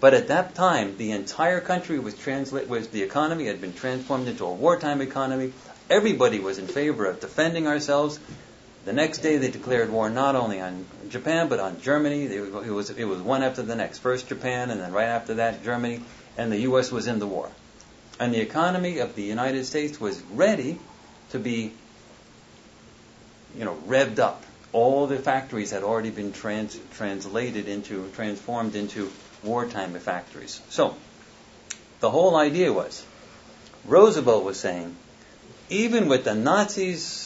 But 0.00 0.14
at 0.14 0.28
that 0.28 0.54
time, 0.54 0.96
the 0.96 1.12
entire 1.12 1.60
country 1.60 1.98
was 1.98 2.14
translate 2.14 2.68
was 2.68 2.88
the 2.88 3.02
economy 3.02 3.46
had 3.46 3.60
been 3.60 3.72
transformed 3.72 4.28
into 4.28 4.44
a 4.44 4.52
wartime 4.52 5.00
economy. 5.00 5.52
Everybody 5.88 6.40
was 6.40 6.58
in 6.58 6.66
favor 6.66 7.06
of 7.06 7.20
defending 7.20 7.66
ourselves. 7.66 8.18
The 8.84 8.92
next 8.92 9.18
day, 9.18 9.38
they 9.38 9.50
declared 9.50 9.90
war 9.90 10.10
not 10.10 10.36
only 10.36 10.60
on 10.60 10.84
Japan 11.08 11.48
but 11.48 11.58
on 11.58 11.80
Germany. 11.80 12.24
It 12.24 12.52
was 12.52 12.90
it 12.90 13.04
was 13.04 13.20
one 13.20 13.42
after 13.42 13.62
the 13.62 13.74
next. 13.74 13.98
First 13.98 14.28
Japan, 14.28 14.70
and 14.70 14.80
then 14.80 14.92
right 14.92 15.08
after 15.08 15.34
that 15.34 15.64
Germany, 15.64 16.02
and 16.36 16.52
the 16.52 16.60
U.S. 16.60 16.92
was 16.92 17.06
in 17.06 17.18
the 17.18 17.26
war. 17.26 17.50
And 18.20 18.32
the 18.32 18.40
economy 18.40 18.98
of 18.98 19.14
the 19.14 19.22
United 19.22 19.64
States 19.64 20.00
was 20.00 20.20
ready 20.32 20.78
to 21.30 21.38
be, 21.38 21.72
you 23.56 23.64
know, 23.64 23.76
revved 23.86 24.18
up. 24.18 24.44
All 24.72 25.06
the 25.06 25.16
factories 25.16 25.70
had 25.70 25.82
already 25.82 26.10
been 26.10 26.32
trans- 26.32 26.78
translated 26.92 27.68
into, 27.68 28.08
transformed 28.10 28.74
into 28.74 29.10
wartime 29.42 29.94
factories. 29.94 30.60
So, 30.68 30.96
the 32.00 32.10
whole 32.10 32.36
idea 32.36 32.72
was, 32.72 33.04
Roosevelt 33.84 34.44
was 34.44 34.58
saying, 34.58 34.94
even 35.70 36.08
with 36.08 36.24
the 36.24 36.34
Nazis, 36.34 37.23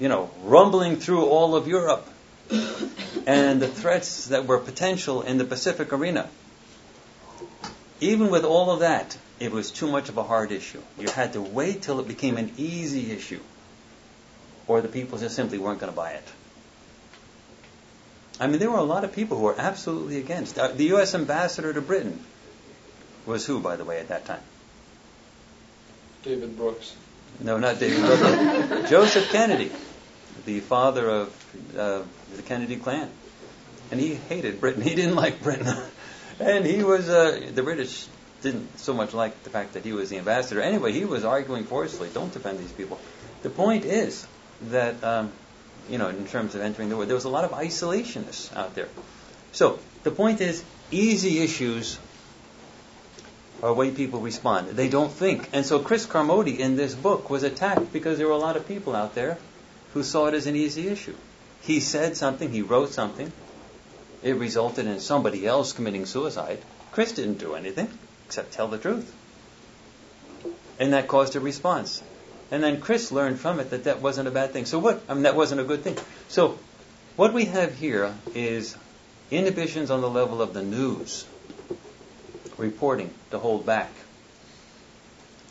you 0.00 0.08
know, 0.08 0.30
rumbling 0.42 0.96
through 0.96 1.26
all 1.26 1.54
of 1.54 1.68
Europe, 1.68 2.08
and 3.26 3.60
the 3.60 3.68
threats 3.68 4.28
that 4.28 4.46
were 4.46 4.58
potential 4.58 5.22
in 5.22 5.38
the 5.38 5.44
Pacific 5.44 5.92
arena, 5.92 6.28
even 8.00 8.30
with 8.30 8.44
all 8.44 8.70
of 8.70 8.80
that, 8.80 9.16
it 9.38 9.52
was 9.52 9.70
too 9.70 9.90
much 9.90 10.08
of 10.08 10.16
a 10.16 10.22
hard 10.22 10.50
issue. 10.50 10.80
You 10.98 11.08
had 11.08 11.34
to 11.34 11.40
wait 11.40 11.82
till 11.82 12.00
it 12.00 12.08
became 12.08 12.38
an 12.38 12.52
easy 12.56 13.12
issue, 13.12 13.40
or 14.66 14.80
the 14.80 14.88
people 14.88 15.18
just 15.18 15.36
simply 15.36 15.58
weren't 15.58 15.80
going 15.80 15.92
to 15.92 15.96
buy 15.96 16.12
it. 16.12 16.28
I 18.40 18.46
mean, 18.46 18.58
there 18.58 18.70
were 18.70 18.78
a 18.78 18.82
lot 18.82 19.04
of 19.04 19.12
people 19.12 19.36
who 19.36 19.44
were 19.44 19.60
absolutely 19.60 20.16
against. 20.16 20.58
Uh, 20.58 20.68
the 20.68 20.84
U.S. 20.84 21.14
ambassador 21.14 21.74
to 21.74 21.82
Britain 21.82 22.18
was 23.26 23.44
who, 23.44 23.60
by 23.60 23.76
the 23.76 23.84
way, 23.84 24.00
at 24.00 24.08
that 24.08 24.24
time? 24.24 24.40
David 26.22 26.56
Brooks. 26.56 26.96
No, 27.38 27.58
not 27.58 27.78
David 27.78 28.00
Brooks. 28.00 28.90
Joseph 28.90 29.30
Kennedy, 29.30 29.70
the 30.54 30.60
father 30.60 31.08
of 31.08 31.76
uh, 31.76 32.02
the 32.34 32.42
Kennedy 32.42 32.76
clan. 32.76 33.08
And 33.90 34.00
he 34.00 34.14
hated 34.14 34.60
Britain. 34.60 34.82
He 34.90 34.94
didn't 34.94 35.16
like 35.16 35.42
Britain. 35.42 35.76
and 36.40 36.64
he 36.64 36.82
was, 36.82 37.08
uh, 37.08 37.50
the 37.54 37.62
British 37.62 38.06
didn't 38.42 38.78
so 38.78 38.94
much 38.94 39.12
like 39.12 39.42
the 39.44 39.50
fact 39.50 39.74
that 39.74 39.84
he 39.84 39.92
was 39.92 40.10
the 40.10 40.18
ambassador. 40.18 40.60
Anyway, 40.62 40.92
he 40.92 41.04
was 41.04 41.24
arguing 41.24 41.64
forcefully, 41.64 42.08
don't 42.12 42.32
defend 42.32 42.58
these 42.58 42.72
people. 42.72 42.98
The 43.42 43.50
point 43.50 43.84
is 43.84 44.26
that 44.62 45.02
um, 45.04 45.32
you 45.88 45.98
know, 45.98 46.08
in 46.08 46.26
terms 46.26 46.54
of 46.54 46.60
entering 46.60 46.88
the 46.88 46.96
war. 46.96 47.06
There 47.06 47.14
was 47.14 47.24
a 47.24 47.30
lot 47.30 47.44
of 47.44 47.52
isolationists 47.52 48.54
out 48.56 48.74
there. 48.74 48.88
So 49.52 49.78
the 50.02 50.10
point 50.10 50.40
is, 50.40 50.62
easy 50.90 51.40
issues 51.40 51.98
are 53.62 53.72
way 53.72 53.90
people 53.90 54.20
respond. 54.20 54.68
They 54.70 54.88
don't 54.88 55.12
think. 55.12 55.48
And 55.52 55.66
so 55.66 55.80
Chris 55.80 56.06
Carmody 56.06 56.60
in 56.60 56.76
this 56.76 56.94
book 56.94 57.28
was 57.28 57.42
attacked 57.42 57.92
because 57.92 58.18
there 58.18 58.26
were 58.26 58.32
a 58.32 58.38
lot 58.38 58.56
of 58.56 58.66
people 58.66 58.94
out 58.96 59.14
there 59.14 59.38
who 59.92 60.02
saw 60.02 60.26
it 60.26 60.34
as 60.34 60.46
an 60.46 60.56
easy 60.56 60.88
issue. 60.88 61.16
He 61.62 61.80
said 61.80 62.16
something, 62.16 62.50
he 62.50 62.62
wrote 62.62 62.90
something. 62.90 63.32
It 64.22 64.36
resulted 64.36 64.86
in 64.86 65.00
somebody 65.00 65.46
else 65.46 65.72
committing 65.72 66.06
suicide. 66.06 66.58
Chris 66.92 67.12
didn't 67.12 67.38
do 67.38 67.54
anything 67.54 67.88
except 68.26 68.52
tell 68.52 68.68
the 68.68 68.78
truth. 68.78 69.12
And 70.78 70.92
that 70.92 71.08
caused 71.08 71.36
a 71.36 71.40
response. 71.40 72.02
And 72.50 72.62
then 72.62 72.80
Chris 72.80 73.12
learned 73.12 73.38
from 73.38 73.60
it 73.60 73.70
that 73.70 73.84
that 73.84 74.00
wasn't 74.00 74.28
a 74.28 74.30
bad 74.30 74.52
thing. 74.52 74.66
So 74.66 74.78
what? 74.78 75.02
I 75.08 75.14
mean, 75.14 75.22
that 75.22 75.36
wasn't 75.36 75.60
a 75.60 75.64
good 75.64 75.82
thing. 75.82 75.96
So 76.28 76.58
what 77.16 77.32
we 77.32 77.46
have 77.46 77.74
here 77.74 78.14
is 78.34 78.76
inhibitions 79.30 79.90
on 79.90 80.00
the 80.00 80.10
level 80.10 80.42
of 80.42 80.54
the 80.54 80.62
news, 80.62 81.26
reporting 82.56 83.10
to 83.30 83.38
hold 83.38 83.66
back, 83.66 83.90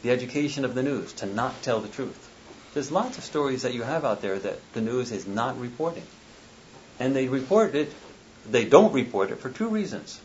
the 0.01 0.11
education 0.11 0.65
of 0.65 0.75
the 0.75 0.83
news 0.83 1.13
to 1.13 1.25
not 1.25 1.61
tell 1.61 1.79
the 1.79 1.87
truth. 1.87 2.28
There's 2.73 2.91
lots 2.91 3.17
of 3.17 3.23
stories 3.23 3.63
that 3.63 3.73
you 3.73 3.81
have 3.81 4.05
out 4.05 4.21
there 4.21 4.37
that 4.37 4.59
the 4.73 4.81
news 4.81 5.11
is 5.11 5.25
not 5.25 5.59
reporting. 5.59 6.05
And 6.99 7.15
they 7.15 7.27
report 7.27 7.73
it, 7.75 7.91
they 8.49 8.65
don't 8.65 8.93
report 8.93 9.31
it 9.31 9.39
for 9.39 9.49
two 9.49 9.69
reasons. 9.69 10.19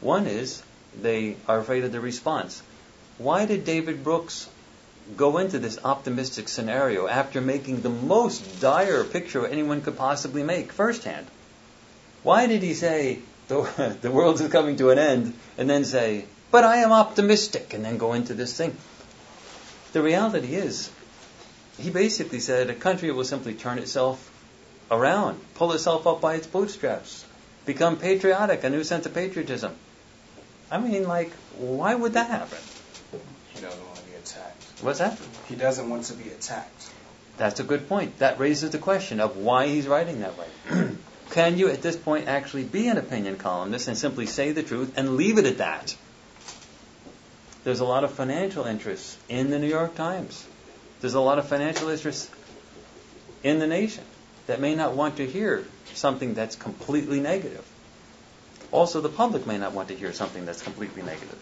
One 0.00 0.26
is 0.26 0.62
they 1.00 1.36
are 1.48 1.58
afraid 1.58 1.84
of 1.84 1.92
the 1.92 2.00
response. 2.00 2.62
Why 3.18 3.46
did 3.46 3.64
David 3.64 4.04
Brooks 4.04 4.48
go 5.16 5.38
into 5.38 5.58
this 5.58 5.78
optimistic 5.82 6.48
scenario 6.48 7.06
after 7.06 7.40
making 7.40 7.80
the 7.80 7.88
most 7.88 8.60
dire 8.60 9.04
picture 9.04 9.46
anyone 9.46 9.80
could 9.80 9.96
possibly 9.96 10.42
make 10.42 10.72
firsthand? 10.72 11.26
Why 12.22 12.46
did 12.46 12.62
he 12.62 12.74
say 12.74 13.20
the, 13.48 13.96
the 14.00 14.10
world 14.10 14.40
is 14.40 14.50
coming 14.50 14.76
to 14.76 14.90
an 14.90 14.98
end 14.98 15.34
and 15.56 15.68
then 15.70 15.84
say, 15.84 16.24
but 16.50 16.64
I 16.64 16.78
am 16.78 16.92
optimistic 16.92 17.72
and 17.74 17.84
then 17.84 17.96
go 17.96 18.12
into 18.12 18.34
this 18.34 18.56
thing? 18.56 18.76
The 19.92 20.02
reality 20.02 20.54
is, 20.54 20.90
he 21.82 21.90
basically 21.90 22.38
said 22.38 22.70
a 22.70 22.74
country 22.74 23.10
will 23.10 23.24
simply 23.24 23.54
turn 23.54 23.78
itself 23.78 24.30
around, 24.90 25.40
pull 25.54 25.72
itself 25.72 26.06
up 26.06 26.20
by 26.20 26.34
its 26.36 26.46
bootstraps. 26.46 27.24
become 27.64 27.96
patriotic, 27.96 28.64
a 28.64 28.70
new 28.70 28.84
sense 28.84 29.06
of 29.06 29.14
patriotism. 29.14 29.74
I 30.70 30.78
mean, 30.78 31.06
like, 31.06 31.32
why 31.58 31.94
would 31.94 32.14
that 32.14 32.28
happen? 32.28 32.58
He 33.54 33.60
doesn't 33.60 33.84
want 33.84 33.96
to 33.96 34.04
be 34.04 34.14
attacked. 34.14 34.64
What's 34.80 34.98
that? 34.98 35.18
He 35.48 35.54
doesn't 35.54 35.88
want 35.88 36.04
to 36.04 36.14
be 36.14 36.28
attacked. 36.30 36.90
That's 37.36 37.60
a 37.60 37.64
good 37.64 37.88
point. 37.88 38.18
That 38.18 38.38
raises 38.38 38.70
the 38.70 38.78
question 38.78 39.20
of 39.20 39.36
why 39.36 39.66
he's 39.68 39.86
writing 39.86 40.20
that 40.20 40.34
way. 40.38 40.90
Can 41.30 41.56
you, 41.56 41.68
at 41.68 41.82
this 41.82 41.96
point, 41.96 42.28
actually 42.28 42.64
be 42.64 42.88
an 42.88 42.98
opinion 42.98 43.36
columnist 43.36 43.88
and 43.88 43.96
simply 43.96 44.26
say 44.26 44.52
the 44.52 44.62
truth 44.62 44.92
and 44.96 45.16
leave 45.16 45.38
it 45.38 45.46
at 45.46 45.58
that? 45.58 45.96
There's 47.64 47.80
a 47.80 47.84
lot 47.84 48.04
of 48.04 48.12
financial 48.12 48.64
interests 48.64 49.16
in 49.28 49.50
the 49.50 49.58
New 49.58 49.68
York 49.68 49.94
Times. 49.94 50.46
There's 51.02 51.14
a 51.14 51.20
lot 51.20 51.40
of 51.40 51.48
financial 51.48 51.88
interests 51.88 52.30
in 53.42 53.58
the 53.58 53.66
nation 53.66 54.04
that 54.46 54.60
may 54.60 54.76
not 54.76 54.94
want 54.94 55.16
to 55.16 55.26
hear 55.26 55.66
something 55.94 56.34
that's 56.34 56.54
completely 56.54 57.18
negative. 57.18 57.66
Also, 58.70 59.00
the 59.00 59.08
public 59.08 59.44
may 59.44 59.58
not 59.58 59.72
want 59.72 59.88
to 59.88 59.96
hear 59.96 60.12
something 60.12 60.46
that's 60.46 60.62
completely 60.62 61.02
negative. 61.02 61.38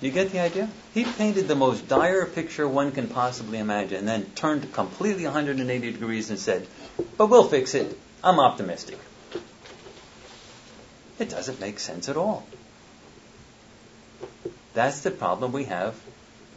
You 0.00 0.10
get 0.10 0.32
the 0.32 0.40
idea? 0.40 0.68
He 0.92 1.04
painted 1.04 1.46
the 1.46 1.54
most 1.54 1.86
dire 1.86 2.26
picture 2.26 2.66
one 2.66 2.90
can 2.90 3.06
possibly 3.06 3.58
imagine 3.58 3.98
and 3.98 4.08
then 4.08 4.24
turned 4.34 4.72
completely 4.72 5.24
180 5.24 5.92
degrees 5.92 6.30
and 6.30 6.38
said, 6.38 6.66
But 7.16 7.28
we'll 7.28 7.46
fix 7.46 7.74
it. 7.74 7.96
I'm 8.24 8.40
optimistic. 8.40 8.98
It 11.20 11.30
doesn't 11.30 11.60
make 11.60 11.78
sense 11.78 12.08
at 12.08 12.16
all. 12.16 12.44
That's 14.74 15.00
the 15.02 15.12
problem 15.12 15.52
we 15.52 15.64
have 15.64 15.94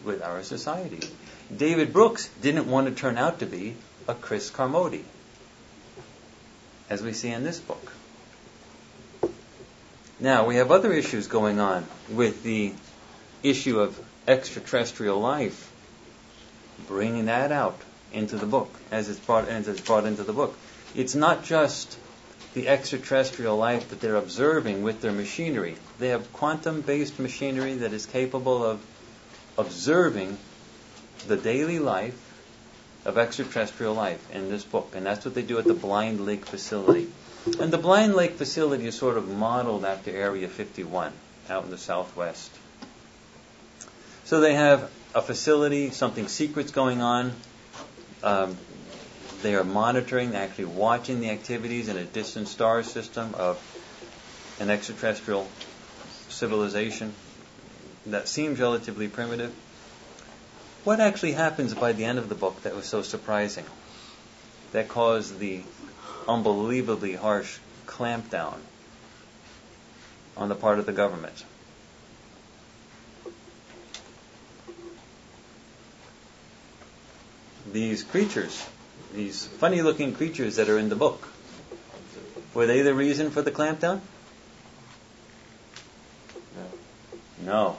with 0.03 0.21
our 0.21 0.43
society. 0.43 1.07
David 1.55 1.93
Brooks 1.93 2.29
didn't 2.41 2.67
want 2.67 2.87
to 2.87 2.93
turn 2.93 3.17
out 3.17 3.39
to 3.39 3.45
be 3.45 3.75
a 4.07 4.13
Chris 4.13 4.49
Carmody, 4.49 5.05
as 6.89 7.01
we 7.01 7.13
see 7.13 7.29
in 7.29 7.43
this 7.43 7.59
book. 7.59 7.91
Now, 10.19 10.45
we 10.45 10.57
have 10.57 10.71
other 10.71 10.93
issues 10.93 11.27
going 11.27 11.59
on 11.59 11.85
with 12.09 12.43
the 12.43 12.73
issue 13.43 13.79
of 13.79 13.99
extraterrestrial 14.27 15.19
life, 15.19 15.71
bringing 16.87 17.25
that 17.25 17.51
out 17.51 17.79
into 18.13 18.37
the 18.37 18.45
book 18.45 18.73
as 18.91 19.09
it's 19.09 19.19
brought 19.19 19.47
as 19.47 19.67
it's 19.67 19.81
brought 19.81 20.05
into 20.05 20.23
the 20.23 20.33
book. 20.33 20.57
It's 20.95 21.15
not 21.15 21.43
just 21.43 21.97
the 22.53 22.67
extraterrestrial 22.67 23.57
life 23.57 23.89
that 23.89 24.01
they're 24.01 24.15
observing 24.15 24.83
with 24.83 25.01
their 25.01 25.13
machinery. 25.13 25.75
They 25.99 26.09
have 26.09 26.31
quantum-based 26.33 27.17
machinery 27.17 27.75
that 27.75 27.93
is 27.93 28.05
capable 28.05 28.63
of 28.63 28.79
observing 29.57 30.37
the 31.27 31.37
daily 31.37 31.79
life 31.79 32.17
of 33.05 33.17
extraterrestrial 33.17 33.93
life 33.93 34.23
in 34.31 34.49
this 34.49 34.63
book, 34.63 34.93
and 34.95 35.05
that's 35.05 35.25
what 35.25 35.33
they 35.33 35.41
do 35.41 35.57
at 35.57 35.65
the 35.65 35.73
Blind 35.73 36.25
Lake 36.25 36.45
facility. 36.45 37.09
And 37.59 37.73
the 37.73 37.77
Blind 37.77 38.15
Lake 38.15 38.33
facility 38.33 38.85
is 38.85 38.95
sort 38.95 39.17
of 39.17 39.27
modeled 39.27 39.83
after 39.83 40.11
Area 40.11 40.47
51 40.47 41.11
out 41.49 41.65
in 41.65 41.71
the 41.71 41.77
southwest. 41.77 42.51
So 44.25 44.39
they 44.39 44.53
have 44.53 44.89
a 45.15 45.21
facility, 45.21 45.89
something 45.89 46.27
secret's 46.27 46.71
going 46.71 47.01
on. 47.01 47.33
Um, 48.23 48.57
they 49.41 49.55
are 49.55 49.63
monitoring, 49.63 50.35
actually 50.35 50.65
watching 50.65 51.19
the 51.19 51.31
activities 51.31 51.89
in 51.89 51.97
a 51.97 52.03
distant 52.03 52.47
star 52.47 52.83
system 52.83 53.33
of 53.33 53.59
an 54.59 54.69
extraterrestrial 54.69 55.47
civilization 56.29 57.13
that 58.07 58.27
seems 58.27 58.59
relatively 58.59 59.07
primitive. 59.07 59.53
What 60.83 60.99
actually 60.99 61.33
happens 61.33 61.73
by 61.73 61.93
the 61.93 62.05
end 62.05 62.17
of 62.17 62.29
the 62.29 62.35
book 62.35 62.63
that 62.63 62.75
was 62.75 62.85
so 62.85 63.01
surprising? 63.01 63.65
That 64.71 64.87
caused 64.87 65.39
the 65.39 65.61
unbelievably 66.27 67.13
harsh 67.13 67.57
clampdown 67.85 68.57
on 70.37 70.49
the 70.49 70.55
part 70.55 70.79
of 70.79 70.85
the 70.85 70.93
government. 70.93 71.43
these 77.71 78.03
creatures, 78.03 78.65
these 79.13 79.45
funny 79.45 79.81
looking 79.81 80.13
creatures 80.13 80.57
that 80.57 80.69
are 80.69 80.77
in 80.77 80.89
the 80.89 80.95
book, 80.95 81.27
were 82.53 82.65
they 82.65 82.81
the 82.81 82.93
reason 82.93 83.31
for 83.31 83.41
the 83.41 83.51
clampdown? 83.51 84.01
No. 87.43 87.77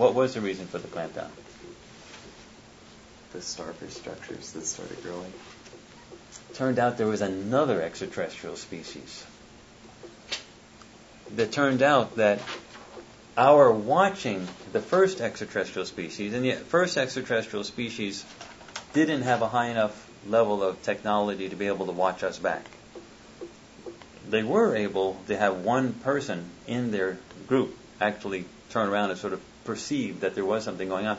What 0.00 0.14
was 0.14 0.32
the 0.32 0.40
reason 0.40 0.66
for 0.66 0.78
the 0.78 0.88
clampdown? 0.88 1.28
The 3.34 3.42
starfish 3.42 3.92
structures 3.92 4.52
that 4.52 4.64
started 4.64 5.02
growing. 5.02 5.30
Turned 6.54 6.78
out 6.78 6.96
there 6.96 7.06
was 7.06 7.20
another 7.20 7.82
extraterrestrial 7.82 8.56
species. 8.56 9.22
That 11.36 11.52
turned 11.52 11.82
out 11.82 12.16
that 12.16 12.40
our 13.36 13.70
watching 13.70 14.48
the 14.72 14.80
first 14.80 15.20
extraterrestrial 15.20 15.84
species, 15.84 16.32
and 16.32 16.46
the 16.46 16.52
first 16.52 16.96
extraterrestrial 16.96 17.64
species 17.64 18.24
didn't 18.94 19.20
have 19.20 19.42
a 19.42 19.48
high 19.48 19.68
enough 19.68 20.08
level 20.26 20.62
of 20.62 20.82
technology 20.82 21.50
to 21.50 21.56
be 21.56 21.66
able 21.66 21.84
to 21.84 21.92
watch 21.92 22.22
us 22.22 22.38
back. 22.38 22.64
They 24.30 24.44
were 24.44 24.76
able 24.76 25.18
to 25.26 25.36
have 25.36 25.58
one 25.58 25.92
person 25.92 26.48
in 26.66 26.90
their 26.90 27.18
group 27.46 27.76
actually 28.00 28.46
turn 28.70 28.88
around 28.88 29.10
and 29.10 29.18
sort 29.18 29.34
of 29.34 29.42
perceive 29.70 30.20
that 30.20 30.34
there 30.34 30.44
was 30.44 30.64
something 30.64 30.88
going 30.88 31.06
on. 31.06 31.16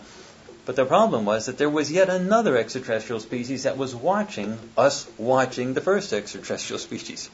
But 0.65 0.75
the 0.75 0.85
problem 0.85 1.23
was 1.25 1.45
that 1.45 1.57
there 1.57 1.69
was 1.69 1.89
yet 1.89 2.09
another 2.09 2.57
extraterrestrial 2.57 3.21
species 3.21 3.63
that 3.63 3.77
was 3.77 3.95
watching 3.95 4.57
us 4.77 5.07
watching 5.17 5.73
the 5.73 5.81
first 5.81 6.11
extraterrestrial 6.11 6.79
species. 6.87 7.29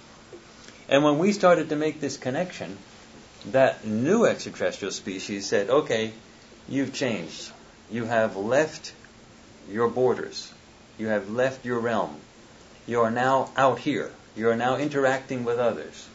And 0.88 1.04
when 1.04 1.18
we 1.18 1.32
started 1.34 1.70
to 1.70 1.76
make 1.76 2.00
this 2.00 2.18
connection, 2.18 2.78
that 3.52 3.84
new 3.84 4.26
extraterrestrial 4.26 4.92
species 4.92 5.48
said, 5.48 5.70
okay, 5.70 6.12
you've 6.70 6.94
changed. 6.94 7.52
You 7.92 8.06
have 8.06 8.38
left 8.38 8.94
your 9.72 9.90
borders. 9.90 10.54
You 11.00 11.08
have 11.08 11.30
left 11.32 11.66
your 11.66 11.80
realm. 11.80 12.16
You 12.86 13.02
are 13.02 13.12
now 13.12 13.50
out 13.58 13.80
here. 13.80 14.12
You 14.36 14.50
are 14.50 14.56
now 14.56 14.78
interacting 14.78 15.46
with 15.46 15.58
others. 15.58 16.08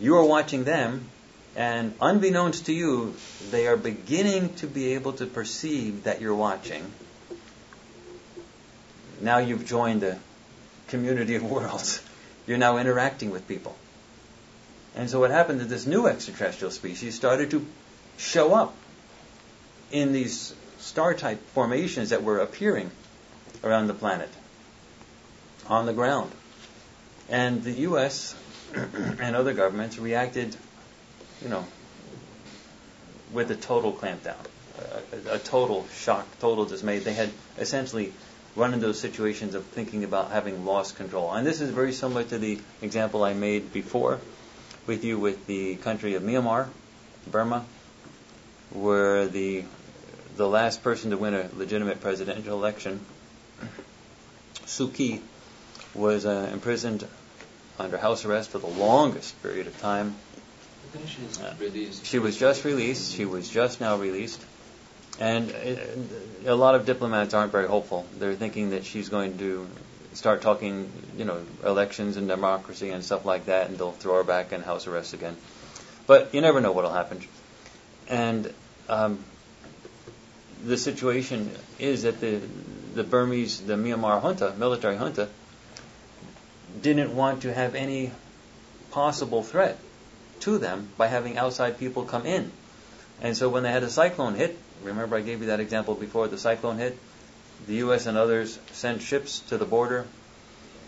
You 0.00 0.16
are 0.16 0.24
watching 0.24 0.64
them, 0.64 1.10
and 1.56 1.94
unbeknownst 2.00 2.66
to 2.66 2.72
you, 2.72 3.14
they 3.50 3.66
are 3.66 3.76
beginning 3.76 4.54
to 4.56 4.66
be 4.66 4.94
able 4.94 5.12
to 5.14 5.26
perceive 5.26 6.04
that 6.04 6.20
you're 6.20 6.34
watching. 6.34 6.90
Now 9.20 9.38
you've 9.38 9.66
joined 9.66 10.02
a 10.02 10.18
community 10.88 11.36
of 11.36 11.42
worlds. 11.50 12.02
You're 12.46 12.58
now 12.58 12.78
interacting 12.78 13.30
with 13.30 13.46
people. 13.46 13.76
And 14.94 15.08
so 15.08 15.20
what 15.20 15.30
happened 15.30 15.60
is 15.60 15.68
this 15.68 15.86
new 15.86 16.06
extraterrestrial 16.06 16.70
species 16.70 17.14
started 17.14 17.50
to 17.52 17.64
show 18.18 18.54
up 18.54 18.74
in 19.90 20.12
these 20.12 20.54
star 20.78 21.14
type 21.14 21.40
formations 21.48 22.10
that 22.10 22.22
were 22.22 22.38
appearing 22.38 22.90
around 23.62 23.86
the 23.86 23.94
planet 23.94 24.28
on 25.68 25.86
the 25.86 25.92
ground. 25.92 26.30
And 27.28 27.62
the 27.62 27.72
U.S. 27.88 28.34
and 28.74 29.36
other 29.36 29.54
governments 29.54 29.98
reacted, 29.98 30.56
you 31.42 31.48
know, 31.48 31.64
with 33.32 33.50
a 33.50 33.56
total 33.56 33.92
clampdown, 33.92 34.36
a, 35.26 35.34
a, 35.34 35.38
total 35.38 35.86
shock, 35.88 36.26
total 36.38 36.64
dismay. 36.64 36.98
They 36.98 37.14
had 37.14 37.30
essentially 37.58 38.12
run 38.54 38.74
into 38.74 38.86
those 38.86 39.00
situations 39.00 39.54
of 39.54 39.64
thinking 39.66 40.04
about 40.04 40.30
having 40.30 40.64
lost 40.64 40.96
control. 40.96 41.32
And 41.32 41.46
this 41.46 41.60
is 41.60 41.70
very 41.70 41.92
similar 41.92 42.24
to 42.24 42.38
the 42.38 42.60
example 42.82 43.24
I 43.24 43.32
made 43.32 43.72
before 43.72 44.20
with 44.86 45.04
you 45.04 45.18
with 45.18 45.46
the 45.46 45.76
country 45.76 46.14
of 46.14 46.22
Myanmar, 46.22 46.68
Burma, 47.30 47.64
where 48.70 49.26
the 49.26 49.64
the 50.36 50.48
last 50.48 50.82
person 50.82 51.10
to 51.10 51.16
win 51.18 51.34
a 51.34 51.48
legitimate 51.56 52.00
presidential 52.00 52.58
election, 52.58 53.04
Suu 54.64 54.92
Kyi, 54.92 55.20
was 55.94 56.24
uh, 56.24 56.48
imprisoned 56.52 57.06
under 57.78 57.98
house 57.98 58.24
arrest 58.24 58.50
for 58.50 58.58
the 58.58 58.66
longest 58.66 59.40
period 59.42 59.66
of 59.66 59.78
time. 59.80 60.14
I 60.92 60.98
think 60.98 61.08
she's 61.08 61.40
uh, 61.40 61.54
released. 61.58 62.04
She 62.04 62.18
was 62.18 62.36
just 62.36 62.66
released. 62.66 63.14
She 63.14 63.24
was 63.24 63.48
just 63.48 63.80
now 63.80 63.96
released. 63.96 64.44
And 65.18 65.50
uh, 65.50 66.52
a 66.52 66.54
lot 66.54 66.74
of 66.74 66.84
diplomats 66.84 67.32
aren't 67.32 67.50
very 67.50 67.66
hopeful. 67.66 68.06
They're 68.18 68.34
thinking 68.34 68.70
that 68.70 68.84
she's 68.84 69.08
going 69.08 69.38
to 69.38 69.66
start 70.12 70.42
talking, 70.42 70.92
you 71.16 71.24
know, 71.24 71.42
elections 71.64 72.18
and 72.18 72.28
democracy 72.28 72.90
and 72.90 73.02
stuff 73.02 73.24
like 73.24 73.46
that, 73.46 73.68
and 73.68 73.78
they'll 73.78 73.92
throw 73.92 74.16
her 74.16 74.24
back 74.24 74.52
in 74.52 74.60
house 74.60 74.86
arrest 74.86 75.14
again. 75.14 75.34
But 76.06 76.34
you 76.34 76.42
never 76.42 76.60
know 76.60 76.72
what'll 76.72 76.92
happen. 76.92 77.20
And 78.08 78.52
um, 78.90 79.18
the 80.62 80.76
situation 80.76 81.50
is 81.78 82.02
that 82.02 82.20
the 82.20 82.42
the 82.94 83.02
Burmese, 83.02 83.62
the 83.62 83.76
Myanmar 83.76 84.20
junta, 84.20 84.52
military 84.58 84.98
junta, 84.98 85.30
didn't 86.82 87.16
want 87.16 87.42
to 87.42 87.54
have 87.54 87.74
any 87.74 88.12
possible 88.90 89.42
threat 89.42 89.78
to 90.42 90.58
them 90.58 90.88
by 90.96 91.08
having 91.08 91.38
outside 91.38 91.78
people 91.78 92.04
come 92.04 92.26
in. 92.26 92.52
And 93.20 93.36
so 93.36 93.48
when 93.48 93.62
they 93.62 93.70
had 93.70 93.82
a 93.82 93.90
cyclone 93.90 94.34
hit, 94.34 94.58
remember 94.82 95.16
I 95.16 95.20
gave 95.20 95.40
you 95.40 95.46
that 95.46 95.60
example 95.60 95.94
before, 95.94 96.28
the 96.28 96.38
cyclone 96.38 96.78
hit, 96.78 96.98
the 97.66 97.76
U.S. 97.76 98.06
and 98.06 98.18
others 98.18 98.58
sent 98.72 99.02
ships 99.02 99.40
to 99.48 99.58
the 99.58 99.64
border 99.64 100.06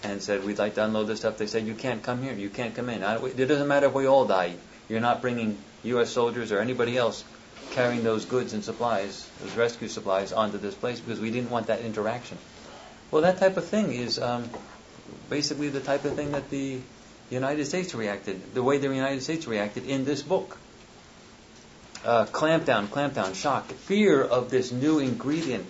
and 0.02 0.20
said, 0.20 0.44
we'd 0.44 0.58
like 0.58 0.74
to 0.74 0.84
unload 0.84 1.06
this 1.06 1.20
stuff, 1.20 1.38
they 1.38 1.46
said, 1.46 1.66
you 1.66 1.74
can't 1.74 2.02
come 2.02 2.22
here, 2.22 2.32
you 2.32 2.50
can't 2.50 2.74
come 2.74 2.88
in. 2.88 3.02
It 3.02 3.46
doesn't 3.46 3.68
matter 3.68 3.86
if 3.86 3.94
we 3.94 4.06
all 4.06 4.26
die. 4.26 4.54
You're 4.88 5.00
not 5.00 5.22
bringing 5.22 5.56
U.S. 5.84 6.10
soldiers 6.10 6.52
or 6.52 6.58
anybody 6.58 6.96
else 6.96 7.24
carrying 7.70 8.04
those 8.04 8.24
goods 8.24 8.52
and 8.52 8.62
supplies, 8.62 9.28
those 9.40 9.56
rescue 9.56 9.88
supplies, 9.88 10.32
onto 10.32 10.58
this 10.58 10.74
place 10.74 11.00
because 11.00 11.20
we 11.20 11.30
didn't 11.30 11.50
want 11.50 11.68
that 11.68 11.80
interaction. 11.80 12.38
Well, 13.10 13.22
that 13.22 13.38
type 13.38 13.56
of 13.56 13.64
thing 13.64 13.92
is 13.92 14.18
um, 14.18 14.48
basically 15.30 15.68
the 15.68 15.80
type 15.80 16.04
of 16.04 16.14
thing 16.14 16.32
that 16.32 16.50
the 16.50 16.80
United 17.30 17.64
States 17.66 17.94
reacted, 17.94 18.54
the 18.54 18.62
way 18.62 18.78
the 18.78 18.88
United 18.88 19.22
States 19.22 19.46
reacted 19.46 19.86
in 19.86 20.04
this 20.04 20.22
book. 20.22 20.58
Uh, 22.04 22.26
clamp 22.26 22.66
down, 22.66 22.86
clamp 22.88 23.14
down, 23.14 23.32
shock, 23.32 23.66
fear 23.66 24.22
of 24.22 24.50
this 24.50 24.70
new 24.70 24.98
ingredient 24.98 25.66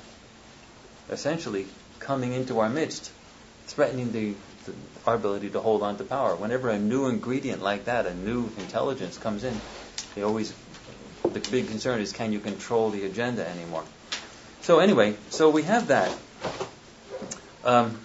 essentially 1.10 1.66
coming 2.00 2.32
into 2.32 2.58
our 2.58 2.68
midst, 2.68 3.10
threatening 3.66 4.10
the, 4.10 4.34
the, 4.64 4.72
our 5.06 5.14
ability 5.14 5.50
to 5.50 5.60
hold 5.60 5.82
on 5.82 5.96
to 5.98 6.04
power. 6.04 6.34
Whenever 6.34 6.70
a 6.70 6.78
new 6.78 7.06
ingredient 7.06 7.62
like 7.62 7.84
that, 7.84 8.06
a 8.06 8.14
new 8.14 8.50
intelligence 8.58 9.16
comes 9.16 9.44
in, 9.44 9.60
they 10.14 10.22
always 10.22 10.52
the 11.22 11.40
big 11.50 11.68
concern 11.68 12.00
is 12.00 12.12
can 12.12 12.32
you 12.32 12.40
control 12.40 12.90
the 12.90 13.04
agenda 13.04 13.48
anymore? 13.48 13.84
So 14.60 14.78
anyway, 14.78 15.16
so 15.30 15.50
we 15.50 15.62
have 15.62 15.88
that. 15.88 16.14
Um, 17.64 17.98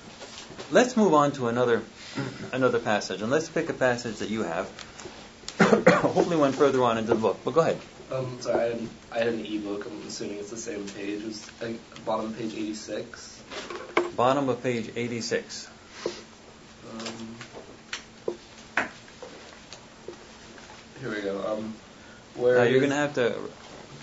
let's 0.71 0.95
move 0.95 1.13
on 1.13 1.33
to 1.33 1.47
another 1.47 1.83
another 2.51 2.79
passage, 2.79 3.21
and 3.21 3.31
let's 3.31 3.49
pick 3.49 3.69
a 3.69 3.73
passage 3.73 4.17
that 4.17 4.29
you 4.29 4.43
have. 4.43 4.69
Hopefully, 5.59 6.37
one 6.37 6.53
further 6.53 6.83
on 6.83 6.97
into 6.97 7.13
the 7.13 7.19
book. 7.19 7.39
But 7.43 7.51
go 7.51 7.61
ahead. 7.61 7.79
Um, 8.11 8.41
sorry, 8.41 8.59
I 8.59 8.67
had, 8.67 8.89
I 9.11 9.17
had 9.19 9.27
an 9.27 9.45
ebook. 9.45 9.85
I'm 9.85 10.07
assuming 10.07 10.37
it's 10.37 10.49
the 10.49 10.57
same 10.57 10.87
page. 10.87 11.23
It's 11.23 11.61
like 11.61 11.79
bottom 12.05 12.27
of 12.27 12.37
page 12.37 12.53
86. 12.53 13.43
Bottom 14.15 14.49
of 14.49 14.63
page 14.63 14.89
86. 14.95 15.69
Um, 16.91 17.35
here 21.01 21.09
we 21.09 21.21
go. 21.21 21.53
Um, 21.53 21.75
where 22.35 22.57
Now 22.57 22.63
you're 22.63 22.79
going 22.79 22.91
to 22.91 22.95
have 22.95 23.13
to 23.15 23.35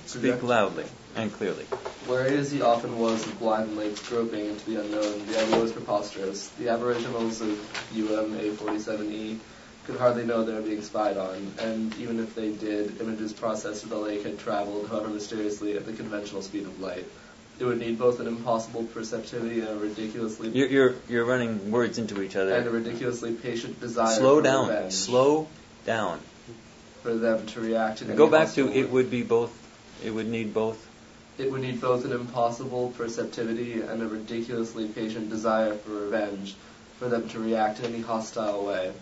speak 0.07 0.43
loudly 0.43 0.85
and 1.17 1.33
clearly. 1.33 1.65
Whereas 2.07 2.53
he 2.53 2.63
often 2.63 2.99
was 2.99 3.27
with 3.27 3.39
blind 3.41 3.77
legs 3.77 4.07
groping 4.09 4.47
into 4.47 4.65
the 4.71 4.81
unknown, 4.81 5.27
the 5.27 5.41
idea 5.43 5.61
was 5.61 5.73
preposterous. 5.73 6.49
The 6.51 6.69
aboriginals 6.69 7.41
of 7.41 7.51
UM 7.93 8.39
A47E 8.39 9.13
E 9.13 9.39
could 9.87 9.97
hardly 9.97 10.25
know 10.25 10.45
they 10.45 10.53
were 10.53 10.63
being 10.63 10.83
spied 10.83 11.17
on, 11.17 11.53
and 11.61 11.97
even 11.97 12.21
if 12.21 12.35
they 12.35 12.53
did, 12.53 13.01
images 13.01 13.33
processed 13.33 13.85
at 13.85 13.91
the 13.91 13.97
lake 13.97 14.25
had 14.25 14.39
traveled, 14.39 14.89
however 14.89 15.09
mysteriously, 15.09 15.77
at 15.77 15.87
the 15.87 15.93
conventional 15.93 16.43
speed 16.43 16.65
of 16.65 16.81
light. 16.81 17.05
It 17.59 17.65
would 17.65 17.79
need 17.79 17.99
both 17.99 18.21
an 18.21 18.27
impossible 18.27 18.85
perceptivity 18.85 19.61
and 19.61 19.69
a 19.71 19.77
ridiculously 19.77 20.51
You're, 20.51 20.69
you're, 20.69 20.95
you're 21.09 21.25
running 21.25 21.71
words 21.71 21.97
into 21.97 22.21
each 22.21 22.37
other 22.37 22.55
and 22.55 22.67
a 22.67 22.71
ridiculously 22.71 23.33
patient 23.33 23.81
desire 23.81 24.15
Slow 24.15 24.43
down. 24.43 24.69
revenge 24.69 24.93
Slow 24.93 25.49
down. 25.87 26.21
for 27.03 27.15
them 27.15 27.47
to 27.47 27.61
react 27.61 28.03
in 28.03 28.15
Go 28.15 28.29
back 28.29 28.53
to 28.55 28.67
hostile 28.67 28.79
it 28.79 28.91
would 28.91 29.11
be 29.11 29.23
both. 29.23 29.57
It 30.05 30.11
would 30.11 30.29
need 30.29 30.53
both. 30.53 30.86
It 31.39 31.53
would 31.53 31.61
need 31.61 31.81
both 31.81 32.05
an 32.05 32.13
impossible 32.13 32.93
perceptivity 32.97 33.83
and 33.83 34.03
a 34.03 34.09
ridiculously 34.09 34.89
patient 34.89 35.29
desire 35.29 35.75
for 35.75 35.91
revenge 35.91 36.55
for 36.99 37.09
them 37.09 37.29
to 37.29 37.39
react 37.39 37.81
in 37.81 37.87
any 37.95 38.01
hostile 38.01 38.65
way. 38.65 38.93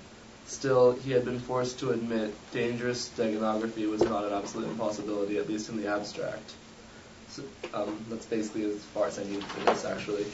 Still, 0.47 0.93
he 0.93 1.13
had 1.13 1.25
been 1.25 1.39
forced 1.39 1.79
to 1.79 1.91
admit 1.91 2.35
dangerous 2.53 3.09
steganography 3.09 3.89
was 3.89 4.03
not 4.03 4.25
an 4.25 4.33
absolute 4.33 4.69
impossibility, 4.69 5.39
at 5.39 5.49
least 5.49 5.69
in 5.69 5.81
the 5.81 5.87
abstract. 5.89 6.53
So, 7.31 7.43
um, 7.73 8.05
that's 8.11 8.27
basically 8.27 8.65
as 8.65 8.77
far 8.93 9.07
as 9.07 9.19
I 9.19 9.25
need 9.25 9.43
for 9.45 9.61
this, 9.65 9.85
actually. 9.85 10.27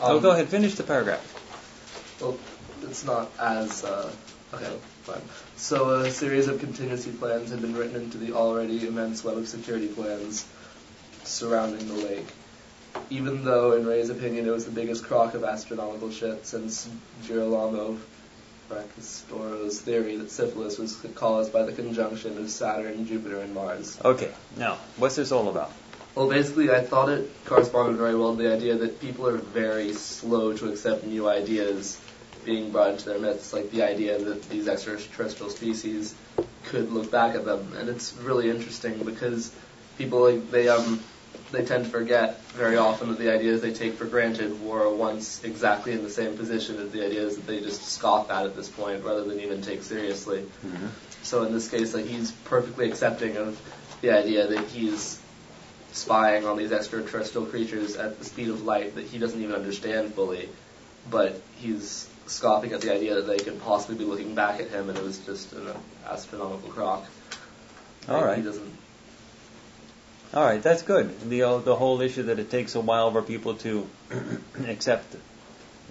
oh, 0.00 0.16
Um, 0.16 0.22
go 0.22 0.30
ahead. 0.30 0.48
Finish 0.48 0.74
the 0.74 0.82
paragraph. 0.82 1.22
well, 2.20 2.36
it's 2.82 3.04
not 3.04 3.30
as. 3.38 3.84
Uh, 3.84 4.10
okay, 4.52 4.72
fine. 5.02 5.22
So, 5.56 5.90
a 5.90 6.10
series 6.10 6.48
of 6.48 6.58
contingency 6.58 7.12
plans 7.12 7.50
had 7.50 7.60
been 7.60 7.76
written 7.76 7.96
into 7.96 8.18
the 8.18 8.32
already 8.32 8.86
immense 8.86 9.22
web 9.22 9.36
of 9.36 9.46
security 9.48 9.88
plans 9.88 10.44
surrounding 11.32 11.86
the 11.88 11.94
lake. 11.94 12.26
Even 13.10 13.44
though, 13.44 13.72
in 13.72 13.86
Ray's 13.86 14.10
opinion, 14.10 14.46
it 14.46 14.50
was 14.50 14.64
the 14.64 14.70
biggest 14.70 15.04
crock 15.04 15.34
of 15.34 15.44
astronomical 15.44 16.10
shit 16.10 16.46
since 16.46 16.88
Girolamo 17.24 17.98
Fracastoro's 18.68 19.80
theory 19.80 20.16
that 20.16 20.30
syphilis 20.30 20.78
was 20.78 20.94
caused 21.14 21.52
by 21.52 21.62
the 21.62 21.72
conjunction 21.72 22.38
of 22.38 22.50
Saturn, 22.50 23.06
Jupiter, 23.06 23.40
and 23.40 23.54
Mars. 23.54 23.98
Okay. 24.04 24.30
Now, 24.56 24.78
what's 24.96 25.16
this 25.16 25.32
all 25.32 25.48
about? 25.48 25.72
Well, 26.14 26.28
basically, 26.28 26.70
I 26.70 26.82
thought 26.82 27.08
it 27.08 27.30
corresponded 27.46 27.96
very 27.96 28.14
well 28.14 28.36
to 28.36 28.42
the 28.42 28.52
idea 28.52 28.76
that 28.76 29.00
people 29.00 29.26
are 29.26 29.38
very 29.38 29.94
slow 29.94 30.52
to 30.52 30.70
accept 30.70 31.04
new 31.04 31.26
ideas 31.26 31.98
being 32.44 32.70
brought 32.70 32.90
into 32.90 33.06
their 33.06 33.18
midst, 33.18 33.52
like 33.52 33.70
the 33.70 33.82
idea 33.82 34.18
that 34.18 34.42
these 34.50 34.68
extraterrestrial 34.68 35.50
species 35.50 36.14
could 36.64 36.92
look 36.92 37.10
back 37.10 37.34
at 37.34 37.44
them, 37.44 37.72
and 37.78 37.88
it's 37.88 38.14
really 38.14 38.50
interesting 38.50 38.98
because 39.04 39.54
people 39.96 40.30
like 40.30 40.50
they 40.50 40.68
um 40.68 41.02
they 41.52 41.64
tend 41.64 41.84
to 41.84 41.90
forget 41.90 42.42
very 42.46 42.76
often 42.76 43.08
that 43.10 43.18
the 43.18 43.32
ideas 43.32 43.60
they 43.60 43.72
take 43.72 43.94
for 43.94 44.06
granted 44.06 44.62
were 44.62 44.92
once 44.92 45.44
exactly 45.44 45.92
in 45.92 46.02
the 46.02 46.10
same 46.10 46.36
position 46.36 46.78
as 46.78 46.90
the 46.90 47.04
ideas 47.04 47.36
that 47.36 47.46
they 47.46 47.60
just 47.60 47.82
scoff 47.82 48.30
at 48.30 48.44
at 48.46 48.56
this 48.56 48.68
point, 48.68 49.04
rather 49.04 49.24
than 49.24 49.38
even 49.38 49.62
take 49.62 49.82
seriously. 49.82 50.40
Mm-hmm. 50.66 50.86
So 51.22 51.44
in 51.44 51.52
this 51.52 51.70
case, 51.70 51.94
like 51.94 52.06
he's 52.06 52.32
perfectly 52.32 52.88
accepting 52.88 53.36
of 53.36 53.60
the 54.00 54.10
idea 54.10 54.48
that 54.48 54.64
he's 54.66 55.20
spying 55.92 56.46
on 56.46 56.56
these 56.56 56.72
extraterrestrial 56.72 57.46
creatures 57.46 57.96
at 57.96 58.18
the 58.18 58.24
speed 58.24 58.48
of 58.48 58.64
light 58.64 58.94
that 58.94 59.04
he 59.04 59.18
doesn't 59.18 59.40
even 59.40 59.54
understand 59.54 60.14
fully, 60.14 60.48
but 61.10 61.40
he's 61.56 62.08
scoffing 62.26 62.72
at 62.72 62.80
the 62.80 62.92
idea 62.92 63.14
that 63.16 63.26
they 63.26 63.38
could 63.38 63.60
possibly 63.60 63.96
be 63.96 64.04
looking 64.04 64.34
back 64.34 64.60
at 64.60 64.68
him 64.68 64.88
and 64.88 64.96
it 64.96 65.04
was 65.04 65.18
just 65.18 65.52
an 65.52 65.68
astronomical 66.08 66.70
crock. 66.70 67.04
All 68.08 68.24
right. 68.24 68.38
He 68.38 68.42
doesn't. 68.42 68.71
All 70.34 70.44
right, 70.44 70.62
that's 70.62 70.82
good. 70.82 71.28
The 71.28 71.42
uh, 71.42 71.58
the 71.58 71.76
whole 71.76 72.00
issue 72.00 72.24
that 72.24 72.38
it 72.38 72.50
takes 72.50 72.74
a 72.74 72.80
while 72.80 73.12
for 73.12 73.22
people 73.22 73.54
to 73.56 73.86
accept 74.66 75.14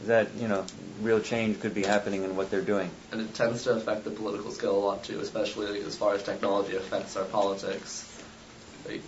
that 0.06 0.34
you 0.36 0.48
know 0.48 0.66
real 1.02 1.20
change 1.20 1.60
could 1.60 1.76
be 1.76 1.84
happening 1.84 2.24
in 2.24 2.36
what 2.36 2.50
they're 2.50 2.62
doing. 2.62 2.90
And 3.12 3.22
it 3.22 3.36
tends 3.36 3.64
to 3.66 3.74
affect 3.74 4.04
the 4.04 4.10
political 4.10 4.52
scale 4.52 4.76
a 4.76 4.84
lot 4.84 5.04
too, 5.04 5.20
especially 5.20 5.68
like, 5.68 5.88
as 5.88 5.96
far 5.96 6.16
as 6.16 6.24
technology 6.24 6.76
affects 6.76 7.16
our 7.18 7.26
politics. 7.26 8.08
Like, 8.88 9.02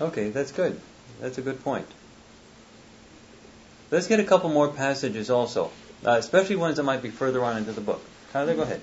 Okay, 0.00 0.30
that's 0.30 0.52
good. 0.52 0.80
That's 1.20 1.38
a 1.38 1.42
good 1.42 1.62
point. 1.62 1.86
Let's 3.90 4.06
get 4.06 4.20
a 4.20 4.24
couple 4.24 4.48
more 4.48 4.68
passages 4.68 5.30
also, 5.30 5.70
uh, 6.04 6.12
especially 6.12 6.56
ones 6.56 6.78
that 6.78 6.82
might 6.82 7.02
be 7.02 7.10
further 7.10 7.44
on 7.44 7.58
into 7.58 7.72
the 7.72 7.82
book. 7.82 8.02
Tyler, 8.32 8.54
go 8.54 8.62
ahead. 8.62 8.80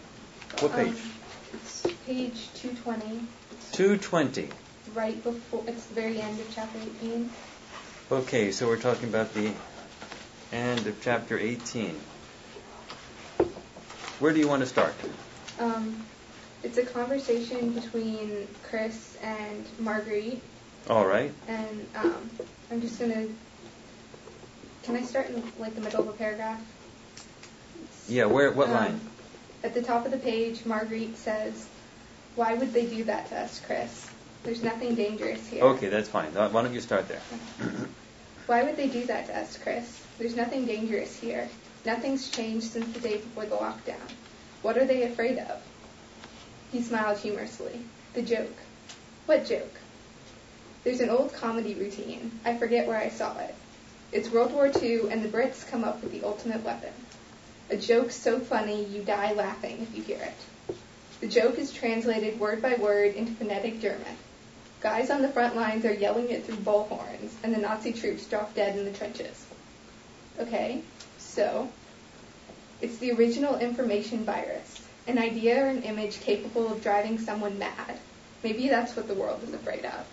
What 0.60 0.74
page? 0.76 0.90
Um, 0.90 1.12
it's 1.54 1.82
page 2.06 2.48
220. 2.54 3.28
220. 3.72 4.50
Right 4.96 5.22
before, 5.24 5.64
it's 5.68 5.86
the 5.86 5.94
very 5.94 6.20
end 6.20 6.40
of 6.40 6.48
chapter 6.54 6.80
18. 7.04 7.30
Okay, 8.12 8.52
so 8.52 8.68
we're 8.68 8.78
talking 8.80 9.08
about 9.10 9.34
the 9.34 9.52
end 10.52 10.88
of 10.88 11.00
chapter 11.02 11.38
18. 11.38 11.96
Where 14.20 14.34
do 14.34 14.40
you 14.40 14.48
want 14.48 14.62
to 14.62 14.66
start? 14.66 14.94
Um, 15.60 16.04
it's 16.64 16.78
a 16.78 16.86
conversation 16.86 17.72
between 17.74 18.48
Chris 18.64 19.18
and 19.22 19.64
Marguerite, 19.80 20.42
All 20.90 21.06
right. 21.06 21.32
and 21.48 21.88
um, 21.96 22.30
I'm 22.72 22.82
just 22.82 23.00
gonna. 23.00 23.28
Can 24.84 24.96
I 24.96 25.04
start 25.04 25.30
in 25.30 25.44
like 25.60 25.76
the 25.76 25.82
middle 25.82 26.02
of 26.02 26.08
a 26.08 26.14
paragraph? 26.14 26.62
Yeah, 28.08 28.26
where? 28.26 28.52
What 28.52 28.68
Um, 28.70 28.74
line? 28.74 29.02
At 29.64 29.74
the 29.74 29.82
top 29.84 30.06
of 30.06 30.12
the 30.12 30.18
page, 30.18 30.66
Marguerite 30.66 31.16
says, 31.18 31.68
"Why 32.36 32.56
would 32.56 32.74
they 32.74 32.86
do 32.88 33.04
that 33.06 33.28
to 33.30 33.38
us, 33.40 33.62
Chris? 33.66 34.09
There's 34.44 34.64
nothing 34.64 34.96
dangerous 34.96 35.48
here." 35.48 35.64
Okay, 35.64 35.90
that's 35.90 36.10
fine. 36.10 36.34
Why 36.34 36.48
don't 36.50 36.74
you 36.74 36.82
start 36.82 37.08
there? 37.08 37.22
Why 38.48 38.64
would 38.64 38.78
they 38.78 38.88
do 38.88 39.06
that 39.06 39.28
to 39.28 39.38
us, 39.38 39.58
Chris? 39.62 40.02
There's 40.18 40.36
nothing 40.36 40.66
dangerous 40.66 41.16
here. 41.16 41.48
Nothing's 41.86 42.30
changed 42.30 42.72
since 42.72 42.92
the 42.94 43.00
day 43.00 43.18
before 43.18 43.46
the 43.46 43.56
lockdown. 43.56 44.10
What 44.62 44.78
are 44.78 44.86
they 44.86 45.04
afraid 45.04 45.38
of? 45.38 45.62
He 46.72 46.82
smiled 46.82 47.20
humorously. 47.20 47.80
The 48.14 48.22
joke. 48.22 48.58
What 49.28 49.46
joke? 49.46 49.80
There's 50.84 51.00
an 51.00 51.10
old 51.10 51.34
comedy 51.34 51.76
routine. 51.76 52.40
I 52.44 52.58
forget 52.58 52.88
where 52.88 52.98
I 52.98 53.10
saw 53.10 53.38
it. 53.40 53.54
It's 54.12 54.32
World 54.32 54.52
War 54.54 54.72
II, 54.82 55.10
and 55.12 55.24
the 55.24 55.30
Brits 55.30 55.70
come 55.70 55.84
up 55.84 56.02
with 56.02 56.12
the 56.12 56.26
ultimate 56.26 56.64
weapon. 56.64 56.94
A 57.70 57.78
joke 57.78 58.12
so 58.12 58.40
funny 58.40 58.84
you 58.86 59.04
die 59.04 59.34
laughing 59.34 59.82
if 59.82 59.96
you 59.96 60.04
hear 60.04 60.24
it. 60.24 60.76
The 61.22 61.28
joke 61.28 61.60
is 61.60 61.72
translated 61.72 62.40
word 62.40 62.62
by 62.62 62.76
word 62.76 63.14
into 63.14 63.34
phonetic 63.34 63.80
German. 63.80 64.18
Guys 64.82 65.10
on 65.10 65.22
the 65.22 65.28
front 65.28 65.58
lines 65.58 65.84
are 65.84 65.94
yelling 65.94 66.30
it 66.30 66.46
through 66.46 66.56
bullhorns, 66.58 67.32
and 67.44 67.54
the 67.54 67.58
Nazi 67.58 67.92
troops 67.92 68.26
drop 68.26 68.54
dead 68.56 68.78
in 68.78 68.86
the 68.86 68.94
trenches. 68.94 69.46
Okay, 70.40 70.82
so 71.18 71.70
it's 72.82 72.98
the 73.00 73.12
original 73.12 73.58
information 73.58 74.24
virus, 74.24 74.82
an 75.06 75.18
idea 75.18 75.66
or 75.66 75.68
an 75.68 75.84
image 75.84 76.22
capable 76.22 76.72
of 76.72 76.82
driving 76.82 77.18
someone 77.20 77.60
mad. 77.60 78.00
Maybe 78.42 78.70
that's 78.70 78.96
what 78.96 79.10
the 79.10 79.16
world 79.16 79.44
is 79.44 79.54
afraid 79.54 79.84
of. 79.84 80.08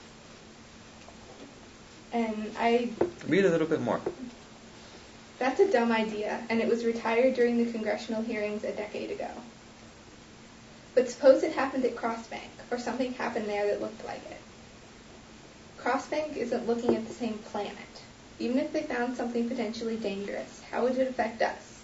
And 2.12 2.52
I 2.58 2.90
Read 3.28 3.44
a 3.44 3.50
little 3.50 3.68
bit 3.68 3.80
more. 3.80 4.00
That's 5.38 5.60
a 5.60 5.70
dumb 5.70 5.92
idea, 5.92 6.42
and 6.48 6.60
it 6.60 6.66
was 6.66 6.84
retired 6.84 7.34
during 7.34 7.64
the 7.64 7.70
congressional 7.70 8.22
hearings 8.22 8.64
a 8.64 8.72
decade 8.72 9.12
ago. 9.12 9.30
But 10.96 11.08
suppose 11.08 11.44
it 11.44 11.52
happened 11.52 11.84
at 11.84 11.94
Crossbank, 11.94 12.48
or 12.72 12.78
something 12.78 13.12
happened 13.12 13.46
there 13.46 13.66
that 13.68 13.80
looked 13.80 14.04
like 14.04 14.22
it. 14.28 14.38
Crossbank 15.86 16.36
isn't 16.36 16.66
looking 16.66 16.96
at 16.96 17.06
the 17.06 17.14
same 17.14 17.38
planet. 17.38 17.76
Even 18.40 18.58
if 18.58 18.72
they 18.72 18.82
found 18.82 19.16
something 19.16 19.48
potentially 19.48 19.96
dangerous, 19.96 20.60
how 20.68 20.82
would 20.82 20.98
it 20.98 21.08
affect 21.08 21.40
us? 21.42 21.80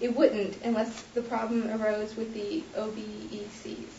It 0.00 0.16
wouldn't 0.16 0.56
unless 0.64 1.02
the 1.12 1.20
problem 1.20 1.70
arose 1.70 2.16
with 2.16 2.32
the 2.32 2.62
OBECs. 2.74 3.92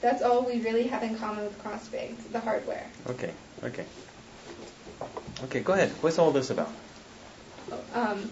That's 0.00 0.22
all 0.22 0.42
we 0.44 0.60
really 0.60 0.88
have 0.88 1.04
in 1.04 1.14
common 1.14 1.44
with 1.44 1.62
Crossbank, 1.62 2.16
the 2.32 2.40
hardware. 2.40 2.86
Okay, 3.06 3.30
okay. 3.62 3.84
Okay, 5.44 5.60
go 5.60 5.74
ahead. 5.74 5.90
What's 6.00 6.18
all 6.18 6.32
this 6.32 6.50
about? 6.50 6.72
Um, 7.94 8.28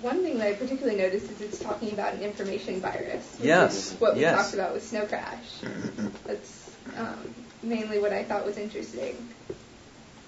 one 0.00 0.22
thing 0.22 0.38
that 0.38 0.48
I 0.48 0.52
particularly 0.54 0.98
noticed 0.98 1.30
is 1.30 1.40
it's 1.42 1.60
talking 1.60 1.92
about 1.92 2.14
an 2.14 2.22
information 2.22 2.80
virus. 2.80 3.36
which 3.38 3.46
Yes, 3.46 3.92
is 3.92 4.00
what 4.00 4.14
we 4.16 4.22
yes. 4.22 4.36
talked 4.36 4.54
about 4.54 4.72
with 4.74 4.84
Snow 4.84 5.06
Crash. 5.06 5.60
That's 6.24 6.76
um, 6.96 7.34
mainly 7.62 7.98
what 7.98 8.12
I 8.12 8.24
thought 8.24 8.44
was 8.44 8.58
interesting. 8.58 9.28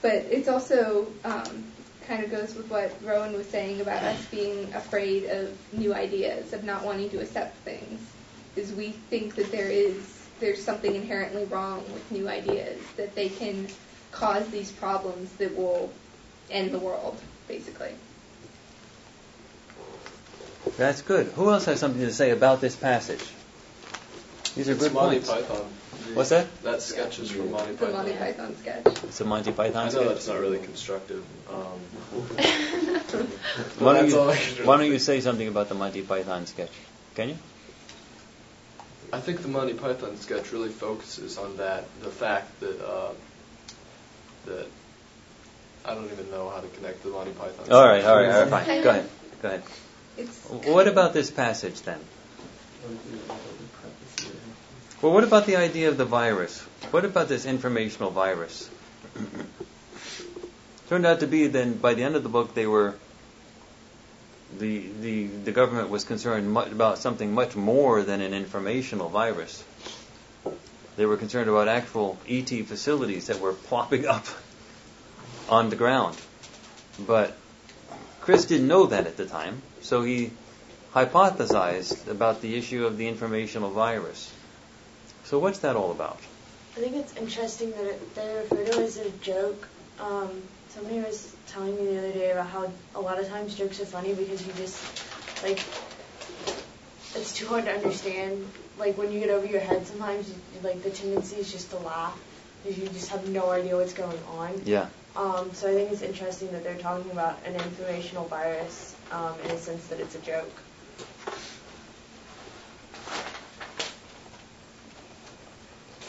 But 0.01 0.15
it's 0.31 0.49
also 0.49 1.09
um, 1.25 1.65
kind 2.07 2.25
of 2.25 2.31
goes 2.31 2.55
with 2.55 2.71
what 2.71 2.93
Rowan 3.03 3.33
was 3.35 3.47
saying 3.49 3.81
about 3.81 4.03
us 4.03 4.25
being 4.27 4.73
afraid 4.75 5.25
of 5.25 5.57
new 5.73 5.95
ideas, 5.95 6.53
of 6.53 6.65
not 6.65 6.85
wanting 6.85 7.11
to 7.11 7.21
accept 7.21 7.57
things. 7.59 8.01
Is 8.57 8.73
we 8.73 8.91
think 8.91 9.35
that 9.37 9.53
there 9.53 9.69
is 9.69 10.27
there's 10.41 10.63
something 10.63 10.95
inherently 10.95 11.45
wrong 11.45 11.85
with 11.93 12.11
new 12.13 12.29
ideas 12.29 12.81
that 12.97 13.15
they 13.15 13.29
can 13.29 13.69
cause 14.13 14.49
these 14.49 14.71
problems 14.71 15.31
that 15.35 15.57
will 15.57 15.93
end 16.51 16.71
the 16.73 16.79
world, 16.79 17.21
basically. 17.47 17.93
That's 20.77 21.03
good. 21.03 21.27
Who 21.29 21.51
else 21.51 21.65
has 21.65 21.81
something 21.81 22.03
to 22.03 22.13
say 22.13 22.31
about 22.31 22.61
this 22.61 22.77
passage? 22.77 23.25
These 24.55 24.69
are 24.69 24.73
It's 24.73 24.83
good 24.83 24.93
Monty 24.93 25.17
points. 25.17 25.31
Python. 25.31 25.67
What's 26.15 26.31
that? 26.31 26.47
That 26.63 26.83
sketch 26.83 27.19
is 27.19 27.31
from 27.31 27.51
Monty 27.51 27.73
The 27.73 27.87
Python. 27.87 27.93
Monty 27.97 28.13
Python 28.17 28.57
sketch. 28.57 28.87
It's 29.05 29.21
a 29.21 29.25
Monty 29.25 29.53
Python 29.53 29.83
I 29.83 29.85
know 29.85 29.91
sketch. 29.91 30.09
that's 30.09 30.29
not 30.29 30.41
really 30.41 30.59
constructive. 30.59 31.25
Um, 31.49 31.57
Why 33.79 34.01
don't, 34.01 34.09
you, 34.09 34.19
all 34.19 34.31
I 34.31 34.37
can 34.37 34.55
really 34.55 34.67
why 34.67 34.77
don't 34.77 34.87
say. 34.87 34.93
you 34.93 34.99
say 34.99 35.21
something 35.21 35.49
about 35.49 35.69
the 35.69 35.75
Monty 35.75 36.03
Python 36.03 36.47
sketch? 36.47 36.71
Can 37.15 37.31
you? 37.31 37.39
I 39.13 39.21
think 39.21 39.43
the 39.43 39.49
Monty 39.49 39.75
Python 39.75 40.17
sketch 40.19 40.53
really 40.53 40.69
focuses 40.69 41.39
on 41.39 41.57
that, 41.57 41.85
the 42.01 42.11
fact 42.11 42.61
that 42.61 42.85
uh, 42.87 43.13
that 44.47 44.67
I 45.85 45.95
don't 45.95 46.11
even 46.11 46.31
know 46.31 46.51
how 46.51 46.61
to 46.61 46.69
connect 46.69 47.03
the 47.03 47.11
Monty 47.11 47.33
Python. 47.33 47.73
All 47.73 47.87
right, 47.87 48.01
sketch. 48.01 48.11
all 48.11 48.17
right, 48.17 48.31
all 48.31 48.41
right, 48.43 48.51
fine. 48.67 48.83
Go 48.83 48.91
ahead. 48.91 49.09
Go 49.43 49.49
ahead. 49.49 49.63
It's 50.19 50.45
What 50.47 50.89
about 50.89 51.13
this 51.13 51.31
passage 51.31 51.81
then? 51.83 51.99
Well, 55.01 55.13
what 55.13 55.23
about 55.23 55.47
the 55.47 55.55
idea 55.55 55.91
of 55.91 55.97
the 55.97 56.05
virus? 56.05 56.61
What 56.91 57.05
about 57.05 57.29
this 57.29 57.47
informational 57.47 58.11
virus? 58.11 58.69
Turned 60.89 61.07
out 61.07 61.21
to 61.21 61.29
be 61.29 61.47
then 61.47 61.75
by 61.75 61.95
the 61.95 62.03
end 62.03 62.17
of 62.17 62.25
the 62.25 62.29
book 62.29 62.55
they 62.55 62.67
were 62.67 62.97
the 64.59 64.89
the 65.01 65.27
the 65.27 65.53
government 65.53 65.89
was 65.89 66.03
concerned 66.03 66.51
much 66.51 66.73
about 66.73 66.99
something 66.99 67.33
much 67.33 67.55
more 67.55 68.03
than 68.03 68.21
an 68.21 68.35
informational 68.35 69.09
virus. 69.09 69.63
They 70.97 71.07
were 71.07 71.17
concerned 71.17 71.49
about 71.49 71.69
actual 71.69 72.19
ET 72.29 72.49
facilities 72.49 73.29
that 73.29 73.39
were 73.39 73.53
plopping 73.53 74.05
up 74.05 74.27
on 75.49 75.71
the 75.71 75.77
ground. 75.77 76.17
But 76.99 77.37
Chris 78.21 78.47
didn't 78.47 78.67
know 78.67 78.87
that 78.87 79.07
at 79.07 79.17
the 79.17 79.27
time, 79.27 79.63
so 79.81 80.03
he 80.03 80.33
hypothesized 80.93 82.09
about 82.09 82.41
the 82.41 82.57
issue 82.57 82.85
of 82.85 82.99
the 82.99 83.07
informational 83.07 83.71
virus. 83.71 84.33
So 85.29 85.39
what's 85.39 85.59
that 85.59 85.77
all 85.77 85.91
about? 85.91 86.23
I 86.75 86.81
think 86.81 86.97
it's 86.97 87.15
interesting 87.15 87.73
that 87.73 87.85
it, 87.85 88.15
they 88.15 88.35
refer 88.37 88.65
to 88.65 88.71
it 88.71 88.79
as 88.79 88.97
a 88.97 89.11
joke. 89.21 89.69
Um, 89.99 90.43
somebody 90.71 91.01
was 91.01 91.37
telling 91.49 91.77
me 91.77 91.85
the 91.85 91.99
other 91.99 92.13
day 92.13 92.31
about 92.31 92.47
how 92.47 92.73
a 92.95 93.01
lot 93.03 93.21
of 93.21 93.29
times 93.29 93.55
jokes 93.55 93.79
are 93.79 93.85
funny 93.85 94.15
because 94.15 94.47
you 94.47 94.55
just 94.55 94.83
like 95.43 95.59
it's 97.15 97.35
too 97.35 97.47
hard 97.47 97.67
to 97.67 97.73
understand. 97.73 98.43
Like 98.79 98.97
when 98.97 99.13
you 99.13 99.21
get 99.21 99.29
over 99.29 99.45
your 99.45 99.61
head, 99.61 99.87
sometimes 99.87 100.31
you, 100.31 100.37
like 100.63 100.83
the 100.83 100.89
tendency 100.89 101.37
is 101.37 101.53
just 101.53 101.69
to 101.73 101.79
laugh 101.81 102.19
because 102.63 102.79
you 102.79 102.87
just 102.87 103.11
have 103.11 103.29
no 103.29 103.51
idea 103.51 103.77
what's 103.77 103.93
going 103.93 104.23
on. 104.31 104.63
Yeah. 104.65 104.87
Um, 105.15 105.53
so 105.53 105.71
I 105.71 105.75
think 105.75 105.93
it's 105.93 106.01
interesting 106.01 106.53
that 106.53 106.65
they're 106.65 106.79
talking 106.79 107.11
about 107.11 107.39
an 107.45 107.55
informational 107.55 108.25
virus 108.29 108.97
um, 109.11 109.35
in 109.45 109.51
a 109.51 109.59
sense 109.59 109.89
that 109.89 110.01
it's 110.01 110.15
a 110.15 110.21
joke. 110.21 110.63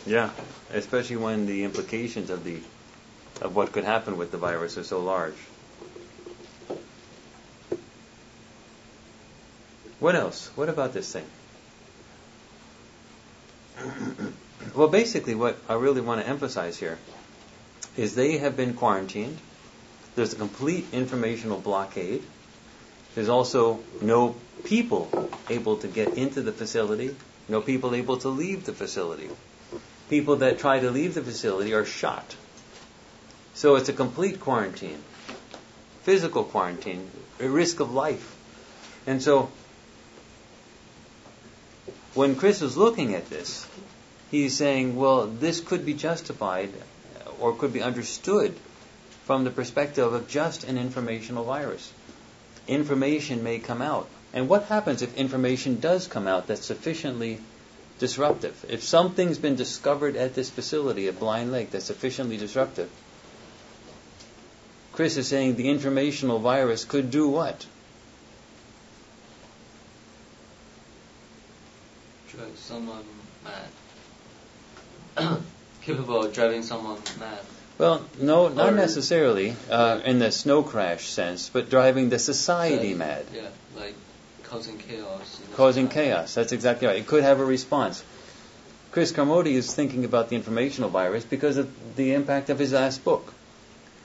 Yeah, 0.10 0.32
especially 0.74 1.18
when 1.18 1.46
the 1.46 1.64
implications 1.64 2.32
of 2.32 2.44
the 2.44 2.58
of 3.42 3.56
what 3.56 3.72
could 3.72 3.84
happen 3.84 4.18
with 4.18 4.32
the 4.32 4.40
virus 4.40 4.76
are 4.76 4.84
so 4.84 5.04
large. 5.04 5.36
What 10.00 10.16
else? 10.16 10.50
What 10.56 10.68
about 10.68 10.94
this 10.94 11.14
thing? 11.14 11.28
well, 14.76 14.88
basically, 14.88 15.36
what 15.36 15.60
I 15.70 15.76
really 15.76 16.02
want 16.02 16.22
to 16.22 16.28
emphasize 16.28 16.80
here 16.80 16.98
is 17.96 18.16
they 18.16 18.40
have 18.40 18.58
been 18.58 18.74
quarantined. 18.74 19.38
There's 20.16 20.34
a 20.34 20.38
complete 20.38 20.88
informational 20.92 21.60
blockade. 21.60 22.24
There's 23.14 23.30
also 23.30 23.80
no 24.02 24.36
people 24.64 25.30
able 25.52 25.78
to 25.78 25.88
get 25.88 26.18
into 26.18 26.42
the 26.42 26.52
facility, 26.52 27.16
no 27.48 27.62
people 27.62 27.94
able 27.94 28.18
to 28.18 28.30
leave 28.30 28.66
the 28.66 28.74
facility. 28.74 29.30
People 30.10 30.38
that 30.38 30.60
try 30.60 30.80
to 30.80 30.90
leave 30.90 31.14
the 31.14 31.22
facility 31.22 31.74
are 31.74 31.86
shot. 31.86 32.36
So 33.54 33.76
it's 33.76 33.90
a 33.90 33.94
complete 33.94 34.40
quarantine, 34.40 35.04
physical 36.04 36.44
quarantine, 36.44 37.10
a 37.40 37.48
risk 37.48 37.80
of 37.80 37.92
life. 37.92 38.36
And 39.06 39.22
so 39.22 39.52
when 42.14 42.36
Chris 42.36 42.62
is 42.62 42.76
looking 42.76 43.14
at 43.16 43.30
this, 43.30 43.68
he's 44.32 44.56
saying, 44.56 44.96
well, 44.96 45.28
this 45.28 45.60
could 45.62 45.86
be 45.86 45.94
justified 45.94 46.72
or 47.40 47.56
could 47.56 47.74
be 47.74 47.82
understood 47.82 48.56
from 49.26 49.44
the 49.44 49.52
perspective 49.52 50.12
of 50.12 50.28
just 50.28 50.64
an 50.64 50.78
informational 50.78 51.44
virus. 51.44 51.94
Information 52.68 53.44
may 53.44 53.60
come 53.60 53.82
out. 53.82 54.08
And 54.34 54.50
what 54.50 54.64
happens 54.66 55.02
if 55.02 55.16
information 55.18 55.80
does 55.80 56.08
come 56.08 56.28
out 56.28 56.48
that's 56.48 56.66
sufficiently 56.66 57.40
disruptive? 58.00 58.66
If 58.70 58.84
something's 58.84 59.38
been 59.38 59.56
discovered 59.56 60.16
at 60.16 60.34
this 60.36 60.50
facility 60.50 61.08
at 61.08 61.20
Blind 61.20 61.52
Lake 61.52 61.72
that's 61.72 61.86
sufficiently 61.86 62.38
disruptive, 62.38 62.90
Chris 64.94 65.16
is 65.18 65.28
saying 65.28 65.56
the 65.56 65.70
informational 65.70 66.40
virus 66.40 66.84
could 66.86 67.12
do 67.12 67.28
what? 67.30 67.66
Drive 72.32 72.58
someone 72.58 73.04
mad. 75.18 75.40
Capable 75.82 76.26
of 76.26 76.34
driving 76.34 76.64
someone 76.64 76.98
mad. 77.20 77.40
Well, 77.78 78.06
no, 78.20 78.50
not 78.50 78.74
Or- 78.74 78.76
necessarily 78.76 79.56
uh, 79.70 80.02
in 80.04 80.20
the 80.20 80.32
snow 80.32 80.64
crash 80.64 81.08
sense, 81.08 81.50
but 81.50 81.70
driving 81.70 82.10
the 82.10 82.20
society 82.20 82.94
mad, 82.94 83.26
Yeah, 83.34 83.48
like 83.78 83.96
causing 84.50 84.78
chaos. 84.78 85.42
causing 85.56 85.88
chaos. 85.88 86.34
That's 86.34 86.52
exactly 86.52 86.88
right. 86.88 86.98
It 86.98 87.08
could 87.08 87.24
have 87.24 87.40
a 87.40 87.46
response. 87.46 88.04
Chris 88.92 89.12
Carmody 89.12 89.56
is 89.56 89.74
thinking 89.74 90.04
about 90.06 90.30
the 90.30 90.36
informational 90.36 90.90
virus 90.90 91.24
because 91.24 91.58
of 91.58 91.96
the 91.96 92.14
impact 92.14 92.50
of 92.50 92.58
his 92.58 92.74
last 92.74 93.04
book. 93.04 93.34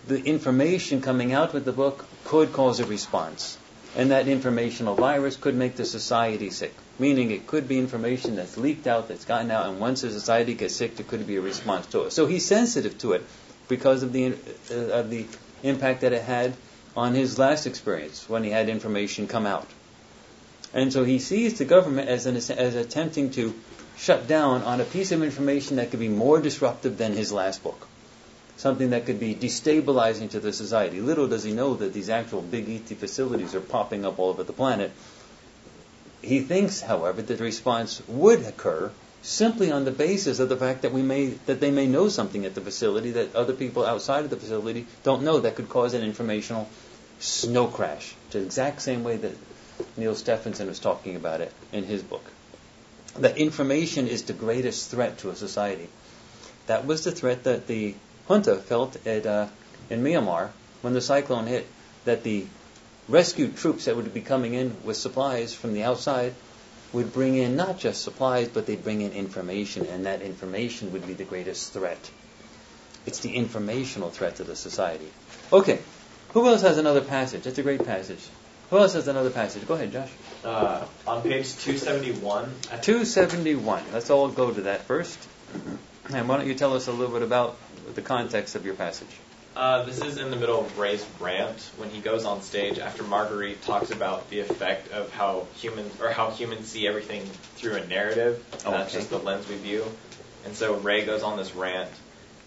The 0.06 0.22
information 0.22 1.00
coming 1.00 1.32
out 1.32 1.54
with 1.54 1.64
the 1.64 1.72
book 1.72 2.04
could 2.24 2.52
cause 2.52 2.80
a 2.80 2.84
response. 2.84 3.56
And 3.96 4.10
that 4.10 4.28
informational 4.28 4.96
virus 4.96 5.36
could 5.36 5.54
make 5.54 5.76
the 5.76 5.86
society 5.86 6.50
sick. 6.50 6.74
Meaning 6.98 7.30
it 7.30 7.46
could 7.46 7.66
be 7.66 7.78
information 7.78 8.36
that's 8.36 8.58
leaked 8.58 8.86
out, 8.86 9.08
that's 9.08 9.24
gotten 9.24 9.50
out, 9.50 9.66
and 9.66 9.80
once 9.80 10.02
the 10.02 10.10
society 10.10 10.54
gets 10.54 10.76
sick, 10.76 10.96
there 10.96 11.06
could 11.06 11.26
be 11.26 11.36
a 11.36 11.40
response 11.40 11.86
to 11.86 12.02
it. 12.02 12.12
So 12.12 12.26
he's 12.26 12.44
sensitive 12.44 12.98
to 12.98 13.12
it 13.12 13.24
because 13.68 14.02
of 14.02 14.12
the, 14.12 14.34
uh, 14.70 14.74
of 14.74 15.10
the 15.10 15.26
impact 15.62 16.02
that 16.02 16.12
it 16.12 16.22
had 16.22 16.52
on 16.96 17.14
his 17.14 17.38
last 17.38 17.66
experience 17.66 18.28
when 18.28 18.44
he 18.44 18.50
had 18.50 18.68
information 18.68 19.26
come 19.26 19.46
out. 19.46 19.66
And 20.74 20.92
so 20.92 21.04
he 21.04 21.20
sees 21.20 21.56
the 21.56 21.64
government 21.64 22.08
as, 22.08 22.26
an, 22.26 22.36
as 22.36 22.74
attempting 22.74 23.30
to 23.30 23.54
shut 23.96 24.26
down 24.26 24.62
on 24.62 24.80
a 24.80 24.84
piece 24.84 25.12
of 25.12 25.22
information 25.22 25.76
that 25.76 25.92
could 25.92 26.00
be 26.00 26.08
more 26.08 26.40
disruptive 26.40 26.98
than 26.98 27.12
his 27.12 27.32
last 27.32 27.62
book. 27.62 27.86
Something 28.56 28.90
that 28.90 29.06
could 29.06 29.20
be 29.20 29.36
destabilizing 29.36 30.30
to 30.30 30.40
the 30.40 30.52
society. 30.52 31.00
Little 31.00 31.28
does 31.28 31.44
he 31.44 31.52
know 31.52 31.74
that 31.74 31.92
these 31.92 32.10
actual 32.10 32.42
big 32.42 32.68
ET 32.68 32.96
facilities 32.96 33.54
are 33.54 33.60
popping 33.60 34.04
up 34.04 34.18
all 34.18 34.30
over 34.30 34.42
the 34.42 34.52
planet. 34.52 34.90
He 36.22 36.40
thinks, 36.40 36.80
however, 36.80 37.22
that 37.22 37.38
the 37.38 37.44
response 37.44 38.02
would 38.08 38.42
occur 38.42 38.90
simply 39.22 39.70
on 39.70 39.84
the 39.84 39.90
basis 39.90 40.38
of 40.40 40.48
the 40.48 40.56
fact 40.56 40.82
that 40.82 40.92
we 40.92 41.02
may 41.02 41.26
that 41.46 41.60
they 41.60 41.70
may 41.70 41.86
know 41.86 42.08
something 42.08 42.44
at 42.44 42.54
the 42.54 42.60
facility 42.60 43.12
that 43.12 43.34
other 43.34 43.54
people 43.54 43.84
outside 43.84 44.24
of 44.24 44.30
the 44.30 44.36
facility 44.36 44.86
don't 45.02 45.22
know 45.22 45.40
that 45.40 45.54
could 45.54 45.68
cause 45.68 45.94
an 45.94 46.02
informational 46.02 46.68
snow 47.20 47.66
crash, 47.66 48.14
the 48.30 48.40
exact 48.40 48.82
same 48.82 49.02
way 49.02 49.16
that 49.16 49.32
Neal 49.96 50.14
Stephenson 50.14 50.68
was 50.68 50.78
talking 50.78 51.16
about 51.16 51.40
it 51.40 51.52
in 51.72 51.84
his 51.84 52.02
book. 52.02 52.24
That 53.16 53.38
information 53.38 54.08
is 54.08 54.24
the 54.24 54.32
greatest 54.32 54.90
threat 54.90 55.18
to 55.18 55.30
a 55.30 55.36
society. 55.36 55.88
That 56.66 56.86
was 56.86 57.04
the 57.04 57.12
threat 57.12 57.44
that 57.44 57.66
the 57.66 57.94
junta 58.26 58.56
felt 58.56 59.06
at, 59.06 59.26
uh, 59.26 59.46
in 59.90 60.02
Myanmar 60.02 60.50
when 60.82 60.94
the 60.94 61.00
cyclone 61.00 61.46
hit. 61.46 61.66
That 62.04 62.22
the 62.22 62.46
rescued 63.08 63.56
troops 63.56 63.84
that 63.84 63.96
would 63.96 64.12
be 64.12 64.20
coming 64.20 64.54
in 64.54 64.76
with 64.84 64.96
supplies 64.96 65.54
from 65.54 65.74
the 65.74 65.84
outside 65.84 66.34
would 66.92 67.12
bring 67.12 67.36
in 67.36 67.56
not 67.56 67.78
just 67.78 68.02
supplies, 68.02 68.48
but 68.48 68.66
they'd 68.66 68.84
bring 68.84 69.00
in 69.00 69.12
information, 69.12 69.86
and 69.86 70.06
that 70.06 70.22
information 70.22 70.92
would 70.92 71.06
be 71.06 71.14
the 71.14 71.24
greatest 71.24 71.72
threat. 71.72 72.10
It's 73.06 73.18
the 73.18 73.34
informational 73.34 74.10
threat 74.10 74.36
to 74.36 74.44
the 74.44 74.56
society. 74.56 75.10
Okay, 75.52 75.80
who 76.32 76.46
else 76.46 76.62
has 76.62 76.78
another 76.78 77.00
passage? 77.00 77.44
That's 77.44 77.58
a 77.58 77.62
great 77.62 77.84
passage. 77.84 78.20
Who 78.70 78.78
else 78.78 78.94
has 78.94 79.08
another 79.08 79.30
passage? 79.30 79.66
Go 79.66 79.74
ahead, 79.74 79.92
Josh. 79.92 80.10
Uh, 80.44 80.84
on 81.06 81.22
page 81.22 81.56
271. 81.56 82.52
271. 82.82 83.82
Let's 83.92 84.10
all 84.10 84.28
go 84.28 84.50
to 84.50 84.62
that 84.62 84.82
first. 84.82 85.18
And 86.12 86.28
why 86.28 86.36
don't 86.38 86.46
you 86.46 86.54
tell 86.54 86.74
us 86.74 86.86
a 86.88 86.92
little 86.92 87.12
bit 87.12 87.22
about 87.22 87.56
the 87.94 88.02
context 88.02 88.54
of 88.56 88.64
your 88.64 88.74
passage? 88.74 89.08
Uh, 89.56 89.84
this 89.84 90.00
is 90.02 90.18
in 90.18 90.30
the 90.30 90.36
middle 90.36 90.60
of 90.62 90.78
Ray's 90.78 91.06
rant 91.20 91.70
when 91.76 91.88
he 91.88 92.00
goes 92.00 92.24
on 92.24 92.42
stage 92.42 92.80
after 92.80 93.04
Marguerite 93.04 93.62
talks 93.62 93.92
about 93.92 94.28
the 94.28 94.40
effect 94.40 94.90
of 94.90 95.12
how 95.12 95.46
humans 95.56 96.00
or 96.00 96.10
how 96.10 96.30
humans 96.30 96.66
see 96.66 96.88
everything 96.88 97.22
through 97.54 97.74
a 97.76 97.86
narrative. 97.86 98.44
And 98.52 98.74
Oh, 98.74 98.78
that's 98.78 98.92
just 98.92 99.10
the 99.10 99.18
lens 99.18 99.48
we 99.48 99.54
view. 99.56 99.84
And 100.44 100.56
so 100.56 100.74
Ray 100.74 101.04
goes 101.04 101.22
on 101.22 101.36
this 101.36 101.54
rant, 101.54 101.90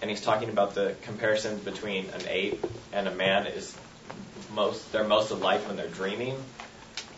and 0.02 0.10
he's 0.10 0.22
talking 0.22 0.50
about 0.50 0.76
the 0.76 0.96
comparison 1.04 1.60
between 1.60 2.10
an 2.10 2.28
ape 2.28 2.64
and 2.92 3.08
a 3.08 3.16
man 3.16 3.48
is 3.48 3.74
most 4.54 4.92
they're 4.92 5.08
most 5.08 5.32
alike 5.32 5.62
when 5.68 5.78
they're 5.78 5.88
dreaming. 5.88 6.36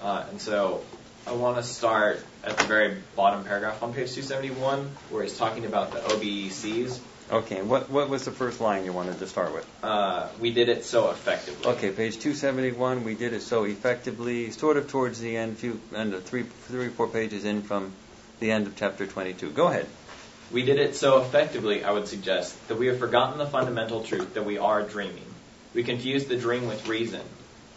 Uh, 0.02 0.26
and 0.30 0.40
so 0.40 0.82
I 1.28 1.34
want 1.34 1.58
to 1.58 1.64
start 1.64 2.24
at 2.44 2.58
the 2.58 2.64
very 2.66 2.98
bottom 3.16 3.44
paragraph 3.44 3.84
on 3.84 3.94
page 3.94 4.14
271 4.14 4.90
where 5.10 5.24
he's 5.24 5.38
talking 5.38 5.66
about 5.66 5.92
the 5.92 6.00
OBECs. 6.00 7.00
Okay, 7.32 7.62
what, 7.62 7.92
what 7.92 8.10
was 8.10 8.26
the 8.26 8.32
first 8.32 8.60
line 8.60 8.86
you 8.86 8.94
wanted 8.94 9.20
to 9.20 9.28
start 9.28 9.54
with? 9.54 9.68
Uh, 9.84 10.28
we 10.40 10.52
did 10.52 10.68
it 10.68 10.84
so 10.84 11.12
effectively. 11.12 11.72
Okay, 11.74 11.92
page 11.92 12.16
271, 12.16 13.04
we 13.04 13.14
did 13.14 13.34
it 13.34 13.44
so 13.44 13.66
effectively, 13.66 14.50
sort 14.50 14.78
of 14.78 14.88
towards 14.88 15.20
the 15.20 15.38
end, 15.38 15.60
few, 15.60 15.80
and 15.94 16.16
uh, 16.16 16.20
three, 16.20 16.44
three, 16.44 16.88
four 16.88 17.08
pages 17.08 17.46
in 17.46 17.62
from 17.62 17.92
the 18.40 18.50
end 18.50 18.66
of 18.66 18.76
chapter 18.76 19.06
22. 19.06 19.52
Go 19.52 19.68
ahead. 19.68 19.86
We 20.52 20.64
did 20.64 20.80
it 20.80 20.96
so 20.96 21.22
effectively, 21.22 21.84
I 21.84 21.92
would 21.92 22.08
suggest, 22.08 22.68
that 22.68 22.80
we 22.80 22.88
have 22.88 22.98
forgotten 22.98 23.38
the 23.38 23.46
fundamental 23.46 24.02
truth 24.02 24.34
that 24.34 24.46
we 24.46 24.58
are 24.58 24.82
dreaming. 24.82 25.29
We 25.74 25.84
confuse 25.84 26.26
the 26.26 26.38
dream 26.38 26.68
with 26.68 26.88
reason, 26.88 27.22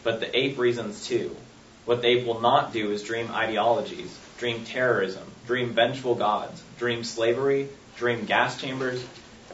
but 0.02 0.20
the 0.20 0.36
ape 0.36 0.58
reasons 0.58 1.06
too. 1.06 1.36
What 1.84 2.00
the 2.00 2.08
ape 2.08 2.26
will 2.26 2.40
not 2.40 2.72
do 2.72 2.90
is 2.90 3.02
dream 3.02 3.30
ideologies, 3.30 4.16
dream 4.38 4.64
terrorism, 4.64 5.24
dream 5.46 5.74
vengeful 5.74 6.14
gods, 6.14 6.62
dream 6.78 7.04
slavery, 7.04 7.68
dream 7.96 8.24
gas 8.24 8.60
chambers, 8.60 9.04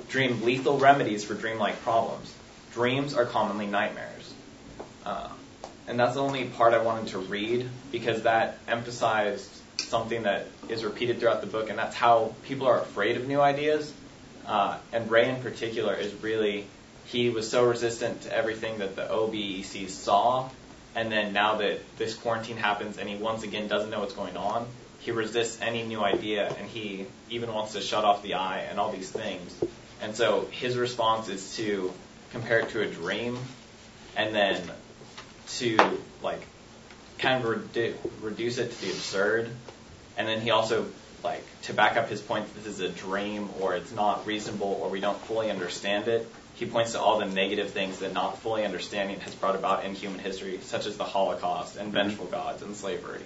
dream 0.08 0.44
lethal 0.44 0.78
remedies 0.78 1.24
for 1.24 1.34
dreamlike 1.34 1.80
problems. 1.82 2.32
Dreams 2.72 3.14
are 3.14 3.24
commonly 3.24 3.66
nightmares. 3.66 4.34
Uh, 5.04 5.28
and 5.86 5.98
that's 5.98 6.14
the 6.14 6.22
only 6.22 6.44
part 6.44 6.74
I 6.74 6.82
wanted 6.82 7.08
to 7.08 7.18
read 7.18 7.68
because 7.90 8.22
that 8.22 8.58
emphasized 8.68 9.50
something 9.78 10.24
that 10.24 10.46
is 10.68 10.84
repeated 10.84 11.18
throughout 11.18 11.40
the 11.40 11.46
book, 11.46 11.70
and 11.70 11.78
that's 11.78 11.96
how 11.96 12.34
people 12.42 12.66
are 12.66 12.80
afraid 12.80 13.16
of 13.16 13.26
new 13.26 13.40
ideas. 13.40 13.92
Uh, 14.46 14.76
and 14.92 15.10
Ray, 15.10 15.28
in 15.30 15.42
particular, 15.42 15.94
is 15.94 16.14
really 16.22 16.66
he 17.10 17.30
was 17.30 17.48
so 17.48 17.64
resistant 17.64 18.22
to 18.22 18.34
everything 18.34 18.78
that 18.78 18.94
the 18.94 19.02
OBEC 19.02 19.88
saw, 19.88 20.48
and 20.94 21.10
then 21.10 21.32
now 21.32 21.56
that 21.56 21.80
this 21.96 22.14
quarantine 22.14 22.56
happens, 22.56 22.98
and 22.98 23.08
he 23.08 23.16
once 23.16 23.42
again 23.42 23.66
doesn't 23.68 23.90
know 23.90 24.00
what's 24.00 24.14
going 24.14 24.36
on, 24.36 24.66
he 25.00 25.10
resists 25.12 25.60
any 25.62 25.82
new 25.84 26.00
idea, 26.00 26.52
and 26.58 26.68
he 26.68 27.06
even 27.30 27.52
wants 27.52 27.72
to 27.72 27.80
shut 27.80 28.04
off 28.04 28.22
the 28.22 28.34
eye 28.34 28.60
and 28.68 28.78
all 28.78 28.92
these 28.92 29.08
things. 29.08 29.54
And 30.02 30.14
so 30.14 30.48
his 30.50 30.76
response 30.76 31.28
is 31.28 31.56
to 31.56 31.92
compare 32.32 32.60
it 32.60 32.70
to 32.70 32.82
a 32.82 32.86
dream, 32.86 33.38
and 34.16 34.34
then 34.34 34.60
to 35.56 36.02
like 36.22 36.40
kind 37.18 37.42
of 37.42 37.50
redu- 37.50 37.94
reduce 38.20 38.58
it 38.58 38.70
to 38.70 38.80
the 38.82 38.90
absurd. 38.90 39.48
And 40.18 40.28
then 40.28 40.40
he 40.40 40.50
also 40.50 40.86
like 41.24 41.44
to 41.62 41.72
back 41.72 41.96
up 41.96 42.08
his 42.08 42.20
point 42.20 42.52
that 42.54 42.64
this 42.64 42.74
is 42.74 42.80
a 42.80 42.88
dream 42.88 43.48
or 43.60 43.74
it's 43.74 43.92
not 43.92 44.26
reasonable 44.26 44.78
or 44.82 44.90
we 44.90 45.00
don't 45.00 45.18
fully 45.18 45.50
understand 45.50 46.08
it. 46.08 46.26
He 46.58 46.66
points 46.66 46.90
to 46.92 47.00
all 47.00 47.20
the 47.20 47.26
negative 47.26 47.70
things 47.70 48.00
that 48.00 48.12
not 48.12 48.38
fully 48.38 48.64
understanding 48.64 49.20
has 49.20 49.32
brought 49.32 49.54
about 49.54 49.84
in 49.84 49.94
human 49.94 50.18
history, 50.18 50.58
such 50.62 50.86
as 50.86 50.96
the 50.96 51.04
Holocaust 51.04 51.76
and 51.76 51.92
vengeful 51.92 52.26
gods 52.26 52.62
and 52.62 52.74
slavery. 52.74 53.22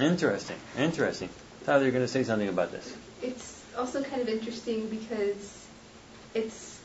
Interesting, 0.00 0.56
interesting. 0.76 1.28
Tyler, 1.64 1.84
you're 1.84 1.92
going 1.92 2.04
to 2.04 2.08
say 2.08 2.24
something 2.24 2.48
about 2.48 2.72
this. 2.72 2.92
It's 3.22 3.62
also 3.78 4.02
kind 4.02 4.20
of 4.20 4.28
interesting 4.28 4.88
because 4.88 5.66
it's 6.34 6.80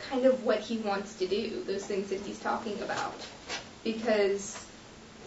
kind 0.00 0.26
of 0.26 0.44
what 0.44 0.58
he 0.58 0.78
wants 0.78 1.14
to 1.18 1.28
do, 1.28 1.62
those 1.62 1.86
things 1.86 2.10
that 2.10 2.20
he's 2.22 2.40
talking 2.40 2.82
about. 2.82 3.14
Because 3.84 4.66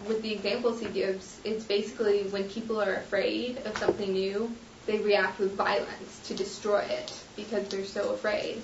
with 0.06 0.22
the 0.22 0.34
examples 0.34 0.82
he 0.82 0.88
gives, 0.88 1.40
it's 1.46 1.64
basically 1.64 2.24
when 2.24 2.50
people 2.50 2.82
are 2.82 2.96
afraid 2.96 3.60
of 3.66 3.78
something 3.78 4.12
new, 4.12 4.54
they 4.88 5.00
react 5.00 5.40
with 5.40 5.54
violence 5.54 6.20
to 6.26 6.34
destroy 6.34 6.80
it 6.80 7.23
because 7.36 7.68
they're 7.70 7.86
so 7.86 8.14
afraid. 8.14 8.62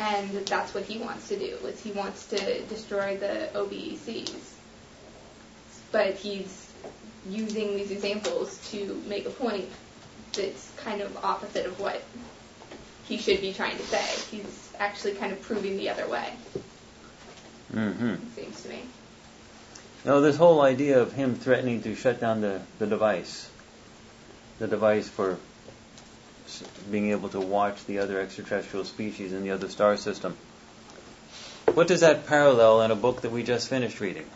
And 0.00 0.30
that's 0.46 0.74
what 0.74 0.84
he 0.84 0.98
wants 0.98 1.28
to 1.28 1.38
do, 1.38 1.56
is 1.66 1.80
he 1.82 1.90
wants 1.92 2.26
to 2.28 2.62
destroy 2.62 3.16
the 3.16 3.48
OBECs. 3.54 4.52
But 5.90 6.14
he's 6.14 6.70
using 7.28 7.76
these 7.76 7.90
examples 7.90 8.58
to 8.70 9.02
make 9.06 9.26
a 9.26 9.30
point 9.30 9.66
that's 10.34 10.70
kind 10.76 11.00
of 11.00 11.16
opposite 11.24 11.66
of 11.66 11.80
what 11.80 12.02
he 13.06 13.16
should 13.18 13.40
be 13.40 13.52
trying 13.52 13.76
to 13.76 13.82
say. 13.84 14.36
He's 14.36 14.72
actually 14.78 15.12
kind 15.14 15.32
of 15.32 15.40
proving 15.42 15.76
the 15.76 15.88
other 15.90 16.08
way, 16.08 16.28
Mm-hmm. 17.74 18.06
it 18.14 18.20
seems 18.34 18.62
to 18.62 18.68
me. 18.70 18.80
Now, 20.04 20.20
this 20.20 20.36
whole 20.36 20.62
idea 20.62 21.00
of 21.02 21.12
him 21.12 21.34
threatening 21.34 21.82
to 21.82 21.94
shut 21.94 22.20
down 22.20 22.40
the, 22.40 22.62
the 22.78 22.86
device, 22.86 23.50
the 24.58 24.66
device 24.68 25.08
for 25.08 25.38
being 26.90 27.10
able 27.10 27.28
to 27.30 27.40
watch 27.40 27.84
the 27.86 27.98
other 27.98 28.20
extraterrestrial 28.20 28.84
species 28.84 29.32
in 29.32 29.42
the 29.42 29.50
other 29.50 29.68
star 29.68 29.96
system, 29.96 30.36
what 31.74 31.86
does 31.86 32.00
that 32.00 32.26
parallel 32.26 32.82
in 32.82 32.90
a 32.90 32.96
book 32.96 33.20
that 33.22 33.30
we 33.30 33.42
just 33.42 33.68
finished 33.68 34.00
reading? 34.00 34.26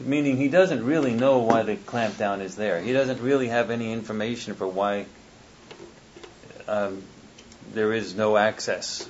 Meaning 0.00 0.36
he 0.36 0.48
doesn't 0.48 0.84
really 0.84 1.12
know 1.14 1.38
why 1.38 1.62
the 1.62 1.76
clampdown 1.76 2.40
is 2.40 2.56
there. 2.56 2.80
He 2.80 2.92
doesn't 2.92 3.20
really 3.20 3.48
have 3.48 3.70
any 3.70 3.92
information 3.92 4.54
for 4.54 4.66
why 4.66 5.06
um, 6.66 7.02
there 7.72 7.92
is 7.92 8.14
no 8.14 8.36
access. 8.36 9.08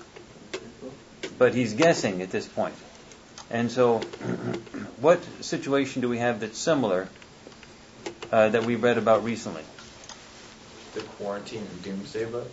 But 1.39 1.55
he's 1.55 1.73
guessing 1.73 2.21
at 2.21 2.31
this 2.31 2.47
point. 2.47 2.75
And 3.51 3.71
so, 3.71 3.99
what 5.01 5.23
situation 5.43 6.03
do 6.03 6.09
we 6.09 6.19
have 6.19 6.41
that's 6.41 6.59
similar 6.59 7.09
uh, 8.33 8.49
that 8.49 8.65
we 8.65 8.77
read 8.77 8.99
about 8.99 9.23
recently? 9.23 9.63
The 10.95 11.03
quarantine 11.03 11.67
and 11.71 11.83
doomsday 11.83 12.25
book. 12.25 12.51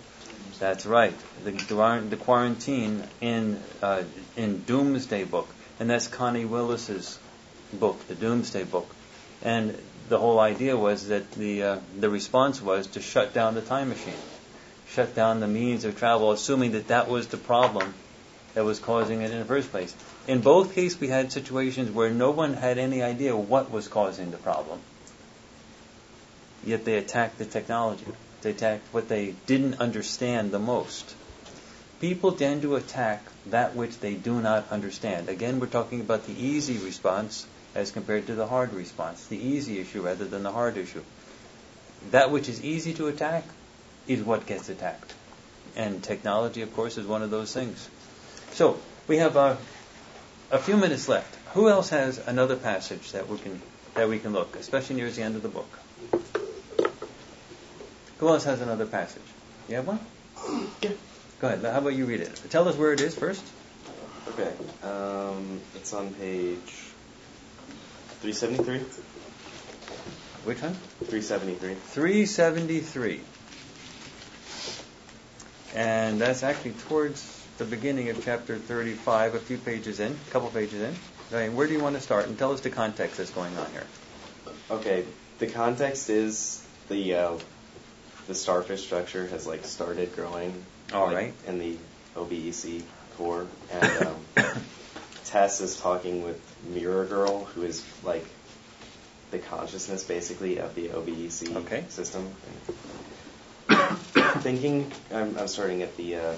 That's 0.59 0.85
right, 0.85 1.13
the, 1.45 1.51
the 1.51 2.17
quarantine 2.17 3.03
in 3.21 3.63
uh, 3.81 4.03
in 4.35 4.63
Doomsday 4.63 5.23
Book, 5.23 5.47
and 5.79 5.89
that's 5.89 6.07
Connie 6.07 6.43
Willis's 6.43 7.17
book, 7.71 8.05
the 8.09 8.15
Doomsday 8.15 8.65
Book, 8.65 8.93
and 9.41 9.77
the 10.09 10.17
whole 10.17 10.37
idea 10.39 10.75
was 10.75 11.07
that 11.07 11.31
the 11.31 11.63
uh, 11.63 11.79
the 11.97 12.09
response 12.09 12.61
was 12.61 12.87
to 12.87 13.01
shut 13.01 13.33
down 13.33 13.55
the 13.55 13.61
time 13.61 13.87
machine, 13.87 14.21
shut 14.89 15.15
down 15.15 15.39
the 15.39 15.47
means 15.47 15.85
of 15.85 15.97
travel, 15.97 16.33
assuming 16.33 16.73
that 16.73 16.89
that 16.89 17.07
was 17.07 17.27
the 17.27 17.37
problem 17.37 17.93
that 18.53 18.65
was 18.65 18.79
causing 18.79 19.21
it 19.21 19.31
in 19.31 19.39
the 19.39 19.45
first 19.45 19.71
place. 19.71 19.95
In 20.27 20.41
both 20.41 20.75
cases, 20.75 20.99
we 20.99 21.07
had 21.07 21.31
situations 21.31 21.89
where 21.89 22.09
no 22.09 22.31
one 22.31 22.53
had 22.53 22.77
any 22.77 23.01
idea 23.01 23.33
what 23.33 23.71
was 23.71 23.87
causing 23.87 24.31
the 24.31 24.37
problem, 24.37 24.81
yet 26.63 26.85
they 26.85 26.97
attacked 26.97 27.37
the 27.37 27.45
technology. 27.45 28.05
They 28.41 28.51
attacked 28.51 28.93
what 28.93 29.09
they 29.09 29.35
didn't 29.45 29.79
understand 29.79 30.51
the 30.51 30.59
most. 30.59 31.15
People 31.99 32.31
tend 32.31 32.61
to 32.61 32.75
attack 32.75 33.21
that 33.47 33.75
which 33.75 33.99
they 33.99 34.13
do 34.13 34.39
not 34.39 34.69
understand. 34.71 35.27
Again, 35.27 35.59
we're 35.59 35.67
talking 35.67 35.99
about 35.99 36.25
the 36.25 36.33
easy 36.33 36.77
response 36.77 37.45
as 37.75 37.91
compared 37.91 38.27
to 38.27 38.35
the 38.35 38.47
hard 38.47 38.73
response, 38.73 39.25
the 39.25 39.37
easy 39.37 39.79
issue 39.79 40.01
rather 40.01 40.25
than 40.25 40.43
the 40.43 40.51
hard 40.51 40.77
issue. 40.77 41.03
That 42.11 42.31
which 42.31 42.47
is 42.47 42.63
easy 42.63 42.93
to 42.93 43.07
attack 43.07 43.43
is 44.07 44.23
what 44.23 44.45
gets 44.45 44.69
attacked. 44.69 45.13
And 45.75 46.01
technology, 46.01 46.61
of 46.61 46.73
course, 46.73 46.97
is 46.97 47.05
one 47.05 47.21
of 47.21 47.31
those 47.31 47.53
things. 47.53 47.89
So, 48.51 48.79
we 49.07 49.17
have 49.17 49.37
uh, 49.37 49.55
a 50.51 50.57
few 50.57 50.77
minutes 50.77 51.07
left. 51.07 51.35
Who 51.53 51.69
else 51.69 51.89
has 51.89 52.17
another 52.17 52.55
passage 52.55 53.11
that 53.11 53.27
we 53.27 53.37
can 53.37 53.61
that 53.95 54.07
we 54.07 54.19
can 54.19 54.33
look, 54.33 54.55
especially 54.55 54.97
near 54.97 55.09
the 55.09 55.23
end 55.23 55.35
of 55.35 55.41
the 55.41 55.49
book? 55.49 55.67
Who 58.19 58.27
else 58.27 58.43
has 58.43 58.61
another 58.61 58.85
passage? 58.85 59.23
You 59.67 59.77
have 59.77 59.87
one? 59.87 59.99
Yeah. 60.81 60.91
Go 61.39 61.47
ahead. 61.47 61.63
How 61.63 61.79
about 61.79 61.93
you 61.93 62.05
read 62.05 62.19
it? 62.19 62.41
Tell 62.49 62.67
us 62.67 62.75
where 62.75 62.91
it 62.91 62.99
is 62.99 63.15
first. 63.15 63.43
Okay. 64.29 64.51
Um, 64.83 65.61
it's 65.75 65.93
on 65.93 66.13
page 66.13 66.59
373. 68.21 68.79
Which 70.43 70.61
one? 70.61 70.73
373. 70.73 71.75
373. 71.75 73.21
And 75.75 76.19
that's 76.19 76.43
actually 76.43 76.71
towards 76.71 77.45
the 77.57 77.65
beginning 77.65 78.09
of 78.09 78.23
chapter 78.23 78.57
35, 78.57 79.35
a 79.35 79.39
few 79.39 79.57
pages 79.57 79.99
in, 79.99 80.11
a 80.11 80.31
couple 80.31 80.49
pages 80.49 80.81
in. 80.81 80.95
Okay, 81.31 81.49
where 81.49 81.67
do 81.67 81.73
you 81.73 81.79
want 81.79 81.95
to 81.95 82.01
start? 82.01 82.27
And 82.27 82.37
tell 82.37 82.51
us 82.51 82.61
the 82.61 82.69
context 82.69 83.17
that's 83.17 83.31
going 83.31 83.55
on 83.57 83.71
here. 83.71 83.87
Okay. 84.71 85.05
The 85.39 85.47
context 85.47 86.09
is 86.09 86.61
the 86.89 87.15
uh, 87.15 87.37
the 88.29 88.35
starfish 88.35 88.83
structure 88.85 89.25
has 89.27 89.45
like 89.47 89.65
started 89.65 90.15
growing. 90.15 90.53
All 90.93 91.07
like, 91.07 91.15
right. 91.15 91.33
In 91.47 91.57
the 91.59 91.75
OBEC 92.15 92.83
core, 93.17 93.47
and 93.71 94.07
um, 94.07 94.15
Tess 95.25 95.61
is 95.61 95.79
talking 95.79 96.23
with 96.23 96.39
Mirror 96.71 97.05
Girl, 97.05 97.45
who 97.45 97.63
is 97.63 97.83
like 98.03 98.23
the 99.31 99.39
consciousness 99.39 100.03
basically 100.03 100.59
of 100.59 100.75
the 100.75 100.89
OBEC 100.89 101.55
Okay. 101.55 101.83
system. 101.89 102.29
Thinking, 104.41 104.91
I'm, 105.11 105.35
I'm 105.37 105.47
starting 105.47 105.81
at 105.81 105.97
the 105.97 106.15
uh, 106.15 106.33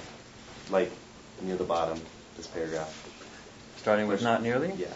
like 0.70 0.92
near 1.42 1.58
the 1.58 1.66
bottom, 1.66 2.00
this 2.38 2.48
paragraph. 2.48 2.98
Starting 3.78 4.08
with 4.08 4.24
not 4.24 4.42
nearly? 4.42 4.72
Yeah. 4.78 4.88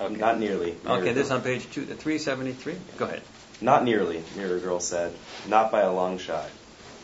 Okay. 0.00 0.16
Not 0.16 0.38
nearly. 0.38 0.76
Mirror 0.84 0.98
Okay, 0.98 1.12
this 1.14 1.28
Girl. 1.28 1.38
on 1.38 1.42
page 1.42 1.70
two, 1.70 1.86
373. 1.86 2.76
Go 2.98 3.06
ahead. 3.06 3.22
Not 3.60 3.84
nearly, 3.84 4.22
Mirror 4.36 4.58
Girl 4.60 4.80
said. 4.80 5.12
Not 5.48 5.70
by 5.70 5.80
a 5.82 5.92
long 5.92 6.18
shot. 6.18 6.48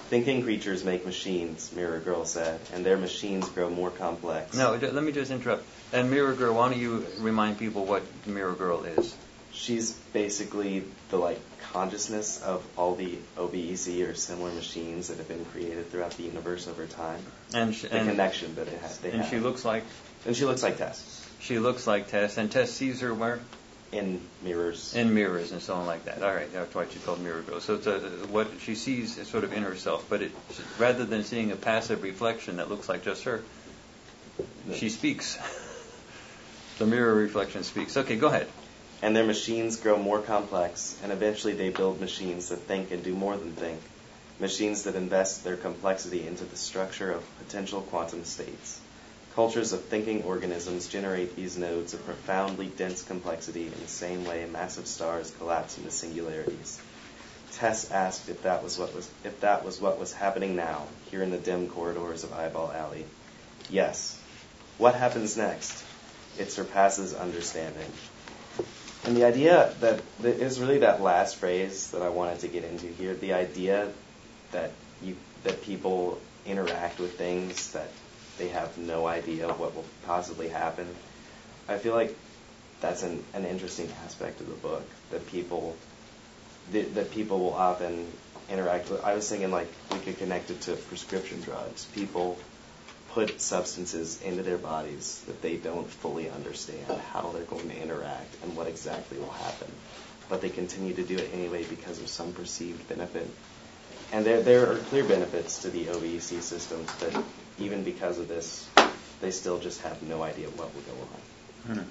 Thinking 0.09 0.43
creatures 0.43 0.85
make 0.85 1.07
machines, 1.07 1.73
Mirror 1.75 2.01
Girl 2.01 2.25
said, 2.27 2.61
and 2.75 2.85
their 2.85 2.99
machines 2.99 3.49
grow 3.49 3.71
more 3.71 3.91
complex. 3.91 4.55
No, 4.57 4.75
let 4.75 5.03
me 5.03 5.13
just 5.13 5.31
interrupt. 5.31 5.65
And 5.93 6.11
Mirror 6.11 6.35
Girl, 6.35 6.55
why 6.55 6.69
don't 6.71 6.79
you 6.79 7.07
remind 7.19 7.59
people 7.59 7.87
what 7.87 8.03
Mirror 8.27 8.55
Girl 8.55 8.85
is? 8.85 9.15
She's 9.53 9.93
basically 9.93 10.85
the 11.11 11.17
like 11.19 11.39
consciousness 11.73 12.43
of 12.43 12.63
all 12.77 12.95
the 12.95 13.17
OBEC 13.37 14.07
or 14.09 14.15
similar 14.15 14.51
machines 14.51 15.09
that 15.09 15.19
have 15.19 15.29
been 15.29 15.45
created 15.47 15.91
throughout 15.91 16.13
the 16.13 16.25
universe 16.25 16.69
over 16.69 16.87
time. 16.87 17.21
And 17.55 17.75
sh- 17.75 17.83
the 17.83 17.95
and- 17.95 18.09
connection 18.11 18.55
that 18.57 18.69
it 18.69 18.79
has. 18.81 18.99
They 18.99 19.11
And 19.11 19.21
have. 19.23 19.31
she 19.31 19.39
looks 19.39 19.65
like 19.65 19.85
and 20.27 20.37
she 20.37 20.45
looks 20.45 20.63
like 20.63 20.79
Tess 20.79 21.19
she 21.41 21.59
looks 21.59 21.87
like 21.89 22.09
Tess, 22.09 22.39
and 22.39 22.53
Tess 22.53 22.71
sees 22.71 23.01
her 23.01 23.13
where 23.13 23.41
in 23.93 24.21
mirrors. 24.43 24.95
in 24.97 25.13
mirrors 25.15 25.53
and 25.53 25.61
so 25.63 25.75
on 25.75 25.87
like 25.87 26.07
that. 26.07 26.23
All 26.23 26.35
right, 26.35 26.51
that's 26.53 26.75
why 26.75 26.87
she's 26.91 27.03
called 27.05 27.21
Mirror 27.21 27.43
Girl. 27.43 27.61
So 27.61 27.75
it's 27.75 27.87
a, 27.87 27.99
what 28.31 28.49
she 28.61 28.75
sees 28.75 29.19
is 29.19 29.29
sort 29.29 29.45
of 29.45 29.53
in 29.53 29.63
herself, 29.63 30.07
but 30.09 30.23
it, 30.23 30.33
rather 30.79 31.05
than 31.05 31.25
seeing 31.25 31.53
a 31.53 31.57
passive 31.57 32.03
reflection 32.03 32.57
that 32.57 32.69
looks 32.71 32.89
like 32.89 33.05
just 33.05 33.25
her, 33.25 33.43
she 34.75 34.89
speaks. 34.89 35.39
the 36.79 36.87
mirror 36.87 37.15
reflection 37.15 37.63
speaks. 37.65 37.97
Okay, 37.97 38.17
go 38.17 38.29
ahead. 38.29 38.49
and 39.03 39.15
their 39.17 39.25
machines 39.27 39.77
grow 39.77 39.99
more 39.99 40.21
complex, 40.23 40.97
and 41.03 41.13
eventually 41.13 41.53
they 41.55 41.69
build 41.71 42.01
machines 42.01 42.49
that 42.49 42.59
think 42.61 42.93
and 42.93 43.03
do 43.03 43.15
more 43.15 43.37
than 43.37 43.53
think, 43.53 43.81
machines 44.39 44.85
that 44.85 44.95
invest 44.95 45.45
their 45.45 45.57
complexity 45.57 46.27
into 46.27 46.45
the 46.45 46.57
structure 46.57 47.11
of 47.13 47.23
potential 47.39 47.81
quantum 47.83 48.25
states. 48.25 48.81
Cultures 49.35 49.73
of 49.73 49.85
thinking 49.85 50.25
organisms 50.25 50.89
generate 50.89 51.37
these 51.37 51.57
nodes 51.57 51.95
of 51.95 52.05
profoundly 52.05 52.67
dense 52.67 53.03
complexity 53.03 53.67
in 53.67 53.81
the 53.81 53.89
same 53.89 54.27
way 54.27 54.47
massive 54.47 54.87
stars 54.87 55.31
collapse 55.39 55.79
into 55.79 55.91
singularities. 55.91 56.79
Tess 57.53 57.91
asked 57.91 58.29
if 58.29 58.43
that 58.43 58.63
was 58.63 58.79
what 58.79 58.95
was 58.95 59.09
if 59.25 59.41
that 59.41 59.65
was 59.65 59.81
what 59.81 59.99
was 59.99 60.13
happening 60.13 60.55
now, 60.55 60.87
here 61.11 61.23
in 61.23 61.31
the 61.31 61.39
dim 61.39 61.69
corridors 61.69 62.25
of 62.25 62.33
Eyeball 62.35 62.73
Alley. 62.73 63.07
Yes. 63.71 64.21
What 64.77 64.95
happens 64.95 65.37
next? 65.37 65.83
It 66.39 66.53
surpasses 66.53 67.15
understanding. 67.15 67.91
And 69.05 69.17
the 69.17 69.25
idea 69.25 69.75
that 69.81 70.03
is 70.23 70.61
really 70.61 70.79
that 70.79 71.01
last 71.01 71.37
phrase 71.37 71.91
that 71.93 72.03
I 72.03 72.11
wanted 72.11 72.41
to 72.41 72.49
get 72.49 72.65
into 72.65 72.87
here. 72.87 73.15
The 73.15 73.33
idea 73.33 73.89
that 74.51 74.73
you 75.03 75.17
that 75.45 75.63
people 75.63 76.21
interact 76.45 76.99
with 76.99 77.17
things 77.17 77.73
that 77.73 77.89
they 78.39 78.49
have 78.49 78.77
no 78.79 79.07
idea 79.07 79.49
what 79.49 79.75
will 79.75 79.85
possibly 80.07 80.49
happen. 80.49 80.87
I 81.69 81.79
feel 81.79 81.95
like 81.95 82.17
that's 82.81 83.03
an, 83.03 83.23
an 83.35 83.45
interesting 83.45 83.91
aspect 84.05 84.41
of 84.41 84.49
the 84.49 84.55
book 84.55 84.85
that 85.11 85.27
people 85.29 85.77
that, 86.73 86.95
that 86.95 87.11
people 87.11 87.39
will 87.41 87.55
often 87.55 88.07
interact 88.51 88.91
with. 88.91 89.03
I 89.05 89.15
was 89.15 89.29
thinking 89.29 89.51
like 89.51 89.69
we 89.91 89.99
could 89.99 90.19
connect 90.19 90.51
it 90.51 90.61
to 90.63 90.75
prescription 90.75 91.41
drugs. 91.41 91.87
People 91.87 92.39
put 93.11 93.41
substances 93.41 94.21
into 94.23 94.43
their 94.43 94.59
bodies 94.59 95.23
that 95.27 95.43
they 95.43 95.57
don't 95.57 95.89
fully 95.89 96.31
understand 96.31 96.87
how 97.13 97.31
they're 97.31 97.45
going 97.45 97.69
to 97.69 97.77
interact 97.77 98.35
and 98.43 98.57
what 98.57 98.67
exactly 98.67 99.19
will 99.19 99.31
happen. 99.31 99.71
But 100.29 100.41
they 100.41 100.49
continue 100.49 100.95
to 100.95 101.03
do 101.03 101.17
it 101.17 101.31
anyway 101.35 101.65
because 101.65 102.01
of 102.01 102.09
some 102.09 102.33
perceived 102.33 102.89
benefit. 102.89 103.29
And 104.13 104.25
there, 104.25 104.43
there 104.43 104.73
are 104.73 104.77
clear 104.77 105.05
benefits 105.05 105.63
to 105.63 105.71
the 105.71 105.87
OBEC 105.87 106.41
systems, 106.41 106.91
but 107.01 107.23
even 107.59 107.85
because 107.85 108.19
of 108.19 108.29
this, 108.29 108.69
they 109.21 109.31
still 109.31 109.59
just 109.59 109.81
have 109.83 110.03
no 110.03 110.23
idea 110.23 110.49
what 110.49 110.75
will 110.75 110.83
go 110.83 110.93
on. 110.93 111.77
Hmm. 111.77 111.89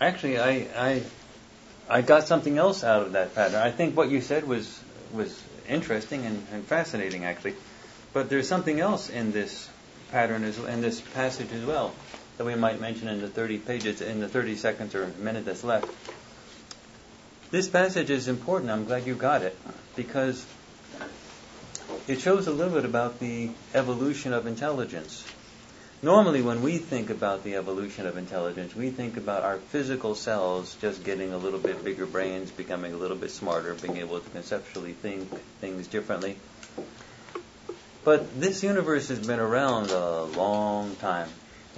Actually, 0.00 0.38
I, 0.38 0.50
I 0.76 1.02
I 1.88 2.02
got 2.02 2.28
something 2.28 2.58
else 2.58 2.84
out 2.84 3.02
of 3.02 3.12
that 3.12 3.34
pattern. 3.34 3.56
I 3.56 3.70
think 3.70 3.96
what 3.96 4.10
you 4.10 4.20
said 4.20 4.46
was 4.46 4.80
was 5.12 5.42
interesting 5.68 6.26
and, 6.26 6.46
and 6.52 6.64
fascinating, 6.64 7.24
actually. 7.24 7.54
But 8.12 8.28
there's 8.28 8.48
something 8.48 8.78
else 8.80 9.08
in 9.08 9.32
this 9.32 9.68
pattern 10.10 10.44
as 10.44 10.58
in 10.58 10.80
this 10.80 11.00
passage 11.00 11.52
as 11.52 11.64
well 11.64 11.94
that 12.36 12.44
we 12.44 12.54
might 12.54 12.80
mention 12.80 13.08
in 13.08 13.20
the 13.20 13.28
30 13.28 13.58
pages, 13.58 14.00
in 14.00 14.20
the 14.20 14.28
30 14.28 14.56
seconds 14.56 14.94
or 14.94 15.08
minute 15.18 15.44
that's 15.44 15.64
left. 15.64 15.88
This 17.50 17.68
passage 17.68 18.10
is 18.10 18.28
important. 18.28 18.70
I'm 18.70 18.84
glad 18.84 19.06
you 19.06 19.14
got 19.14 19.42
it 19.42 19.56
because 19.96 20.44
it 22.08 22.20
shows 22.20 22.46
a 22.46 22.52
little 22.52 22.72
bit 22.72 22.86
about 22.86 23.20
the 23.20 23.50
evolution 23.74 24.32
of 24.32 24.46
intelligence. 24.46 25.24
Normally, 26.00 26.42
when 26.42 26.62
we 26.62 26.78
think 26.78 27.10
about 27.10 27.44
the 27.44 27.56
evolution 27.56 28.06
of 28.06 28.16
intelligence, 28.16 28.74
we 28.74 28.90
think 28.90 29.16
about 29.16 29.42
our 29.42 29.58
physical 29.58 30.14
cells 30.14 30.76
just 30.80 31.04
getting 31.04 31.32
a 31.32 31.38
little 31.38 31.58
bit 31.58 31.84
bigger 31.84 32.06
brains, 32.06 32.50
becoming 32.50 32.94
a 32.94 32.96
little 32.96 33.16
bit 33.16 33.30
smarter, 33.30 33.74
being 33.74 33.98
able 33.98 34.20
to 34.20 34.30
conceptually 34.30 34.92
think 34.92 35.28
things 35.60 35.86
differently. 35.88 36.36
But 38.04 38.40
this 38.40 38.62
universe 38.62 39.08
has 39.08 39.18
been 39.18 39.40
around 39.40 39.90
a 39.90 40.22
long 40.22 40.96
time. 40.96 41.28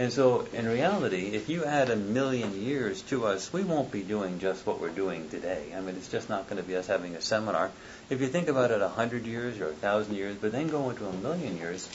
And 0.00 0.10
so, 0.10 0.46
in 0.54 0.66
reality, 0.66 1.32
if 1.34 1.50
you 1.50 1.66
add 1.66 1.90
a 1.90 1.94
million 1.94 2.58
years 2.62 3.02
to 3.10 3.26
us, 3.26 3.52
we 3.52 3.62
won't 3.62 3.90
be 3.90 4.00
doing 4.00 4.38
just 4.38 4.64
what 4.64 4.80
we're 4.80 4.88
doing 4.88 5.28
today. 5.28 5.74
I 5.76 5.82
mean, 5.82 5.94
it's 5.96 6.08
just 6.08 6.30
not 6.30 6.48
going 6.48 6.56
to 6.56 6.66
be 6.66 6.74
us 6.74 6.86
having 6.86 7.16
a 7.16 7.20
seminar. 7.20 7.70
If 8.08 8.22
you 8.22 8.28
think 8.28 8.48
about 8.48 8.70
it 8.70 8.80
a 8.80 8.88
hundred 8.88 9.26
years 9.26 9.60
or 9.60 9.66
a 9.66 9.74
thousand 9.74 10.14
years, 10.14 10.38
but 10.40 10.52
then 10.52 10.68
go 10.68 10.88
into 10.88 11.06
a 11.06 11.12
million 11.12 11.58
years, 11.58 11.86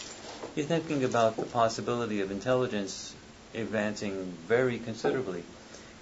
you're 0.55 0.67
thinking 0.67 1.03
about 1.03 1.39
the 1.39 1.47
possibility 1.47 2.21
of 2.21 2.29
intelligence 2.29 3.15
advancing 3.55 4.37
very 4.47 4.77
considerably. 4.77 5.41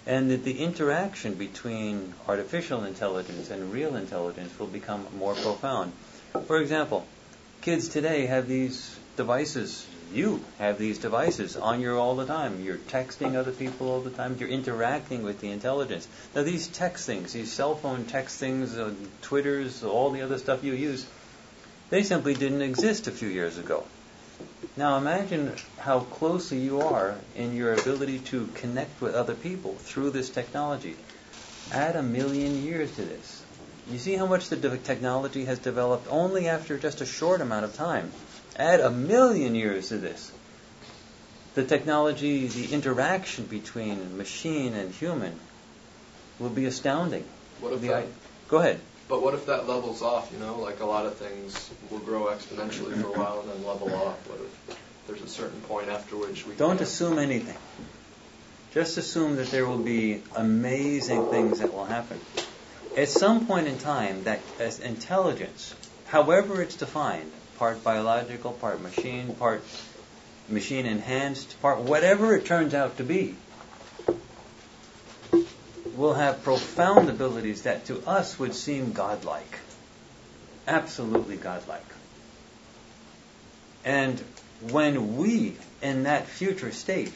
And 0.05 0.29
that 0.29 0.43
the 0.43 0.59
interaction 0.59 1.35
between 1.35 2.15
artificial 2.27 2.83
intelligence 2.83 3.49
and 3.49 3.71
real 3.71 3.95
intelligence 3.95 4.59
will 4.59 4.67
become 4.67 5.07
more 5.17 5.35
profound. 5.35 5.93
For 6.47 6.57
example, 6.57 7.07
kids 7.61 7.87
today 7.87 8.25
have 8.25 8.49
these 8.49 8.93
devices. 9.15 9.87
You 10.13 10.45
have 10.59 10.77
these 10.77 10.99
devices 10.99 11.57
on 11.57 11.81
you 11.81 11.97
all 11.97 12.15
the 12.15 12.27
time. 12.27 12.63
You're 12.63 12.77
texting 12.77 13.35
other 13.35 13.51
people 13.51 13.89
all 13.89 14.01
the 14.01 14.11
time. 14.11 14.37
You're 14.39 14.49
interacting 14.49 15.23
with 15.23 15.39
the 15.39 15.49
intelligence. 15.49 16.07
Now, 16.35 16.43
these 16.43 16.67
text 16.67 17.07
things, 17.07 17.33
these 17.33 17.51
cell 17.51 17.73
phone 17.75 18.05
text 18.05 18.39
things, 18.39 18.77
uh, 18.77 18.93
Twitters, 19.23 19.83
all 19.83 20.11
the 20.11 20.21
other 20.21 20.37
stuff 20.37 20.63
you 20.63 20.73
use, 20.73 21.05
they 21.89 22.03
simply 22.03 22.35
didn't 22.35 22.61
exist 22.61 23.07
a 23.07 23.11
few 23.11 23.27
years 23.27 23.57
ago. 23.57 23.85
Now 24.75 24.97
imagine 24.97 25.53
how 25.77 25.99
closely 25.99 26.57
you 26.57 26.81
are 26.81 27.15
in 27.35 27.55
your 27.55 27.73
ability 27.73 28.19
to 28.19 28.47
connect 28.55 29.01
with 29.01 29.13
other 29.13 29.35
people 29.35 29.75
through 29.75 30.09
this 30.09 30.29
technology. 30.29 30.95
Add 31.71 31.95
a 31.95 32.01
million 32.01 32.63
years 32.63 32.89
to 32.95 33.03
this. 33.03 33.43
You 33.91 33.99
see 33.99 34.15
how 34.15 34.25
much 34.25 34.49
the 34.49 34.77
technology 34.77 35.45
has 35.45 35.59
developed 35.59 36.07
only 36.09 36.47
after 36.47 36.79
just 36.79 37.01
a 37.01 37.05
short 37.05 37.41
amount 37.41 37.65
of 37.65 37.75
time. 37.75 38.11
Add 38.57 38.79
a 38.79 38.91
million 38.91 39.55
years 39.55 39.89
to 39.89 39.97
this. 39.97 40.31
The 41.55 41.63
technology, 41.63 42.47
the 42.47 42.73
interaction 42.73 43.45
between 43.45 44.17
machine 44.17 44.73
and 44.73 44.91
human 44.91 45.39
will 46.39 46.49
be 46.49 46.65
astounding. 46.65 47.25
What 47.59 47.73
if 47.73 47.81
The 47.81 47.87
that, 47.87 48.05
Go 48.47 48.57
ahead. 48.57 48.79
but 49.07 49.21
what 49.21 49.33
if 49.33 49.45
that 49.47 49.67
levels 49.67 50.01
off? 50.01 50.31
You 50.31 50.39
know, 50.39 50.59
like 50.59 50.79
a 50.79 50.85
lot 50.85 51.05
of 51.05 51.15
things 51.15 51.69
will 51.89 51.99
grow 51.99 52.25
exponentially 52.25 52.99
for 53.01 53.07
a 53.07 53.19
while 53.19 53.41
and 53.41 53.49
then 53.49 53.65
level 53.65 53.93
off. 53.93 54.17
What 54.27 54.39
if 54.41 54.77
there's 55.07 55.21
a 55.21 55.27
certain 55.27 55.61
point 55.61 55.89
after 55.89 56.15
which 56.15 56.45
we 56.45 56.55
Don't 56.55 56.81
assume 56.81 57.19
anything. 57.19 57.57
Just 58.73 58.97
assume 58.97 59.35
that 59.35 59.51
there 59.51 59.67
will 59.67 59.77
be 59.77 60.23
amazing 60.35 61.25
things 61.27 61.59
that 61.59 61.73
will 61.73 61.85
happen. 61.85 62.19
At 62.97 63.09
some 63.09 63.45
point 63.45 63.67
in 63.67 63.77
time, 63.77 64.23
that 64.23 64.39
as 64.59 64.79
intelligence, 64.79 65.75
however 66.07 66.61
it's 66.61 66.75
defined, 66.75 67.31
part 67.63 67.81
biological, 67.81 68.51
part 68.51 68.81
machine, 68.81 69.33
part 69.35 69.63
machine 70.49 70.85
enhanced 70.85 71.61
part, 71.61 71.79
whatever 71.79 72.35
it 72.35 72.45
turns 72.45 72.73
out 72.73 72.97
to 72.97 73.05
be, 73.05 73.35
will 75.95 76.13
have 76.13 76.43
profound 76.43 77.09
abilities 77.09 77.61
that 77.61 77.85
to 77.85 78.05
us 78.05 78.37
would 78.37 78.53
seem 78.53 78.91
godlike. 78.91 79.59
Absolutely 80.67 81.37
godlike. 81.37 81.85
And 83.85 84.21
when 84.69 85.15
we, 85.15 85.55
in 85.81 86.03
that 86.03 86.27
future 86.27 86.73
state, 86.73 87.13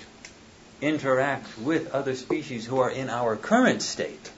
interact 0.79 1.57
with 1.57 1.93
other 1.93 2.15
species 2.15 2.65
who 2.65 2.79
are 2.79 2.89
in 2.89 3.09
our 3.09 3.35
current 3.35 3.81
state, 3.81 4.31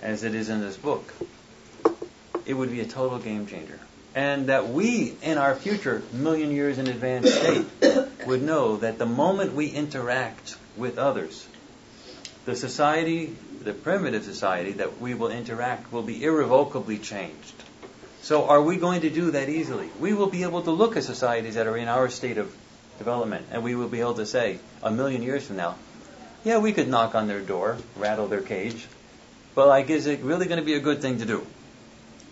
as 0.00 0.22
it 0.22 0.36
is 0.36 0.48
in 0.48 0.60
this 0.60 0.76
book, 0.76 1.12
it 2.46 2.54
would 2.54 2.70
be 2.70 2.78
a 2.78 2.86
total 2.86 3.18
game 3.18 3.48
changer. 3.48 3.80
And 4.14 4.48
that 4.48 4.68
we, 4.68 5.16
in 5.22 5.38
our 5.38 5.54
future 5.54 6.02
million 6.12 6.50
years 6.50 6.78
in 6.78 6.86
advanced 6.86 7.34
state, 7.34 7.66
would 8.26 8.42
know 8.42 8.76
that 8.76 8.98
the 8.98 9.06
moment 9.06 9.54
we 9.54 9.68
interact 9.68 10.56
with 10.76 10.98
others, 10.98 11.46
the 12.44 12.56
society, 12.56 13.34
the 13.62 13.72
primitive 13.72 14.24
society 14.24 14.72
that 14.72 15.00
we 15.00 15.14
will 15.14 15.30
interact 15.30 15.92
will 15.92 16.02
be 16.02 16.22
irrevocably 16.22 16.98
changed. 16.98 17.54
So 18.22 18.48
are 18.48 18.62
we 18.62 18.76
going 18.76 19.00
to 19.00 19.10
do 19.10 19.32
that 19.32 19.48
easily? 19.48 19.90
We 19.98 20.14
will 20.14 20.28
be 20.28 20.42
able 20.42 20.62
to 20.62 20.70
look 20.70 20.96
at 20.96 21.04
societies 21.04 21.54
that 21.54 21.66
are 21.66 21.76
in 21.76 21.88
our 21.88 22.08
state 22.08 22.38
of 22.38 22.54
development 22.98 23.46
and 23.50 23.64
we 23.64 23.74
will 23.74 23.88
be 23.88 24.00
able 24.00 24.14
to 24.14 24.26
say, 24.26 24.58
a 24.82 24.90
million 24.90 25.22
years 25.22 25.46
from 25.46 25.56
now, 25.56 25.76
yeah, 26.44 26.58
we 26.58 26.72
could 26.72 26.88
knock 26.88 27.14
on 27.14 27.28
their 27.28 27.40
door, 27.40 27.78
rattle 27.96 28.26
their 28.28 28.40
cage, 28.40 28.86
but 29.54 29.68
like, 29.68 29.90
is 29.90 30.06
it 30.06 30.20
really 30.20 30.46
going 30.46 30.58
to 30.58 30.64
be 30.64 30.74
a 30.74 30.80
good 30.80 31.00
thing 31.00 31.18
to 31.18 31.24
do? 31.24 31.46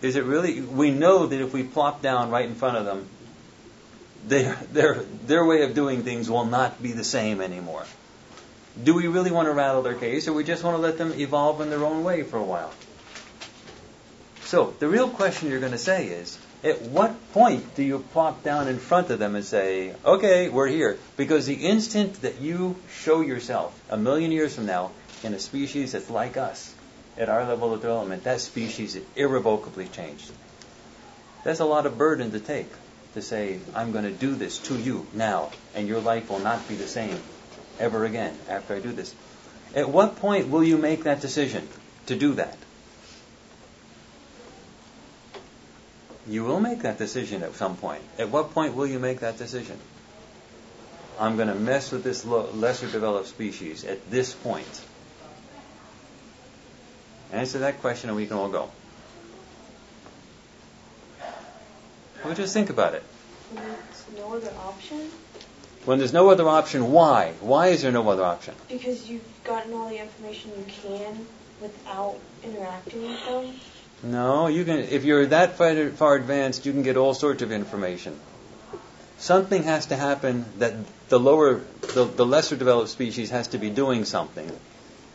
Is 0.02 0.16
it 0.16 0.24
really? 0.24 0.60
We 0.60 0.90
know 0.90 1.26
that 1.26 1.40
if 1.40 1.52
we 1.52 1.62
plop 1.62 2.02
down 2.02 2.30
right 2.30 2.46
in 2.46 2.54
front 2.54 2.78
of 2.78 2.84
them, 2.84 3.06
their 4.26 4.54
their 4.72 4.94
their 5.26 5.44
way 5.44 5.62
of 5.62 5.74
doing 5.74 6.02
things 6.02 6.30
will 6.30 6.46
not 6.46 6.82
be 6.82 6.92
the 6.92 7.04
same 7.04 7.40
anymore. 7.40 7.84
Do 8.82 8.94
we 8.94 9.08
really 9.08 9.30
want 9.30 9.46
to 9.46 9.52
rattle 9.52 9.82
their 9.82 9.94
cage, 9.94 10.26
or 10.26 10.32
we 10.32 10.44
just 10.44 10.62
want 10.62 10.76
to 10.76 10.80
let 10.80 10.96
them 10.96 11.12
evolve 11.18 11.60
in 11.60 11.70
their 11.70 11.84
own 11.84 12.04
way 12.04 12.22
for 12.22 12.38
a 12.38 12.42
while? 12.42 12.72
So 14.44 14.74
the 14.78 14.88
real 14.88 15.08
question 15.08 15.50
you're 15.50 15.60
going 15.60 15.72
to 15.72 15.78
say 15.78 16.06
is, 16.08 16.38
at 16.64 16.82
what 16.82 17.14
point 17.32 17.74
do 17.74 17.82
you 17.82 17.98
plop 18.12 18.42
down 18.42 18.68
in 18.68 18.78
front 18.78 19.10
of 19.10 19.18
them 19.18 19.34
and 19.34 19.44
say, 19.44 19.94
"Okay, 20.04 20.48
we're 20.48 20.66
here"? 20.68 20.98
Because 21.16 21.46
the 21.46 21.54
instant 21.54 22.22
that 22.22 22.40
you 22.40 22.76
show 22.90 23.20
yourself 23.20 23.78
a 23.90 23.96
million 23.96 24.32
years 24.32 24.54
from 24.54 24.66
now 24.66 24.92
in 25.22 25.34
a 25.34 25.38
species 25.38 25.92
that's 25.92 26.08
like 26.08 26.36
us, 26.36 26.69
at 27.20 27.28
our 27.28 27.44
level 27.44 27.74
of 27.74 27.82
development, 27.82 28.24
that 28.24 28.40
species 28.40 28.98
irrevocably 29.14 29.86
changed. 29.86 30.32
That's 31.44 31.60
a 31.60 31.66
lot 31.66 31.84
of 31.84 31.98
burden 31.98 32.32
to 32.32 32.40
take 32.40 32.72
to 33.12 33.20
say, 33.20 33.60
I'm 33.74 33.92
going 33.92 34.04
to 34.04 34.10
do 34.10 34.34
this 34.34 34.58
to 34.68 34.78
you 34.78 35.06
now, 35.12 35.50
and 35.74 35.86
your 35.86 36.00
life 36.00 36.30
will 36.30 36.38
not 36.38 36.66
be 36.66 36.76
the 36.76 36.88
same 36.88 37.20
ever 37.78 38.06
again 38.06 38.36
after 38.48 38.74
I 38.74 38.80
do 38.80 38.92
this. 38.92 39.14
At 39.74 39.90
what 39.90 40.16
point 40.16 40.48
will 40.48 40.64
you 40.64 40.78
make 40.78 41.04
that 41.04 41.20
decision 41.20 41.68
to 42.06 42.16
do 42.16 42.34
that? 42.34 42.56
You 46.26 46.44
will 46.44 46.60
make 46.60 46.82
that 46.82 46.96
decision 46.96 47.42
at 47.42 47.54
some 47.54 47.76
point. 47.76 48.02
At 48.18 48.30
what 48.30 48.54
point 48.54 48.74
will 48.74 48.86
you 48.86 48.98
make 48.98 49.20
that 49.20 49.36
decision? 49.36 49.78
I'm 51.18 51.36
going 51.36 51.48
to 51.48 51.54
mess 51.54 51.92
with 51.92 52.02
this 52.02 52.24
lesser 52.24 52.86
developed 52.86 53.28
species 53.28 53.84
at 53.84 54.10
this 54.10 54.32
point. 54.32 54.84
Answer 57.32 57.60
that 57.60 57.80
question 57.80 58.10
and 58.10 58.16
we 58.16 58.26
can 58.26 58.36
all 58.36 58.48
go. 58.48 58.70
Well, 62.24 62.34
just 62.34 62.52
think 62.52 62.70
about 62.70 62.94
it. 62.94 63.02
When 63.52 63.64
there's 63.64 64.06
no 64.16 64.34
other 64.34 64.52
option? 64.58 65.10
When 65.84 65.98
there's 65.98 66.12
no 66.12 66.28
other 66.28 66.46
option, 66.48 66.92
why? 66.92 67.32
Why 67.40 67.68
is 67.68 67.82
there 67.82 67.92
no 67.92 68.08
other 68.08 68.24
option? 68.24 68.54
Because 68.68 69.08
you've 69.08 69.24
gotten 69.44 69.72
all 69.72 69.88
the 69.88 69.98
information 69.98 70.50
you 70.56 70.64
can 70.68 71.26
without 71.60 72.18
interacting 72.44 73.02
with 73.02 73.24
them. 73.24 73.54
No, 74.02 74.46
you 74.46 74.64
can. 74.64 74.78
If 74.78 75.04
you're 75.04 75.26
that 75.26 75.56
far, 75.56 75.90
far 75.90 76.16
advanced, 76.16 76.66
you 76.66 76.72
can 76.72 76.82
get 76.82 76.96
all 76.96 77.14
sorts 77.14 77.42
of 77.42 77.52
information. 77.52 78.18
Something 79.18 79.64
has 79.64 79.86
to 79.86 79.96
happen 79.96 80.46
that 80.58 80.74
the 81.08 81.20
lower, 81.20 81.60
the, 81.80 82.04
the 82.04 82.24
lesser 82.24 82.56
developed 82.56 82.88
species 82.90 83.30
has 83.30 83.48
to 83.48 83.58
be 83.58 83.68
doing 83.68 84.04
something 84.06 84.50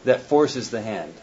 that 0.03 0.21
forces 0.21 0.69
the 0.69 0.81
hand. 0.81 1.13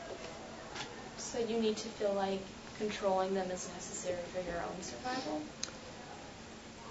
So 1.32 1.38
you 1.38 1.58
need 1.58 1.78
to 1.78 1.88
feel 1.88 2.12
like 2.12 2.40
controlling 2.78 3.32
them 3.32 3.50
is 3.50 3.66
necessary 3.74 4.18
for 4.34 4.50
your 4.50 4.60
own 4.60 4.82
survival? 4.82 5.40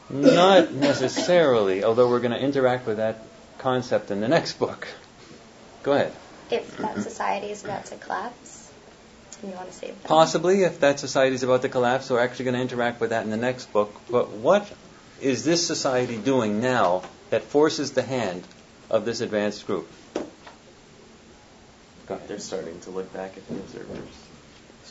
Not 0.10 0.74
necessarily, 0.74 1.84
although 1.84 2.10
we're 2.10 2.22
going 2.22 2.32
to 2.32 2.40
interact 2.40 2.88
with 2.88 2.98
that 2.98 3.20
concept 3.60 4.10
in 4.10 4.20
the 4.20 4.28
next 4.28 4.58
book. 4.58 4.88
Go 5.84 5.94
ahead. 5.94 6.12
If 6.50 6.76
that 6.78 7.04
society 7.04 7.52
is 7.52 7.64
about 7.64 7.86
to 7.86 7.98
collapse, 7.98 8.72
and 9.44 9.52
you 9.52 9.58
want 9.58 9.70
to 9.70 9.76
save 9.76 9.90
them. 9.90 10.00
Possibly, 10.06 10.64
if 10.64 10.80
that 10.80 11.00
society 11.00 11.36
is 11.36 11.44
about 11.44 11.62
to 11.62 11.70
collapse, 11.70 12.10
we're 12.10 12.20
actually 12.20 12.46
going 12.46 12.56
to 12.56 12.62
interact 12.62 13.00
with 13.00 13.12
that 13.12 13.24
in 13.24 13.30
the 13.30 13.38
next 13.38 13.72
book. 13.72 13.94
But 14.10 14.32
what 14.32 14.68
is 15.22 15.46
this 15.46 15.66
society 15.68 16.18
doing 16.18 16.62
now 16.62 17.04
that 17.30 17.44
forces 17.44 17.92
the 17.92 18.02
hand 18.02 18.44
of 18.90 19.06
this 19.06 19.22
advanced 19.22 19.68
group? 19.68 19.88
Go 22.08 22.16
ahead. 22.16 22.28
They're 22.28 22.40
starting 22.40 22.80
to 22.82 22.90
look 22.90 23.14
back 23.14 23.38
at 23.38 23.48
the 23.48 23.54
observers. 23.54 24.31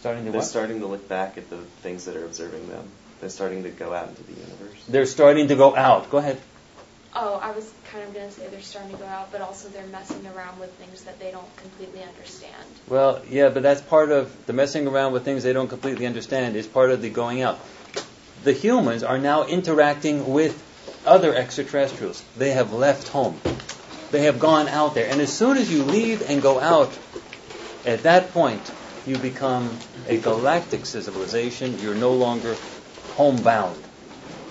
Starting 0.01 0.25
to 0.25 0.31
They're 0.31 0.41
what? 0.41 0.47
starting 0.49 0.81
to 0.81 0.87
look 0.87 1.07
back 1.11 1.37
at 1.37 1.51
the 1.51 1.59
things 1.59 2.07
that 2.07 2.17
are 2.17 2.25
observing 2.25 2.71
them. 2.71 2.89
They're 3.21 3.29
starting 3.29 3.65
to 3.65 3.69
go 3.69 3.93
out 3.93 4.09
into 4.09 4.23
the 4.23 4.33
universe. 4.33 4.83
They're 4.89 5.05
starting 5.05 5.49
to 5.49 5.57
go 5.57 5.77
out. 5.77 6.11
Go 6.11 6.17
ahead. 6.17 6.41
Oh, 7.15 7.35
I 7.35 7.51
was 7.51 7.71
kind 7.93 8.05
of 8.05 8.15
going 8.15 8.27
to 8.27 8.33
say 8.33 8.49
they're 8.49 8.63
starting 8.63 8.93
to 8.93 8.97
go 8.97 9.05
out, 9.05 9.31
but 9.31 9.43
also 9.43 9.69
they're 9.69 9.87
messing 9.89 10.27
around 10.27 10.59
with 10.59 10.73
things 10.77 11.05
that 11.05 11.19
they 11.21 11.31
don't 11.31 11.55
completely 11.59 12.03
understand. 12.03 12.55
Well, 12.89 13.21
yeah, 13.29 13.51
but 13.51 13.63
that's 13.63 13.83
part 13.83 14.11
of 14.11 14.35
the 14.47 14.55
messing 14.55 14.87
around 14.87 15.13
with 15.13 15.27
things 15.27 15.43
they 15.43 15.53
don't 15.53 15.69
completely 15.69 16.07
understand 16.07 16.57
is 16.57 16.67
part 16.67 16.93
of 16.93 17.03
the 17.03 17.11
going 17.11 17.43
out. 17.43 17.59
The 18.43 18.55
humans 18.55 19.03
are 19.03 19.19
now 19.19 19.49
interacting 19.49 20.33
with 20.33 20.57
other 21.05 21.35
extraterrestrials. 21.35 22.25
They 22.39 22.53
have 22.53 22.73
left 22.73 23.09
home. 23.09 23.39
They 24.13 24.23
have 24.23 24.39
gone 24.39 24.67
out 24.69 24.95
there. 24.95 25.11
And 25.11 25.21
as 25.21 25.31
soon 25.31 25.59
as 25.59 25.71
you 25.71 25.83
leave 25.83 26.23
and 26.23 26.41
go 26.41 26.59
out, 26.59 26.99
at 27.85 28.05
that 28.05 28.33
point, 28.33 28.63
you 29.07 29.17
become 29.17 29.79
a 30.09 30.19
galactic 30.19 30.87
civilization. 30.87 31.79
You're 31.81 31.95
no 31.95 32.13
longer 32.13 32.57
homebound. 33.15 33.81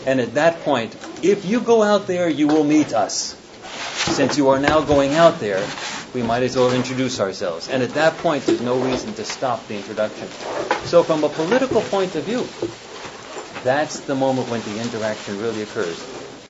And 0.06 0.20
at 0.20 0.36
that 0.36 0.62
point, 0.62 0.96
if 1.24 1.46
you 1.46 1.60
go 1.60 1.84
out 1.84 2.08
there, 2.08 2.30
you 2.30 2.48
will 2.48 2.64
meet 2.64 2.94
us. 2.94 3.36
Since 4.16 4.38
you 4.38 4.50
are 4.50 4.60
now 4.60 4.82
going 4.82 5.16
out 5.16 5.40
there, 5.40 5.66
we 6.14 6.24
might 6.24 6.44
as 6.44 6.56
well 6.56 6.72
introduce 6.72 7.20
ourselves. 7.20 7.70
And 7.70 7.84
at 7.84 7.94
that 7.94 8.18
point, 8.18 8.46
there's 8.46 8.62
no 8.62 8.80
reason 8.80 9.14
to 9.16 9.26
stop 9.26 9.68
the 9.68 9.76
introduction. 9.76 10.28
So, 10.86 11.04
from 11.04 11.24
a 11.24 11.30
political 11.30 11.82
point 11.82 12.16
of 12.16 12.24
view, 12.24 12.48
that's 13.64 14.00
the 14.02 14.16
moment 14.16 14.50
when 14.50 14.62
the 14.62 14.80
interaction 14.80 15.40
really 15.40 15.62
occurs. 15.62 16.19